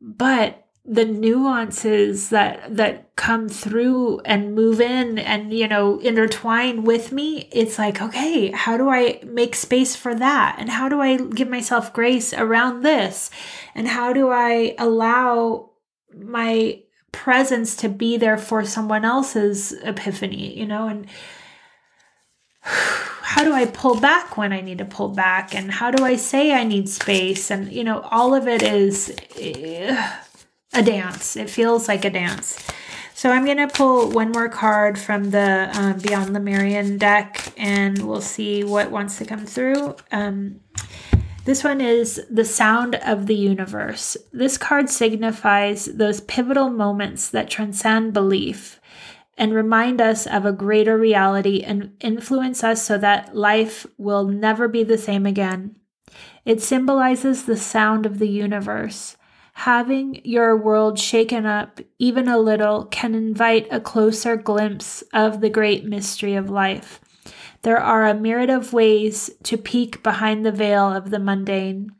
But 0.00 0.66
the 0.84 1.04
nuances 1.04 2.30
that 2.30 2.76
that 2.76 3.14
come 3.14 3.48
through 3.48 4.18
and 4.20 4.54
move 4.54 4.80
in 4.80 5.18
and 5.18 5.52
you 5.52 5.68
know 5.68 5.98
intertwine 6.00 6.82
with 6.84 7.12
me 7.12 7.48
it's 7.52 7.78
like 7.78 8.00
okay 8.00 8.50
how 8.50 8.78
do 8.78 8.88
i 8.88 9.20
make 9.26 9.54
space 9.54 9.94
for 9.94 10.14
that 10.14 10.56
and 10.58 10.70
how 10.70 10.88
do 10.88 10.98
i 11.00 11.18
give 11.18 11.48
myself 11.48 11.92
grace 11.92 12.32
around 12.32 12.80
this 12.80 13.30
and 13.74 13.88
how 13.88 14.10
do 14.12 14.30
i 14.30 14.74
allow 14.78 15.70
my 16.16 16.80
presence 17.12 17.76
to 17.76 17.88
be 17.88 18.16
there 18.16 18.38
for 18.38 18.64
someone 18.64 19.04
else's 19.04 19.72
epiphany, 19.82 20.58
you 20.58 20.66
know, 20.66 20.88
and 20.88 21.06
how 22.60 23.44
do 23.44 23.52
I 23.52 23.66
pull 23.66 24.00
back 24.00 24.36
when 24.36 24.52
I 24.52 24.60
need 24.60 24.78
to 24.78 24.84
pull 24.84 25.08
back 25.08 25.54
and 25.54 25.70
how 25.70 25.90
do 25.90 26.04
I 26.04 26.16
say 26.16 26.52
I 26.52 26.64
need 26.64 26.88
space 26.88 27.50
and 27.50 27.72
you 27.72 27.84
know 27.84 28.00
all 28.10 28.34
of 28.34 28.48
it 28.48 28.62
is 28.62 29.10
uh, 29.36 30.18
a 30.72 30.82
dance. 30.82 31.36
It 31.36 31.48
feels 31.48 31.88
like 31.88 32.04
a 32.04 32.10
dance. 32.10 32.58
So 33.14 33.30
I'm 33.30 33.44
going 33.44 33.58
to 33.58 33.68
pull 33.68 34.10
one 34.10 34.32
more 34.32 34.48
card 34.48 34.98
from 34.98 35.30
the 35.30 35.70
um, 35.74 35.98
Beyond 35.98 36.32
Lemurian 36.32 36.96
deck 36.96 37.52
and 37.58 37.98
we'll 38.08 38.22
see 38.22 38.64
what 38.64 38.90
wants 38.90 39.18
to 39.18 39.26
come 39.26 39.44
through. 39.44 39.94
Um, 40.10 40.60
this 41.44 41.64
one 41.64 41.80
is 41.80 42.20
the 42.30 42.44
sound 42.44 42.96
of 42.96 43.26
the 43.26 43.34
universe. 43.34 44.16
This 44.32 44.58
card 44.58 44.90
signifies 44.90 45.86
those 45.86 46.20
pivotal 46.20 46.68
moments 46.68 47.30
that 47.30 47.48
transcend 47.48 48.12
belief 48.12 48.80
and 49.38 49.54
remind 49.54 50.02
us 50.02 50.26
of 50.26 50.44
a 50.44 50.52
greater 50.52 50.98
reality 50.98 51.62
and 51.62 51.96
influence 52.00 52.62
us 52.62 52.84
so 52.84 52.98
that 52.98 53.34
life 53.34 53.86
will 53.96 54.24
never 54.24 54.68
be 54.68 54.84
the 54.84 54.98
same 54.98 55.24
again. 55.24 55.76
It 56.44 56.60
symbolizes 56.60 57.44
the 57.44 57.56
sound 57.56 58.04
of 58.04 58.18
the 58.18 58.28
universe. 58.28 59.16
Having 59.54 60.20
your 60.24 60.56
world 60.56 60.98
shaken 60.98 61.46
up 61.46 61.80
even 61.98 62.28
a 62.28 62.38
little 62.38 62.84
can 62.86 63.14
invite 63.14 63.66
a 63.70 63.80
closer 63.80 64.36
glimpse 64.36 65.02
of 65.12 65.40
the 65.40 65.50
great 65.50 65.84
mystery 65.84 66.34
of 66.34 66.50
life. 66.50 67.00
There 67.62 67.78
are 67.78 68.06
a 68.06 68.14
myriad 68.14 68.50
of 68.50 68.72
ways 68.72 69.30
to 69.44 69.58
peek 69.58 70.02
behind 70.02 70.44
the 70.44 70.52
veil 70.52 70.92
of 70.92 71.10
the 71.10 71.18
mundane. 71.18 71.90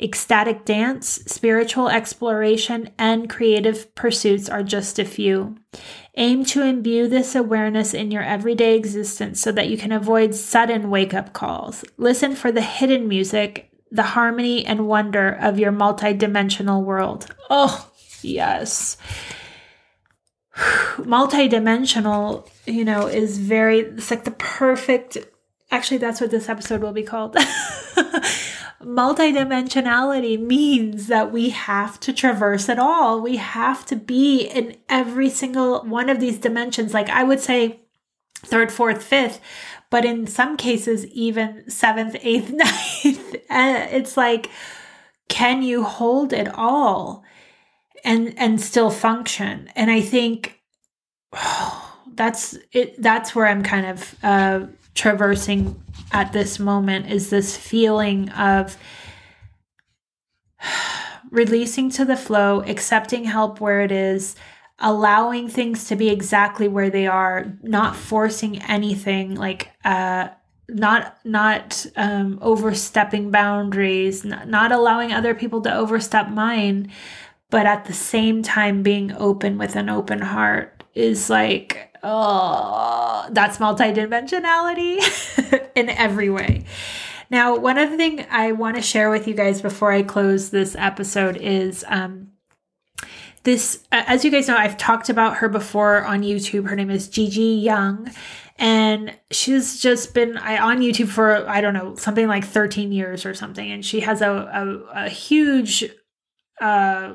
Ecstatic 0.00 0.64
dance, 0.64 1.08
spiritual 1.26 1.88
exploration, 1.88 2.90
and 2.98 3.28
creative 3.28 3.94
pursuits 3.94 4.48
are 4.48 4.62
just 4.62 4.98
a 4.98 5.04
few. 5.04 5.56
Aim 6.16 6.44
to 6.46 6.62
imbue 6.62 7.08
this 7.08 7.34
awareness 7.34 7.92
in 7.92 8.10
your 8.10 8.22
everyday 8.22 8.74
existence 8.74 9.40
so 9.40 9.52
that 9.52 9.68
you 9.68 9.76
can 9.76 9.92
avoid 9.92 10.34
sudden 10.34 10.90
wake 10.90 11.12
up 11.12 11.32
calls. 11.32 11.84
Listen 11.98 12.34
for 12.34 12.50
the 12.50 12.62
hidden 12.62 13.06
music, 13.06 13.70
the 13.90 14.02
harmony 14.02 14.64
and 14.64 14.88
wonder 14.88 15.28
of 15.28 15.58
your 15.58 15.72
multidimensional 15.72 16.82
world. 16.82 17.26
Oh, 17.50 17.90
yes. 18.22 18.96
multidimensional, 20.96 22.48
you 22.66 22.84
know, 22.84 23.06
is 23.06 23.38
very, 23.38 23.80
it's 23.80 24.10
like 24.10 24.24
the 24.24 24.30
perfect, 24.32 25.18
actually, 25.70 25.98
that's 25.98 26.20
what 26.20 26.30
this 26.30 26.48
episode 26.48 26.82
will 26.82 26.92
be 26.92 27.02
called. 27.02 27.36
Multidimensionality 28.82 30.40
means 30.40 31.06
that 31.08 31.32
we 31.32 31.50
have 31.50 31.98
to 32.00 32.12
traverse 32.12 32.68
it 32.68 32.78
all. 32.78 33.20
We 33.20 33.36
have 33.36 33.86
to 33.86 33.96
be 33.96 34.42
in 34.42 34.76
every 34.88 35.30
single 35.30 35.80
one 35.82 36.08
of 36.08 36.20
these 36.20 36.38
dimensions. 36.38 36.94
Like 36.94 37.08
I 37.08 37.24
would 37.24 37.40
say, 37.40 37.80
third, 38.36 38.70
fourth, 38.70 39.02
fifth, 39.02 39.40
but 39.90 40.04
in 40.04 40.26
some 40.26 40.56
cases, 40.56 41.06
even 41.06 41.68
seventh, 41.70 42.16
eighth, 42.22 42.50
ninth. 42.50 43.22
Eh, 43.48 43.88
it's 43.92 44.16
like, 44.16 44.50
can 45.28 45.62
you 45.62 45.84
hold 45.84 46.32
it 46.32 46.48
all? 46.54 47.24
and 48.06 48.38
and 48.38 48.60
still 48.60 48.90
function 48.90 49.68
and 49.74 49.90
i 49.90 50.00
think 50.00 50.60
oh, 51.34 51.95
that's 52.16 52.56
it 52.72 53.00
that's 53.00 53.34
where 53.34 53.46
i'm 53.46 53.62
kind 53.62 53.86
of 53.86 54.14
uh 54.22 54.66
traversing 54.94 55.80
at 56.12 56.32
this 56.32 56.58
moment 56.58 57.10
is 57.10 57.30
this 57.30 57.56
feeling 57.56 58.28
of 58.30 58.76
releasing 61.30 61.90
to 61.90 62.04
the 62.04 62.16
flow 62.16 62.62
accepting 62.62 63.24
help 63.24 63.60
where 63.60 63.82
it 63.82 63.92
is 63.92 64.36
allowing 64.78 65.48
things 65.48 65.84
to 65.88 65.96
be 65.96 66.08
exactly 66.08 66.68
where 66.68 66.90
they 66.90 67.06
are 67.06 67.52
not 67.62 67.96
forcing 67.96 68.60
anything 68.62 69.34
like 69.34 69.70
uh 69.84 70.28
not 70.68 71.16
not 71.24 71.86
um 71.96 72.38
overstepping 72.42 73.30
boundaries 73.30 74.24
not, 74.24 74.48
not 74.48 74.72
allowing 74.72 75.12
other 75.12 75.34
people 75.34 75.60
to 75.60 75.72
overstep 75.74 76.28
mine 76.28 76.90
but 77.50 77.66
at 77.66 77.84
the 77.84 77.92
same 77.92 78.42
time 78.42 78.82
being 78.82 79.12
open 79.12 79.56
with 79.58 79.76
an 79.76 79.88
open 79.88 80.20
heart 80.20 80.84
is 80.94 81.30
like 81.30 81.85
oh 82.06 83.26
that's 83.30 83.58
multidimensionality 83.58 84.98
in 85.74 85.90
every 85.90 86.30
way. 86.30 86.64
Now 87.30 87.56
one 87.56 87.76
other 87.76 87.96
thing 87.96 88.24
i 88.30 88.52
want 88.52 88.76
to 88.76 88.82
share 88.82 89.10
with 89.10 89.26
you 89.26 89.34
guys 89.34 89.60
before 89.60 89.90
i 89.90 90.02
close 90.02 90.50
this 90.50 90.76
episode 90.78 91.36
is 91.36 91.84
um, 91.88 92.28
this 93.42 93.84
as 93.90 94.24
you 94.24 94.30
guys 94.30 94.46
know 94.46 94.56
i've 94.56 94.76
talked 94.76 95.08
about 95.08 95.38
her 95.38 95.48
before 95.48 96.04
on 96.04 96.22
youtube. 96.22 96.68
Her 96.68 96.76
name 96.76 96.90
is 96.90 97.08
gigi 97.08 97.40
young 97.40 98.10
and 98.58 99.14
she's 99.30 99.80
just 99.80 100.14
been 100.14 100.38
on 100.38 100.78
youtube 100.78 101.08
for 101.08 101.48
i 101.48 101.60
don't 101.60 101.74
know 101.74 101.96
something 101.96 102.28
like 102.28 102.44
13 102.44 102.92
years 102.92 103.26
or 103.26 103.34
something 103.34 103.70
and 103.70 103.84
she 103.84 104.00
has 104.00 104.22
a, 104.22 104.30
a, 104.30 105.04
a 105.04 105.08
huge 105.08 105.84
uh 106.60 107.14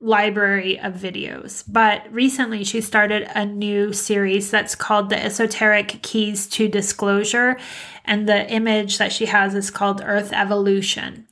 library 0.00 0.78
of 0.78 0.94
videos. 0.94 1.64
But 1.66 2.10
recently 2.12 2.64
she 2.64 2.80
started 2.80 3.28
a 3.34 3.46
new 3.46 3.92
series 3.92 4.50
that's 4.50 4.74
called 4.74 5.10
The 5.10 5.22
Esoteric 5.22 6.02
Keys 6.02 6.46
to 6.48 6.68
Disclosure. 6.68 7.58
And 8.04 8.28
the 8.28 8.48
image 8.50 8.98
that 8.98 9.12
she 9.12 9.26
has 9.26 9.54
is 9.54 9.70
called 9.70 10.02
Earth 10.04 10.32
Evolution. 10.32 11.26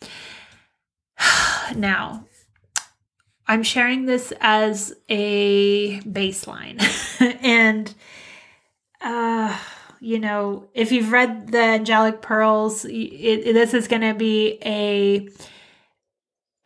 now, 1.77 2.25
I'm 3.47 3.62
sharing 3.62 4.07
this 4.07 4.33
as 4.41 4.95
a 5.09 6.01
baseline. 6.01 6.81
and, 7.43 7.95
uh, 9.03 9.57
you 10.01 10.19
know, 10.19 10.69
if 10.75 10.91
you've 10.91 11.12
read 11.12 11.49
the 11.49 11.59
Angelic 11.59 12.23
Pearls, 12.23 12.87
it, 12.87 12.93
it, 12.93 13.53
this 13.53 13.75
is 13.75 13.87
going 13.87 14.03
to 14.03 14.15
be 14.15 14.59
a 14.65 15.29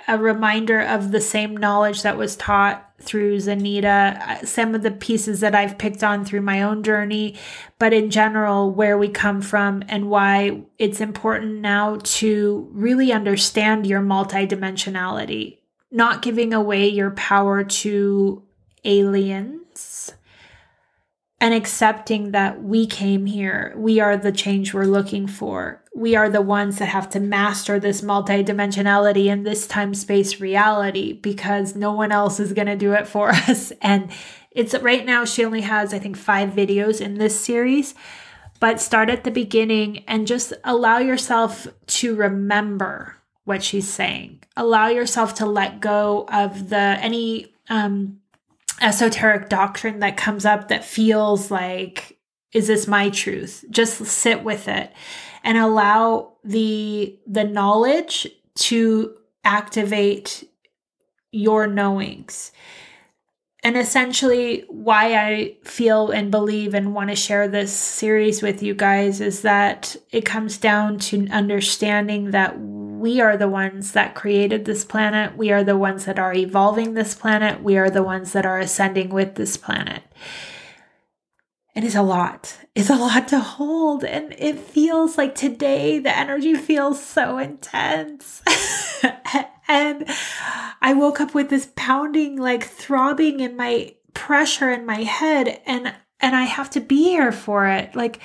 a 0.08 0.18
reminder 0.18 0.80
of 0.80 1.12
the 1.12 1.20
same 1.20 1.56
knowledge 1.56 2.02
that 2.02 2.16
was 2.16 2.34
taught 2.34 2.84
through 3.00 3.36
Zanita, 3.36 4.18
uh, 4.18 4.44
some 4.44 4.74
of 4.74 4.82
the 4.82 4.90
pieces 4.90 5.40
that 5.40 5.54
I've 5.54 5.78
picked 5.78 6.02
on 6.02 6.24
through 6.24 6.40
my 6.40 6.62
own 6.62 6.82
journey, 6.82 7.36
but 7.78 7.92
in 7.92 8.10
general, 8.10 8.72
where 8.72 8.98
we 8.98 9.08
come 9.08 9.40
from 9.40 9.84
and 9.88 10.10
why 10.10 10.62
it's 10.78 11.00
important 11.00 11.60
now 11.60 11.98
to 12.02 12.68
really 12.72 13.12
understand 13.12 13.86
your 13.86 14.00
multidimensionality, 14.00 15.58
not 15.92 16.22
giving 16.22 16.52
away 16.52 16.88
your 16.88 17.12
power 17.12 17.62
to 17.62 18.42
aliens 18.84 19.57
and 21.40 21.54
accepting 21.54 22.32
that 22.32 22.62
we 22.62 22.86
came 22.86 23.26
here. 23.26 23.72
We 23.76 24.00
are 24.00 24.16
the 24.16 24.32
change 24.32 24.74
we're 24.74 24.84
looking 24.84 25.28
for. 25.28 25.84
We 25.94 26.16
are 26.16 26.28
the 26.28 26.42
ones 26.42 26.78
that 26.78 26.86
have 26.86 27.08
to 27.10 27.20
master 27.20 27.78
this 27.78 28.00
multidimensionality 28.00 29.30
and 29.30 29.46
this 29.46 29.66
time 29.66 29.94
space 29.94 30.40
reality 30.40 31.12
because 31.12 31.76
no 31.76 31.92
one 31.92 32.10
else 32.10 32.40
is 32.40 32.52
going 32.52 32.66
to 32.66 32.76
do 32.76 32.92
it 32.92 33.06
for 33.06 33.30
us. 33.32 33.72
And 33.80 34.10
it's 34.50 34.74
right 34.74 35.06
now, 35.06 35.24
she 35.24 35.44
only 35.44 35.60
has, 35.60 35.94
I 35.94 36.00
think, 36.00 36.16
five 36.16 36.50
videos 36.50 37.00
in 37.00 37.14
this 37.14 37.38
series. 37.38 37.94
But 38.60 38.80
start 38.80 39.08
at 39.08 39.22
the 39.22 39.30
beginning 39.30 39.98
and 40.08 40.26
just 40.26 40.52
allow 40.64 40.98
yourself 40.98 41.68
to 41.86 42.16
remember 42.16 43.14
what 43.44 43.62
she's 43.62 43.88
saying. 43.88 44.42
Allow 44.56 44.88
yourself 44.88 45.36
to 45.36 45.46
let 45.46 45.80
go 45.80 46.26
of 46.32 46.68
the 46.68 46.76
any 46.76 47.54
um 47.70 48.18
esoteric 48.80 49.48
doctrine 49.48 50.00
that 50.00 50.16
comes 50.16 50.44
up 50.44 50.68
that 50.68 50.84
feels 50.84 51.50
like, 51.50 52.18
is 52.52 52.68
this 52.68 52.86
my 52.86 53.10
truth? 53.10 53.64
Just 53.70 54.04
sit 54.06 54.44
with 54.44 54.68
it 54.68 54.92
and 55.44 55.58
allow 55.58 56.32
the 56.44 57.18
the 57.26 57.44
knowledge 57.44 58.26
to 58.56 59.14
activate 59.44 60.44
your 61.30 61.66
knowings 61.66 62.52
and 63.62 63.76
essentially 63.76 64.64
why 64.68 65.14
i 65.14 65.56
feel 65.64 66.10
and 66.10 66.30
believe 66.30 66.74
and 66.74 66.94
want 66.94 67.10
to 67.10 67.16
share 67.16 67.48
this 67.48 67.72
series 67.72 68.42
with 68.42 68.62
you 68.62 68.74
guys 68.74 69.20
is 69.20 69.42
that 69.42 69.94
it 70.10 70.24
comes 70.24 70.58
down 70.58 70.98
to 70.98 71.28
understanding 71.28 72.30
that 72.30 72.58
we 72.98 73.20
are 73.20 73.36
the 73.36 73.48
ones 73.48 73.92
that 73.92 74.14
created 74.14 74.64
this 74.64 74.84
planet 74.84 75.36
we 75.36 75.50
are 75.52 75.64
the 75.64 75.76
ones 75.76 76.04
that 76.04 76.18
are 76.18 76.34
evolving 76.34 76.94
this 76.94 77.14
planet 77.14 77.62
we 77.62 77.76
are 77.78 77.90
the 77.90 78.02
ones 78.02 78.32
that 78.32 78.46
are 78.46 78.58
ascending 78.58 79.08
with 79.10 79.36
this 79.36 79.56
planet 79.56 80.02
And 81.74 81.84
it 81.84 81.88
is 81.88 81.94
a 81.94 82.02
lot. 82.02 82.58
It's 82.74 82.90
a 82.90 82.96
lot 82.96 83.28
to 83.28 83.38
hold. 83.38 84.02
And 84.04 84.34
it 84.36 84.58
feels 84.58 85.16
like 85.16 85.36
today 85.36 86.00
the 86.00 86.16
energy 86.16 86.54
feels 86.56 87.00
so 87.00 87.38
intense. 87.38 88.42
and 89.68 90.04
I 90.82 90.94
woke 90.94 91.20
up 91.20 91.34
with 91.34 91.50
this 91.50 91.68
pounding, 91.76 92.36
like 92.36 92.64
throbbing 92.64 93.38
in 93.38 93.56
my 93.56 93.94
pressure 94.12 94.72
in 94.72 94.86
my 94.86 95.04
head. 95.04 95.60
And 95.66 95.94
and 96.18 96.34
I 96.34 96.44
have 96.44 96.68
to 96.70 96.80
be 96.80 97.04
here 97.04 97.30
for 97.30 97.68
it. 97.68 97.94
Like 97.94 98.18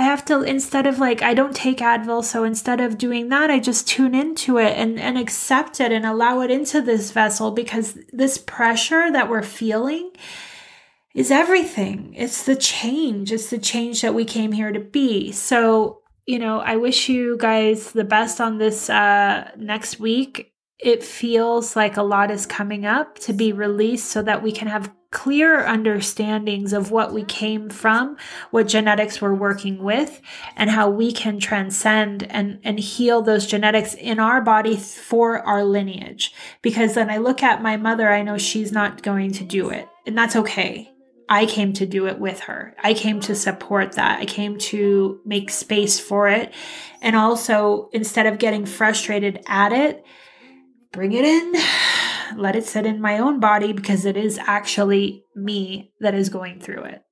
I 0.00 0.04
have 0.04 0.24
to 0.24 0.40
instead 0.40 0.86
of 0.86 0.98
like 0.98 1.20
I 1.20 1.34
don't 1.34 1.54
take 1.54 1.76
Advil, 1.80 2.24
so 2.24 2.42
instead 2.42 2.80
of 2.80 2.96
doing 2.96 3.28
that, 3.28 3.50
I 3.50 3.58
just 3.58 3.86
tune 3.86 4.14
into 4.14 4.56
it 4.56 4.74
and, 4.78 4.98
and 4.98 5.18
accept 5.18 5.78
it 5.78 5.92
and 5.92 6.06
allow 6.06 6.40
it 6.40 6.50
into 6.50 6.80
this 6.80 7.10
vessel 7.10 7.50
because 7.50 7.98
this 8.10 8.38
pressure 8.38 9.12
that 9.12 9.28
we're 9.28 9.42
feeling 9.42 10.10
is 11.14 11.30
everything. 11.30 12.14
It's 12.16 12.44
the 12.44 12.56
change. 12.56 13.30
It's 13.30 13.50
the 13.50 13.58
change 13.58 14.00
that 14.00 14.14
we 14.14 14.24
came 14.24 14.52
here 14.52 14.72
to 14.72 14.80
be. 14.80 15.32
So, 15.32 16.00
you 16.24 16.38
know, 16.38 16.60
I 16.60 16.76
wish 16.76 17.10
you 17.10 17.36
guys 17.36 17.92
the 17.92 18.02
best 18.02 18.40
on 18.40 18.56
this 18.56 18.88
uh, 18.88 19.50
next 19.58 20.00
week. 20.00 20.54
It 20.78 21.04
feels 21.04 21.76
like 21.76 21.98
a 21.98 22.02
lot 22.02 22.30
is 22.30 22.46
coming 22.46 22.86
up 22.86 23.18
to 23.18 23.34
be 23.34 23.52
released 23.52 24.06
so 24.06 24.22
that 24.22 24.42
we 24.42 24.50
can 24.50 24.68
have 24.68 24.90
clear 25.10 25.66
understandings 25.66 26.72
of 26.72 26.90
what 26.90 27.12
we 27.12 27.24
came 27.24 27.68
from, 27.68 28.16
what 28.50 28.68
genetics 28.68 29.20
we're 29.20 29.34
working 29.34 29.82
with, 29.82 30.20
and 30.56 30.70
how 30.70 30.88
we 30.88 31.12
can 31.12 31.38
transcend 31.38 32.22
and, 32.30 32.60
and 32.62 32.78
heal 32.78 33.20
those 33.22 33.46
genetics 33.46 33.94
in 33.94 34.20
our 34.20 34.40
body 34.40 34.76
for 34.76 35.40
our 35.40 35.64
lineage. 35.64 36.32
Because 36.62 36.94
then 36.94 37.10
I 37.10 37.16
look 37.16 37.42
at 37.42 37.62
my 37.62 37.76
mother, 37.76 38.08
I 38.08 38.22
know 38.22 38.38
she's 38.38 38.70
not 38.70 39.02
going 39.02 39.32
to 39.32 39.44
do 39.44 39.70
it, 39.70 39.88
and 40.06 40.16
that's 40.16 40.36
okay 40.36 40.90
I 41.30 41.46
came 41.46 41.72
to 41.74 41.86
do 41.86 42.08
it 42.08 42.18
with 42.18 42.40
her. 42.40 42.74
I 42.82 42.92
came 42.92 43.20
to 43.20 43.36
support 43.36 43.92
that. 43.92 44.18
I 44.18 44.24
came 44.24 44.58
to 44.58 45.20
make 45.24 45.50
space 45.50 46.00
for 46.00 46.28
it. 46.28 46.52
And 47.00 47.14
also, 47.14 47.88
instead 47.92 48.26
of 48.26 48.40
getting 48.40 48.66
frustrated 48.66 49.40
at 49.46 49.72
it, 49.72 50.04
bring 50.90 51.12
it 51.12 51.24
in, 51.24 51.54
let 52.36 52.56
it 52.56 52.64
sit 52.64 52.86
in 52.86 53.00
my 53.00 53.18
own 53.18 53.40
body 53.40 53.72
because 53.72 54.04
it 54.04 54.16
is 54.16 54.38
actually 54.38 55.24
me 55.34 55.92
that 56.00 56.14
is 56.14 56.28
going 56.28 56.60
through 56.60 56.84
it. 56.84 57.02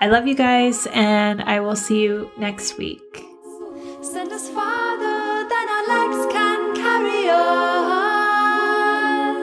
I 0.00 0.06
love 0.06 0.26
you 0.26 0.34
guys, 0.34 0.86
and 0.92 1.42
I 1.42 1.60
will 1.60 1.76
see 1.76 2.02
you 2.02 2.30
next 2.38 2.78
week. 2.78 3.24
Send 4.00 4.32
us 4.32 4.48
farther 4.48 5.48
than 5.48 5.68
our 5.68 5.86
legs 5.88 6.26
can 6.32 6.74
carry 6.76 7.28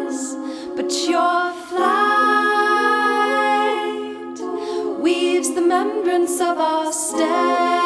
us, 0.06 0.36
but 0.76 0.92
your 1.10 1.54
flight 1.68 2.00
weaves 5.02 5.54
the 5.54 5.62
membrance 5.62 6.40
of 6.40 6.58
our 6.58 6.92
step. 6.94 7.85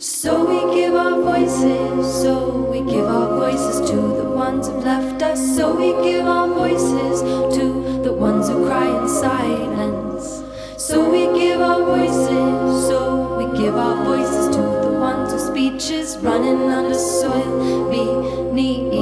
So 0.00 0.44
we 0.46 0.76
give 0.76 0.94
our 0.94 1.20
voices, 1.20 2.22
so 2.22 2.70
we 2.70 2.82
give 2.82 3.04
our 3.04 3.34
voices 3.36 3.90
to 3.90 3.96
the 3.96 4.30
ones 4.30 4.68
who've 4.68 4.84
left 4.84 5.20
us. 5.24 5.56
So 5.56 5.74
we 5.74 5.90
give 6.08 6.24
our 6.24 6.46
voices 6.46 7.20
to 7.58 8.02
the 8.04 8.12
ones 8.12 8.48
who 8.48 8.64
cry 8.68 8.86
in 8.86 9.08
silence. 9.08 10.44
So 10.80 11.10
we 11.10 11.26
give 11.36 11.60
our 11.60 11.84
voices, 11.84 12.86
so 12.86 13.36
we 13.38 13.58
give 13.58 13.74
our 13.74 14.04
voices 14.04 14.54
to 14.54 14.62
the 14.62 14.98
ones 15.00 15.32
whose 15.32 15.46
speech 15.48 15.90
is 15.90 16.16
running 16.18 16.70
under 16.70 16.94
soil 16.94 17.90
beneath. 17.90 18.94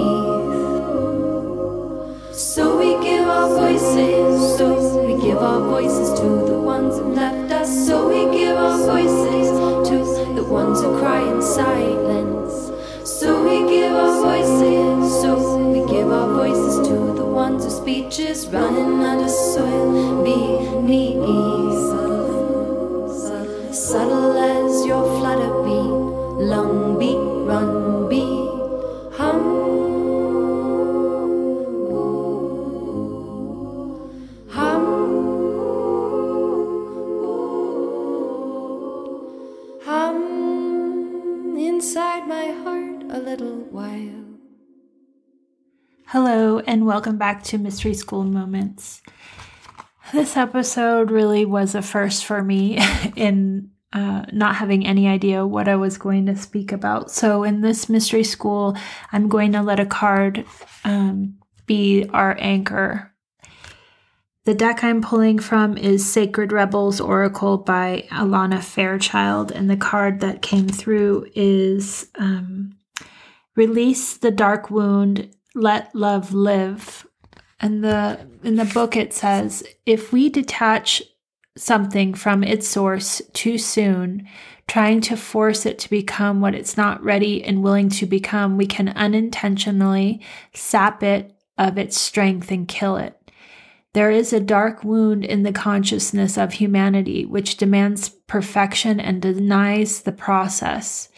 So 2.35 2.79
we 2.79 2.97
give 3.05 3.29
our 3.29 3.49
voices, 3.51 4.57
so 4.57 5.05
we 5.05 5.21
give 5.21 5.43
our 5.43 5.61
voices 5.61 6.19
to 6.21 6.27
the 6.47 6.59
ones 6.59 6.97
who 6.97 7.13
left 7.13 7.53
us. 7.53 7.87
So 7.87 8.09
we 8.09 8.35
give 8.35 8.57
our 8.57 8.79
voices 8.79 9.36
ones 10.49 10.81
who 10.81 10.99
cry 10.99 11.21
in 11.21 11.43
silence. 11.43 12.73
So 13.05 13.43
we 13.43 13.69
give 13.69 13.93
our 13.93 14.23
voices, 14.23 15.21
so 15.23 15.59
we 15.59 15.81
give 15.91 16.11
our 16.11 16.29
voices 16.35 16.89
to 16.89 17.15
the 17.15 17.25
ones 17.25 17.65
whose 17.65 17.77
speech 17.77 18.19
is 18.19 18.47
running 18.49 19.03
under 19.03 19.29
soil 19.29 20.23
beneath. 20.25 22.16
Welcome 47.07 47.19
back 47.19 47.45
to 47.45 47.57
Mystery 47.57 47.95
School 47.95 48.25
Moments. 48.25 49.01
This 50.13 50.37
episode 50.37 51.13
really 51.13 51.45
was 51.45 51.77
a 51.77 51.81
first 51.83 52.25
for 52.25 52.43
me 52.43 52.81
in 53.17 53.71
uh, 53.93 54.25
not 54.33 54.57
having 54.57 54.85
any 54.85 55.07
idea 55.07 55.47
what 55.47 55.69
I 55.69 55.77
was 55.77 55.99
going 55.99 56.27
to 56.27 56.35
speak 56.35 56.73
about. 56.73 57.13
So, 57.13 57.45
in 57.45 57.61
this 57.61 57.89
mystery 57.89 58.25
school, 58.25 58.77
I'm 59.13 59.29
going 59.29 59.53
to 59.53 59.63
let 59.63 59.79
a 59.79 59.87
card 59.87 60.45
um, 60.83 61.37
be 61.67 62.09
our 62.13 62.37
anchor. 62.41 63.15
The 64.45 64.55
deck 64.55 64.83
I'm 64.83 65.01
pulling 65.01 65.39
from 65.39 65.79
is 65.79 66.05
Sacred 66.13 66.51
Rebels 66.51 67.01
Oracle 67.01 67.57
by 67.57 68.09
Alana 68.11 68.61
Fairchild, 68.61 69.53
and 69.53 69.71
the 69.71 69.77
card 69.77 70.19
that 70.23 70.43
came 70.43 70.67
through 70.67 71.29
is 71.37 72.09
um, 72.17 72.77
Release 73.55 74.17
the 74.17 74.33
Dark 74.33 74.73
Wound, 74.73 75.36
Let 75.57 75.95
Love 75.95 76.35
Live. 76.35 77.07
And 77.59 77.83
the 77.83 78.29
in 78.45 78.57
the 78.57 78.67
book 78.67 78.95
it 78.95 79.15
says, 79.15 79.65
if 79.87 80.13
we 80.13 80.29
detach 80.29 81.03
something 81.57 82.13
from 82.13 82.45
its 82.45 82.69
source 82.69 83.23
too 83.33 83.57
soon, 83.57 84.29
trying 84.69 85.01
to 85.01 85.17
force 85.17 85.65
it 85.65 85.79
to 85.79 85.91
become 85.91 86.43
what 86.43 86.55
it's 86.55 86.77
not 86.77 87.03
ready 87.03 87.43
and 87.43 87.63
willing 87.63 87.89
to 87.89 88.05
become, 88.05 88.59
we 88.59 88.67
can 88.67 88.91
unintentionally 88.91 90.21
sap 90.53 91.03
it 91.03 91.35
of 91.57 91.79
its 91.79 91.99
strength 91.99 92.51
and 92.51 92.69
kill 92.69 92.97
it. 92.99 93.19
There 93.95 94.11
is 94.11 94.35
a 94.35 94.41
dark 94.41 94.85
wound 94.85 95.25
in 95.25 95.43
the 95.43 95.53
consciousness 95.53 96.37
of 96.37 96.53
humanity 96.53 97.25
which 97.25 97.57
demands 97.57 98.11
perfection 98.11 99.01
and 99.01 99.23
denies 99.23 100.03
the 100.03 100.13
process. 100.13 101.09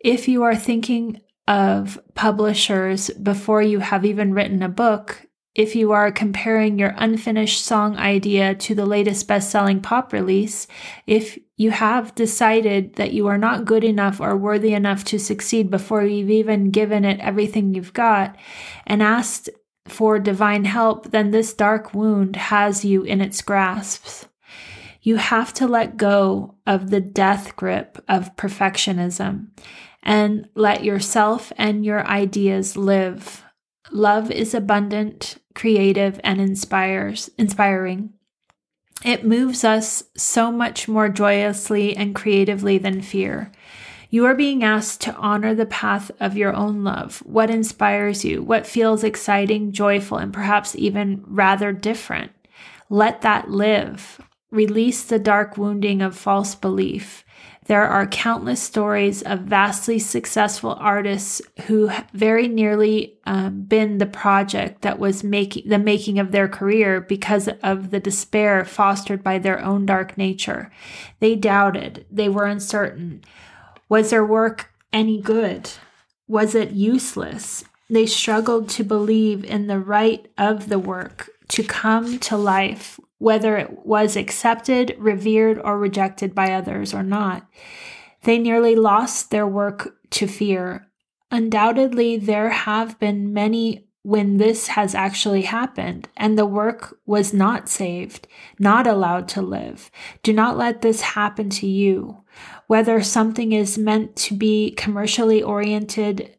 If 0.00 0.28
you 0.28 0.42
are 0.42 0.54
thinking 0.54 1.22
of 1.48 1.98
publishers 2.14 3.10
before 3.10 3.62
you 3.62 3.78
have 3.80 4.04
even 4.04 4.34
written 4.34 4.62
a 4.62 4.68
book, 4.68 5.26
if 5.54 5.74
you 5.74 5.92
are 5.92 6.12
comparing 6.12 6.78
your 6.78 6.94
unfinished 6.98 7.64
song 7.64 7.96
idea 7.96 8.54
to 8.54 8.74
the 8.74 8.84
latest 8.84 9.26
best 9.26 9.50
selling 9.50 9.80
pop 9.80 10.12
release, 10.12 10.66
if 11.06 11.38
you 11.56 11.70
have 11.70 12.14
decided 12.14 12.96
that 12.96 13.12
you 13.12 13.26
are 13.26 13.38
not 13.38 13.64
good 13.64 13.82
enough 13.82 14.20
or 14.20 14.36
worthy 14.36 14.74
enough 14.74 15.02
to 15.04 15.18
succeed 15.18 15.70
before 15.70 16.04
you've 16.04 16.28
even 16.28 16.70
given 16.70 17.06
it 17.06 17.18
everything 17.20 17.72
you've 17.72 17.94
got, 17.94 18.36
and 18.86 19.02
asked 19.02 19.48
for 19.86 20.18
divine 20.18 20.66
help, 20.66 21.10
then 21.10 21.30
this 21.30 21.54
dark 21.54 21.94
wound 21.94 22.36
has 22.36 22.84
you 22.84 23.02
in 23.02 23.22
its 23.22 23.40
grasps. 23.40 24.26
You 25.00 25.16
have 25.16 25.54
to 25.54 25.66
let 25.66 25.96
go 25.96 26.56
of 26.66 26.90
the 26.90 27.00
death 27.00 27.56
grip 27.56 28.02
of 28.08 28.36
perfectionism 28.36 29.46
and 30.06 30.48
let 30.54 30.84
yourself 30.84 31.52
and 31.58 31.84
your 31.84 32.06
ideas 32.06 32.76
live. 32.76 33.42
Love 33.90 34.30
is 34.30 34.54
abundant, 34.54 35.36
creative, 35.52 36.20
and 36.22 36.40
inspires 36.40 37.28
inspiring. 37.36 38.12
It 39.04 39.26
moves 39.26 39.64
us 39.64 40.04
so 40.16 40.52
much 40.52 40.86
more 40.86 41.08
joyously 41.08 41.96
and 41.96 42.14
creatively 42.14 42.78
than 42.78 43.02
fear. 43.02 43.50
You 44.08 44.24
are 44.26 44.34
being 44.36 44.62
asked 44.62 45.00
to 45.02 45.14
honor 45.16 45.54
the 45.56 45.66
path 45.66 46.12
of 46.20 46.36
your 46.36 46.54
own 46.54 46.84
love. 46.84 47.18
What 47.26 47.50
inspires 47.50 48.24
you? 48.24 48.44
What 48.44 48.66
feels 48.66 49.02
exciting, 49.02 49.72
joyful, 49.72 50.18
and 50.18 50.32
perhaps 50.32 50.76
even 50.76 51.24
rather 51.26 51.72
different? 51.72 52.30
Let 52.88 53.22
that 53.22 53.50
live. 53.50 54.20
Release 54.52 55.02
the 55.02 55.18
dark 55.18 55.58
wounding 55.58 56.00
of 56.00 56.16
false 56.16 56.54
belief. 56.54 57.24
There 57.66 57.86
are 57.86 58.06
countless 58.06 58.62
stories 58.62 59.22
of 59.22 59.40
vastly 59.40 59.98
successful 59.98 60.76
artists 60.78 61.42
who 61.66 61.90
very 62.12 62.46
nearly 62.46 63.18
um, 63.24 63.62
been 63.62 63.98
the 63.98 64.06
project 64.06 64.82
that 64.82 65.00
was 65.00 65.24
making 65.24 65.68
the 65.68 65.78
making 65.78 66.20
of 66.20 66.30
their 66.30 66.46
career 66.46 67.00
because 67.00 67.48
of 67.64 67.90
the 67.90 67.98
despair 67.98 68.64
fostered 68.64 69.24
by 69.24 69.38
their 69.38 69.60
own 69.64 69.84
dark 69.84 70.16
nature. 70.16 70.70
They 71.18 71.34
doubted. 71.34 72.06
They 72.10 72.28
were 72.28 72.44
uncertain. 72.44 73.24
Was 73.88 74.10
their 74.10 74.24
work 74.24 74.70
any 74.92 75.20
good? 75.20 75.70
Was 76.28 76.54
it 76.54 76.70
useless? 76.70 77.64
They 77.90 78.06
struggled 78.06 78.68
to 78.70 78.84
believe 78.84 79.44
in 79.44 79.66
the 79.66 79.80
right 79.80 80.26
of 80.38 80.68
the 80.68 80.78
work 80.78 81.30
to 81.48 81.62
come 81.62 82.18
to 82.20 82.36
life 82.36 82.98
whether 83.18 83.56
it 83.56 83.86
was 83.86 84.16
accepted, 84.16 84.94
revered, 84.98 85.58
or 85.58 85.78
rejected 85.78 86.34
by 86.34 86.52
others 86.52 86.92
or 86.92 87.02
not. 87.02 87.46
They 88.22 88.38
nearly 88.38 88.74
lost 88.74 89.30
their 89.30 89.46
work 89.46 89.96
to 90.10 90.26
fear. 90.26 90.88
Undoubtedly, 91.30 92.16
there 92.16 92.50
have 92.50 92.98
been 92.98 93.32
many 93.32 93.86
when 94.02 94.36
this 94.36 94.68
has 94.68 94.94
actually 94.94 95.42
happened 95.42 96.08
and 96.16 96.38
the 96.38 96.46
work 96.46 96.96
was 97.06 97.34
not 97.34 97.68
saved, 97.68 98.28
not 98.56 98.86
allowed 98.86 99.26
to 99.26 99.42
live. 99.42 99.90
Do 100.22 100.32
not 100.32 100.56
let 100.56 100.80
this 100.80 101.00
happen 101.00 101.50
to 101.50 101.66
you. 101.66 102.22
Whether 102.68 103.02
something 103.02 103.52
is 103.52 103.76
meant 103.76 104.14
to 104.16 104.34
be 104.36 104.70
commercially 104.72 105.42
oriented 105.42 106.35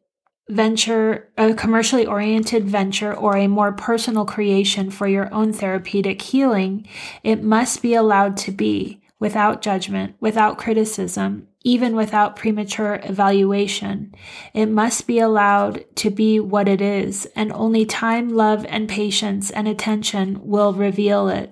venture, 0.49 1.29
a 1.37 1.53
commercially 1.53 2.05
oriented 2.05 2.65
venture, 2.65 3.13
or 3.13 3.35
a 3.35 3.47
more 3.47 3.71
personal 3.71 4.25
creation 4.25 4.89
for 4.89 5.07
your 5.07 5.33
own 5.33 5.53
therapeutic 5.53 6.21
healing, 6.21 6.87
it 7.23 7.43
must 7.43 7.81
be 7.81 7.93
allowed 7.93 8.37
to 8.37 8.51
be 8.51 9.01
without 9.19 9.61
judgment, 9.61 10.15
without 10.19 10.57
criticism, 10.57 11.47
even 11.63 11.95
without 11.95 12.35
premature 12.35 12.99
evaluation. 13.03 14.13
It 14.53 14.67
must 14.67 15.07
be 15.07 15.19
allowed 15.19 15.83
to 15.97 16.09
be 16.09 16.39
what 16.39 16.67
it 16.69 16.81
is, 16.81 17.25
and 17.35 17.51
only 17.51 17.85
time, 17.85 18.29
love, 18.29 18.65
and 18.69 18.87
patience 18.87 19.51
and 19.51 19.67
attention 19.67 20.39
will 20.47 20.73
reveal 20.73 21.27
it. 21.29 21.51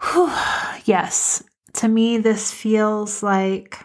Whew. 0.00 0.32
Yes, 0.84 1.42
to 1.74 1.88
me, 1.88 2.18
this 2.18 2.50
feels 2.50 3.22
like 3.22 3.78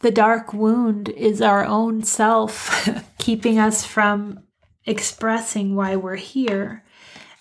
the 0.00 0.10
dark 0.10 0.52
wound 0.52 1.08
is 1.10 1.40
our 1.40 1.64
own 1.64 2.02
self 2.02 2.88
keeping 3.18 3.58
us 3.58 3.84
from 3.84 4.40
expressing 4.84 5.74
why 5.74 5.96
we're 5.96 6.16
here. 6.16 6.84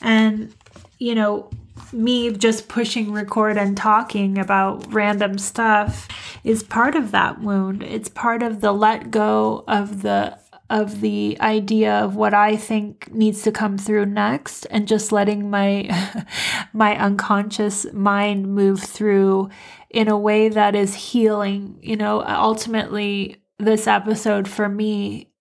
And, 0.01 0.53
you 0.97 1.15
know, 1.15 1.49
me 1.91 2.31
just 2.31 2.67
pushing 2.67 3.11
record 3.11 3.57
and 3.57 3.75
talking 3.75 4.37
about 4.37 4.91
random 4.93 5.37
stuff 5.37 6.07
is 6.43 6.63
part 6.63 6.95
of 6.95 7.11
that 7.11 7.41
wound. 7.41 7.83
It's 7.83 8.09
part 8.09 8.43
of 8.43 8.61
the 8.61 8.71
let 8.71 9.11
go 9.11 9.63
of 9.67 10.01
the 10.01 10.37
of 10.69 11.01
the 11.01 11.37
idea 11.39 11.93
of 11.93 12.15
what 12.15 12.33
I 12.33 12.55
think 12.55 13.11
needs 13.13 13.43
to 13.43 13.51
come 13.51 13.77
through 13.77 14.07
next 14.07 14.65
and 14.65 14.87
just 14.87 15.11
letting 15.11 15.49
my 15.49 16.25
my 16.73 16.97
unconscious 16.97 17.85
mind 17.93 18.53
move 18.53 18.81
through 18.81 19.49
in 19.89 20.07
a 20.07 20.17
way 20.17 20.49
that 20.49 20.75
is 20.75 20.95
healing. 20.95 21.77
You 21.81 21.95
know, 21.95 22.23
ultimately 22.23 23.43
this 23.59 23.87
episode 23.87 24.47
for 24.47 24.67
me 24.67 25.31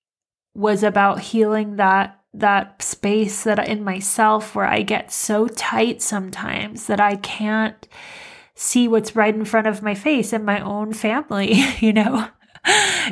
was 0.55 0.83
about 0.83 1.21
healing 1.21 1.77
that 1.77 2.21
that 2.35 2.83
space 2.83 3.45
that 3.45 3.67
in 3.69 3.85
myself 3.85 4.55
where 4.55 4.67
I 4.67 4.83
get 4.83 5.13
so 5.13 5.47
tight 5.47 6.03
sometimes 6.03 6.87
that 6.89 7.01
I 7.01 7.17
can't 7.17 7.89
see 8.55 8.89
what's 8.89 9.17
right 9.17 9.35
in 9.35 9.45
front 9.45 9.67
of 9.67 9.83
my 9.83 9.95
face 9.95 10.33
in 10.33 10.45
my 10.45 10.61
own 10.61 10.93
family, 10.93 11.55
you 11.79 11.93
know. 11.93 12.29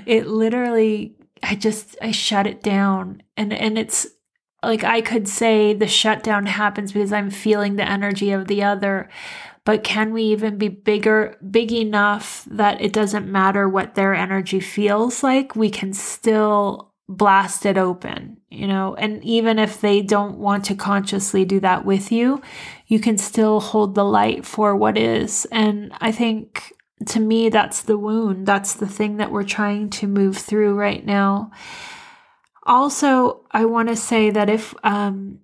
It 0.06 0.26
literally 0.26 1.14
I 1.42 1.54
just 1.54 1.96
I 2.00 2.10
shut 2.10 2.46
it 2.46 2.62
down. 2.62 3.22
And 3.36 3.52
and 3.52 3.78
it's 3.78 4.06
like 4.62 4.84
I 4.84 5.00
could 5.00 5.28
say 5.28 5.74
the 5.74 5.88
shutdown 5.88 6.46
happens 6.46 6.92
because 6.92 7.12
I'm 7.12 7.30
feeling 7.30 7.76
the 7.76 7.88
energy 7.88 8.30
of 8.32 8.46
the 8.48 8.62
other. 8.62 9.08
But 9.64 9.84
can 9.84 10.12
we 10.12 10.24
even 10.24 10.58
be 10.58 10.68
bigger 10.68 11.36
big 11.48 11.72
enough 11.72 12.44
that 12.50 12.80
it 12.80 12.92
doesn't 12.92 13.30
matter 13.30 13.68
what 13.68 13.94
their 13.94 14.14
energy 14.14 14.60
feels 14.60 15.22
like? 15.22 15.54
We 15.54 15.70
can 15.70 15.92
still 15.92 16.92
blast 17.08 17.66
it 17.66 17.76
open 17.76 18.38
you 18.52 18.66
know? 18.66 18.94
And 18.94 19.24
even 19.24 19.58
if 19.58 19.80
they 19.80 20.02
don't 20.02 20.38
want 20.38 20.66
to 20.66 20.74
consciously 20.74 21.44
do 21.44 21.58
that 21.60 21.84
with 21.84 22.12
you 22.12 22.42
you 22.86 23.00
can 23.00 23.16
still 23.16 23.60
hold 23.60 23.94
the 23.94 24.04
light 24.04 24.44
for 24.44 24.76
what 24.76 24.98
is. 24.98 25.46
And 25.50 25.92
i 26.00 26.12
think 26.12 26.72
to 27.08 27.20
me, 27.20 27.48
that's 27.48 27.82
the 27.82 27.98
wound. 27.98 28.46
That's 28.46 28.74
the 28.74 28.86
thing 28.86 29.16
that 29.16 29.30
we're 29.30 29.44
trying 29.44 29.90
to 29.90 30.06
move 30.06 30.36
through 30.38 30.74
right 30.74 31.04
now. 31.04 31.50
Also, 32.64 33.44
I 33.50 33.64
want 33.64 33.88
to 33.88 33.96
say 33.96 34.30
that 34.30 34.48
if, 34.48 34.74
um, 34.84 35.40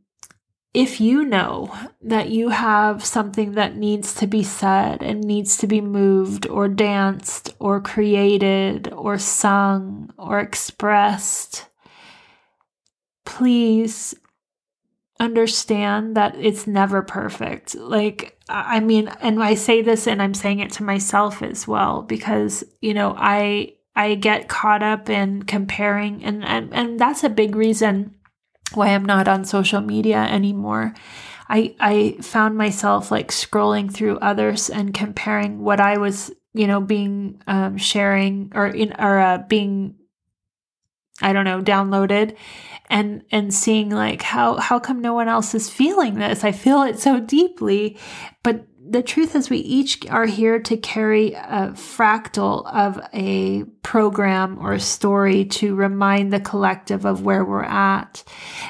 if 0.74 1.00
you 1.00 1.24
know 1.24 1.74
that 2.02 2.28
you 2.28 2.50
have 2.50 3.04
something 3.04 3.52
that 3.52 3.76
needs 3.76 4.14
to 4.14 4.26
be 4.26 4.42
said 4.42 5.02
and 5.02 5.20
needs 5.20 5.56
to 5.56 5.66
be 5.66 5.80
moved 5.80 6.46
or 6.46 6.68
danced 6.68 7.54
or 7.58 7.80
created 7.80 8.92
or 8.92 9.18
sung 9.18 10.12
or 10.16 10.38
expressed, 10.38 11.66
please 13.24 14.14
understand 15.20 16.16
that 16.16 16.36
it's 16.36 16.66
never 16.66 17.02
perfect. 17.02 17.74
Like, 17.74 18.38
I 18.48 18.80
mean, 18.80 19.08
and 19.20 19.42
I 19.42 19.54
say 19.54 19.82
this 19.82 20.06
and 20.06 20.22
I'm 20.22 20.34
saying 20.34 20.60
it 20.60 20.72
to 20.72 20.84
myself 20.84 21.42
as 21.42 21.66
well 21.66 22.02
because, 22.02 22.64
you 22.80 22.94
know, 22.94 23.14
I, 23.18 23.74
I 23.96 24.14
get 24.14 24.48
caught 24.48 24.82
up 24.82 25.10
in 25.10 25.42
comparing 25.42 26.24
and, 26.24 26.44
and, 26.44 26.72
and 26.72 27.00
that's 27.00 27.24
a 27.24 27.28
big 27.28 27.56
reason 27.56 28.14
why 28.74 28.88
I'm 28.88 29.04
not 29.04 29.26
on 29.28 29.44
social 29.44 29.80
media 29.80 30.18
anymore. 30.18 30.94
I, 31.48 31.74
I 31.80 32.18
found 32.20 32.56
myself 32.56 33.10
like 33.10 33.28
scrolling 33.28 33.92
through 33.92 34.18
others 34.18 34.70
and 34.70 34.94
comparing 34.94 35.60
what 35.60 35.80
I 35.80 35.98
was, 35.98 36.30
you 36.54 36.66
know, 36.66 36.80
being, 36.80 37.42
um, 37.46 37.76
sharing 37.76 38.52
or 38.54 38.66
in, 38.66 38.94
or, 38.98 39.18
uh, 39.18 39.38
being, 39.48 39.96
I 41.20 41.32
don't 41.32 41.44
know, 41.44 41.60
downloaded 41.60 42.36
and 42.90 43.22
and 43.30 43.52
seeing 43.52 43.90
like 43.90 44.22
how 44.22 44.56
how 44.56 44.78
come 44.78 45.00
no 45.00 45.12
one 45.12 45.28
else 45.28 45.54
is 45.54 45.68
feeling 45.68 46.14
this? 46.14 46.44
I 46.44 46.52
feel 46.52 46.82
it 46.82 46.98
so 46.98 47.20
deeply. 47.20 47.98
But 48.42 48.66
the 48.90 49.02
truth 49.02 49.34
is 49.34 49.50
we 49.50 49.58
each 49.58 50.06
are 50.08 50.26
here 50.26 50.58
to 50.60 50.76
carry 50.76 51.34
a 51.34 51.72
fractal 51.74 52.66
of 52.72 53.00
a 53.12 53.64
program 53.82 54.58
or 54.58 54.72
a 54.72 54.80
story 54.80 55.44
to 55.44 55.74
remind 55.74 56.32
the 56.32 56.40
collective 56.40 57.04
of 57.04 57.22
where 57.22 57.44
we're 57.44 57.62
at. 57.64 58.24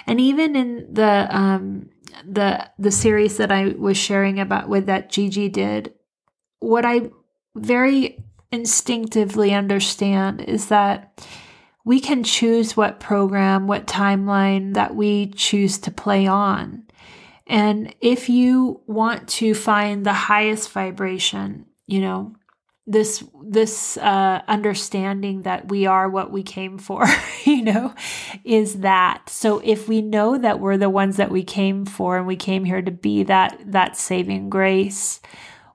And 0.07 0.21
even 0.21 0.57
in 0.57 0.93
the 0.93 1.29
um 1.31 1.91
the 2.25 2.69
the 2.79 2.91
series 2.91 3.37
that 3.37 3.53
i 3.53 3.69
was 3.69 3.97
sharing 3.97 4.41
about 4.41 4.69
with 4.69 4.87
that 4.87 5.11
gigi 5.11 5.49
did 5.49 5.93
what 6.59 6.85
i 6.85 7.11
very 7.55 8.25
instinctively 8.51 9.53
understand 9.53 10.41
is 10.41 10.67
that 10.67 11.25
we 11.89 12.01
can 12.01 12.23
choose 12.23 12.77
what 12.77 13.01
program, 13.01 13.67
what 13.67 13.87
timeline 13.87 14.75
that 14.75 14.95
we 14.95 15.29
choose 15.29 15.79
to 15.79 15.91
play 15.91 16.27
on. 16.27 16.83
And 17.47 17.95
if 18.03 18.29
you 18.29 18.83
want 18.87 19.27
to 19.41 19.55
find 19.55 20.05
the 20.05 20.13
highest 20.13 20.71
vibration, 20.71 21.65
you 21.87 22.03
know, 22.03 22.37
this 22.87 23.25
this 23.43 23.97
uh, 23.97 24.43
understanding 24.47 25.45
that 25.45 25.71
we 25.71 25.87
are 25.87 26.11
what 26.11 26.31
we 26.31 26.43
came 26.43 26.77
for, 26.77 27.07
you 27.45 27.63
know, 27.63 27.95
is 28.45 28.81
that. 28.81 29.31
So 29.31 29.61
if 29.65 29.89
we 29.89 30.03
know 30.03 30.37
that 30.37 30.61
we're 30.61 30.77
the 30.77 30.91
ones 30.91 31.17
that 31.17 31.31
we 31.31 31.43
came 31.43 31.87
for 31.87 32.19
and 32.19 32.27
we 32.27 32.37
came 32.37 32.67
here 32.67 32.83
to 32.83 32.91
be 32.91 33.23
that 33.23 33.59
that 33.65 33.97
saving 33.97 34.51
grace, 34.51 35.21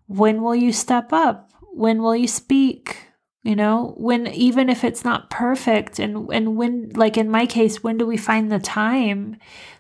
when 0.06 0.44
will 0.44 0.56
you 0.56 0.74
step 0.74 1.12
up? 1.12 1.50
When 1.72 2.04
will 2.04 2.16
you 2.16 2.28
speak? 2.28 3.13
You 3.44 3.56
know 3.56 3.94
when 3.98 4.28
even 4.28 4.70
if 4.70 4.84
it's 4.84 5.04
not 5.04 5.30
perfect 5.30 6.00
and 6.00 6.30
and 6.34 6.56
when 6.56 6.90
like 6.96 7.18
in 7.18 7.30
my 7.30 7.46
case 7.46 7.84
when 7.84 7.98
do 7.98 8.06
we 8.06 8.18
find 8.18 8.52
the 8.52 8.60
time 8.60 9.38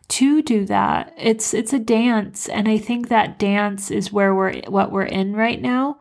to 0.09 0.41
do 0.41 0.65
that? 0.65 1.13
It's 1.17 1.53
it's 1.53 1.73
a 1.73 1.79
dance 1.79 2.49
and 2.49 2.67
i 2.67 2.77
think 2.77 3.07
that 3.07 3.39
dance 3.39 3.89
is 3.89 4.11
where 4.11 4.35
we're 4.35 4.61
what 4.67 4.91
we're 4.91 5.03
in 5.03 5.33
right 5.35 5.61
now. 5.61 5.97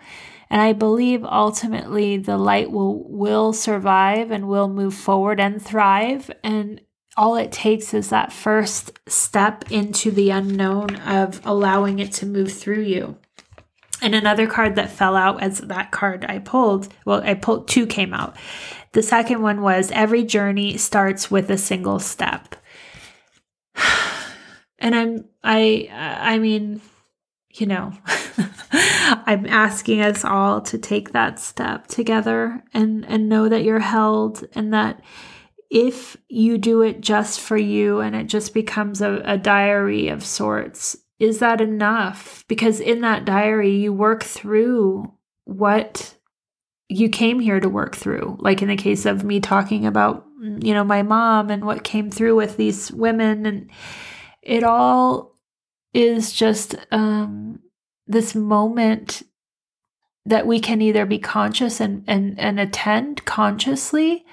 And 0.50 0.60
i 0.60 0.72
believe 0.72 1.24
ultimately 1.24 2.16
the 2.18 2.36
light 2.36 2.70
will 2.70 3.04
will 3.08 3.52
survive 3.52 4.30
and 4.30 4.48
will 4.48 4.68
move 4.68 4.94
forward 4.94 5.40
and 5.40 5.62
thrive. 5.62 6.30
And 6.42 6.80
all 7.16 7.36
it 7.36 7.52
takes 7.52 7.94
is 7.94 8.10
that 8.10 8.32
first 8.32 8.98
step 9.06 9.70
into 9.70 10.10
the 10.10 10.30
unknown 10.30 10.96
of 10.96 11.40
allowing 11.44 11.98
it 11.98 12.12
to 12.12 12.26
move 12.26 12.52
through 12.52 12.82
you 12.82 13.16
And 14.02 14.16
another 14.16 14.48
card 14.48 14.74
that 14.74 14.90
fell 14.90 15.14
out 15.14 15.40
as 15.40 15.60
that 15.60 15.92
card 15.92 16.26
I 16.28 16.40
pulled, 16.40 16.92
well, 17.04 17.22
I 17.22 17.34
pulled 17.34 17.68
two 17.68 17.86
came 17.86 18.12
out. 18.12 18.36
The 18.92 19.02
second 19.02 19.40
one 19.42 19.62
was 19.62 19.92
every 19.92 20.24
journey 20.24 20.76
starts 20.76 21.30
with 21.30 21.48
a 21.50 21.56
single 21.56 21.98
step. 21.98 22.56
And 24.78 24.96
I'm 24.96 25.26
I 25.44 25.88
I 25.92 26.40
mean, 26.40 26.80
you 27.52 27.66
know, 27.66 27.92
I'm 28.72 29.46
asking 29.46 30.00
us 30.00 30.24
all 30.24 30.60
to 30.62 30.76
take 30.76 31.12
that 31.12 31.38
step 31.38 31.86
together 31.86 32.64
and 32.74 33.06
and 33.06 33.28
know 33.28 33.48
that 33.48 33.62
you're 33.62 33.78
held 33.78 34.44
and 34.56 34.74
that 34.74 35.00
if 35.70 36.16
you 36.28 36.58
do 36.58 36.82
it 36.82 37.00
just 37.00 37.40
for 37.40 37.56
you 37.56 38.00
and 38.00 38.16
it 38.16 38.24
just 38.24 38.52
becomes 38.52 39.00
a, 39.00 39.22
a 39.24 39.38
diary 39.38 40.08
of 40.08 40.24
sorts, 40.24 40.96
is 41.22 41.38
that 41.38 41.60
enough? 41.60 42.44
Because 42.48 42.80
in 42.80 43.02
that 43.02 43.24
diary, 43.24 43.76
you 43.76 43.92
work 43.92 44.24
through 44.24 45.12
what 45.44 46.16
you 46.88 47.08
came 47.08 47.38
here 47.38 47.60
to 47.60 47.68
work 47.68 47.94
through. 47.94 48.36
Like 48.40 48.60
in 48.60 48.66
the 48.66 48.76
case 48.76 49.06
of 49.06 49.22
me 49.22 49.38
talking 49.38 49.86
about, 49.86 50.26
you 50.40 50.74
know, 50.74 50.82
my 50.82 51.02
mom 51.02 51.48
and 51.48 51.64
what 51.64 51.84
came 51.84 52.10
through 52.10 52.34
with 52.34 52.56
these 52.56 52.90
women 52.90 53.46
and 53.46 53.70
it 54.42 54.64
all 54.64 55.36
is 55.94 56.32
just 56.32 56.74
um, 56.90 57.60
this 58.08 58.34
moment 58.34 59.22
that 60.26 60.44
we 60.44 60.58
can 60.58 60.82
either 60.82 61.06
be 61.06 61.20
conscious 61.20 61.80
and, 61.80 62.02
and, 62.08 62.36
and 62.40 62.58
attend 62.58 63.24
consciously 63.24 64.24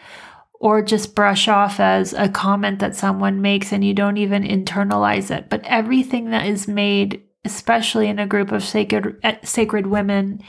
or 0.60 0.82
just 0.82 1.16
brush 1.16 1.47
off 1.47 1.80
as 1.80 2.14
a 2.14 2.28
comment 2.28 2.80
that 2.80 2.95
someone 2.95 3.41
makes 3.41 3.72
and 3.72 3.84
you 3.84 3.93
don't 3.93 4.18
even 4.18 4.43
internalize 4.43 5.32
it. 5.32 5.49
But 5.49 5.64
everything 5.64 6.32
that 6.32 6.45
is 6.45 6.68
made, 6.68 7.24
especially 7.45 8.07
in 8.07 8.20
a 8.20 8.28
group 8.28 8.51
of 8.51 8.64
sacred, 8.64 9.18
eh, 9.24 9.38
sacred 9.43 9.88
women, 9.88 10.41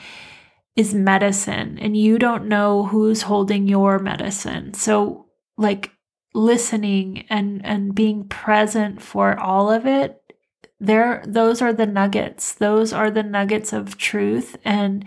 is 0.75 0.95
medicine 0.95 1.79
and 1.79 1.97
you 1.97 2.19
don't 2.19 2.47
know 2.47 2.85
who's 2.87 3.23
holding 3.23 3.69
your 3.69 3.99
medicine. 3.99 4.75
So, 4.75 5.27
like, 5.57 5.93
listening 6.35 7.27
and 7.29 7.65
and 7.65 7.95
being 7.95 8.25
present 8.29 9.03
for 9.03 9.39
all 9.39 9.71
of 9.71 9.85
it 9.85 10.23
there 10.79 11.23
those 11.27 11.61
are 11.61 11.73
the 11.73 11.87
nuggets 11.87 12.53
those 12.55 12.93
are 12.93 13.11
the 13.11 13.23
nuggets 13.23 13.73
of 13.73 13.99
truth 13.99 14.57
and 14.65 15.05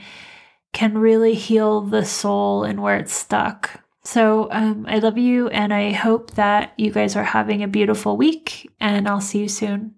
can 0.74 0.98
really 0.98 1.34
heal 1.34 1.82
the 1.82 2.04
soul 2.04 2.64
and 2.64 2.82
where 2.82 2.98
it's 2.98 3.14
stuck 3.14 3.83
so 4.06 4.48
um, 4.52 4.86
i 4.88 5.00
love 5.00 5.18
you 5.18 5.48
and 5.50 5.74
i 5.74 5.92
hope 5.92 6.32
that 6.32 6.74
you 6.78 6.92
guys 6.92 7.16
are 7.16 7.24
having 7.24 7.64
a 7.64 7.68
beautiful 7.68 8.18
week 8.18 8.70
and 8.80 9.08
i'll 9.08 9.22
see 9.22 9.40
you 9.40 9.48
soon 9.48 9.96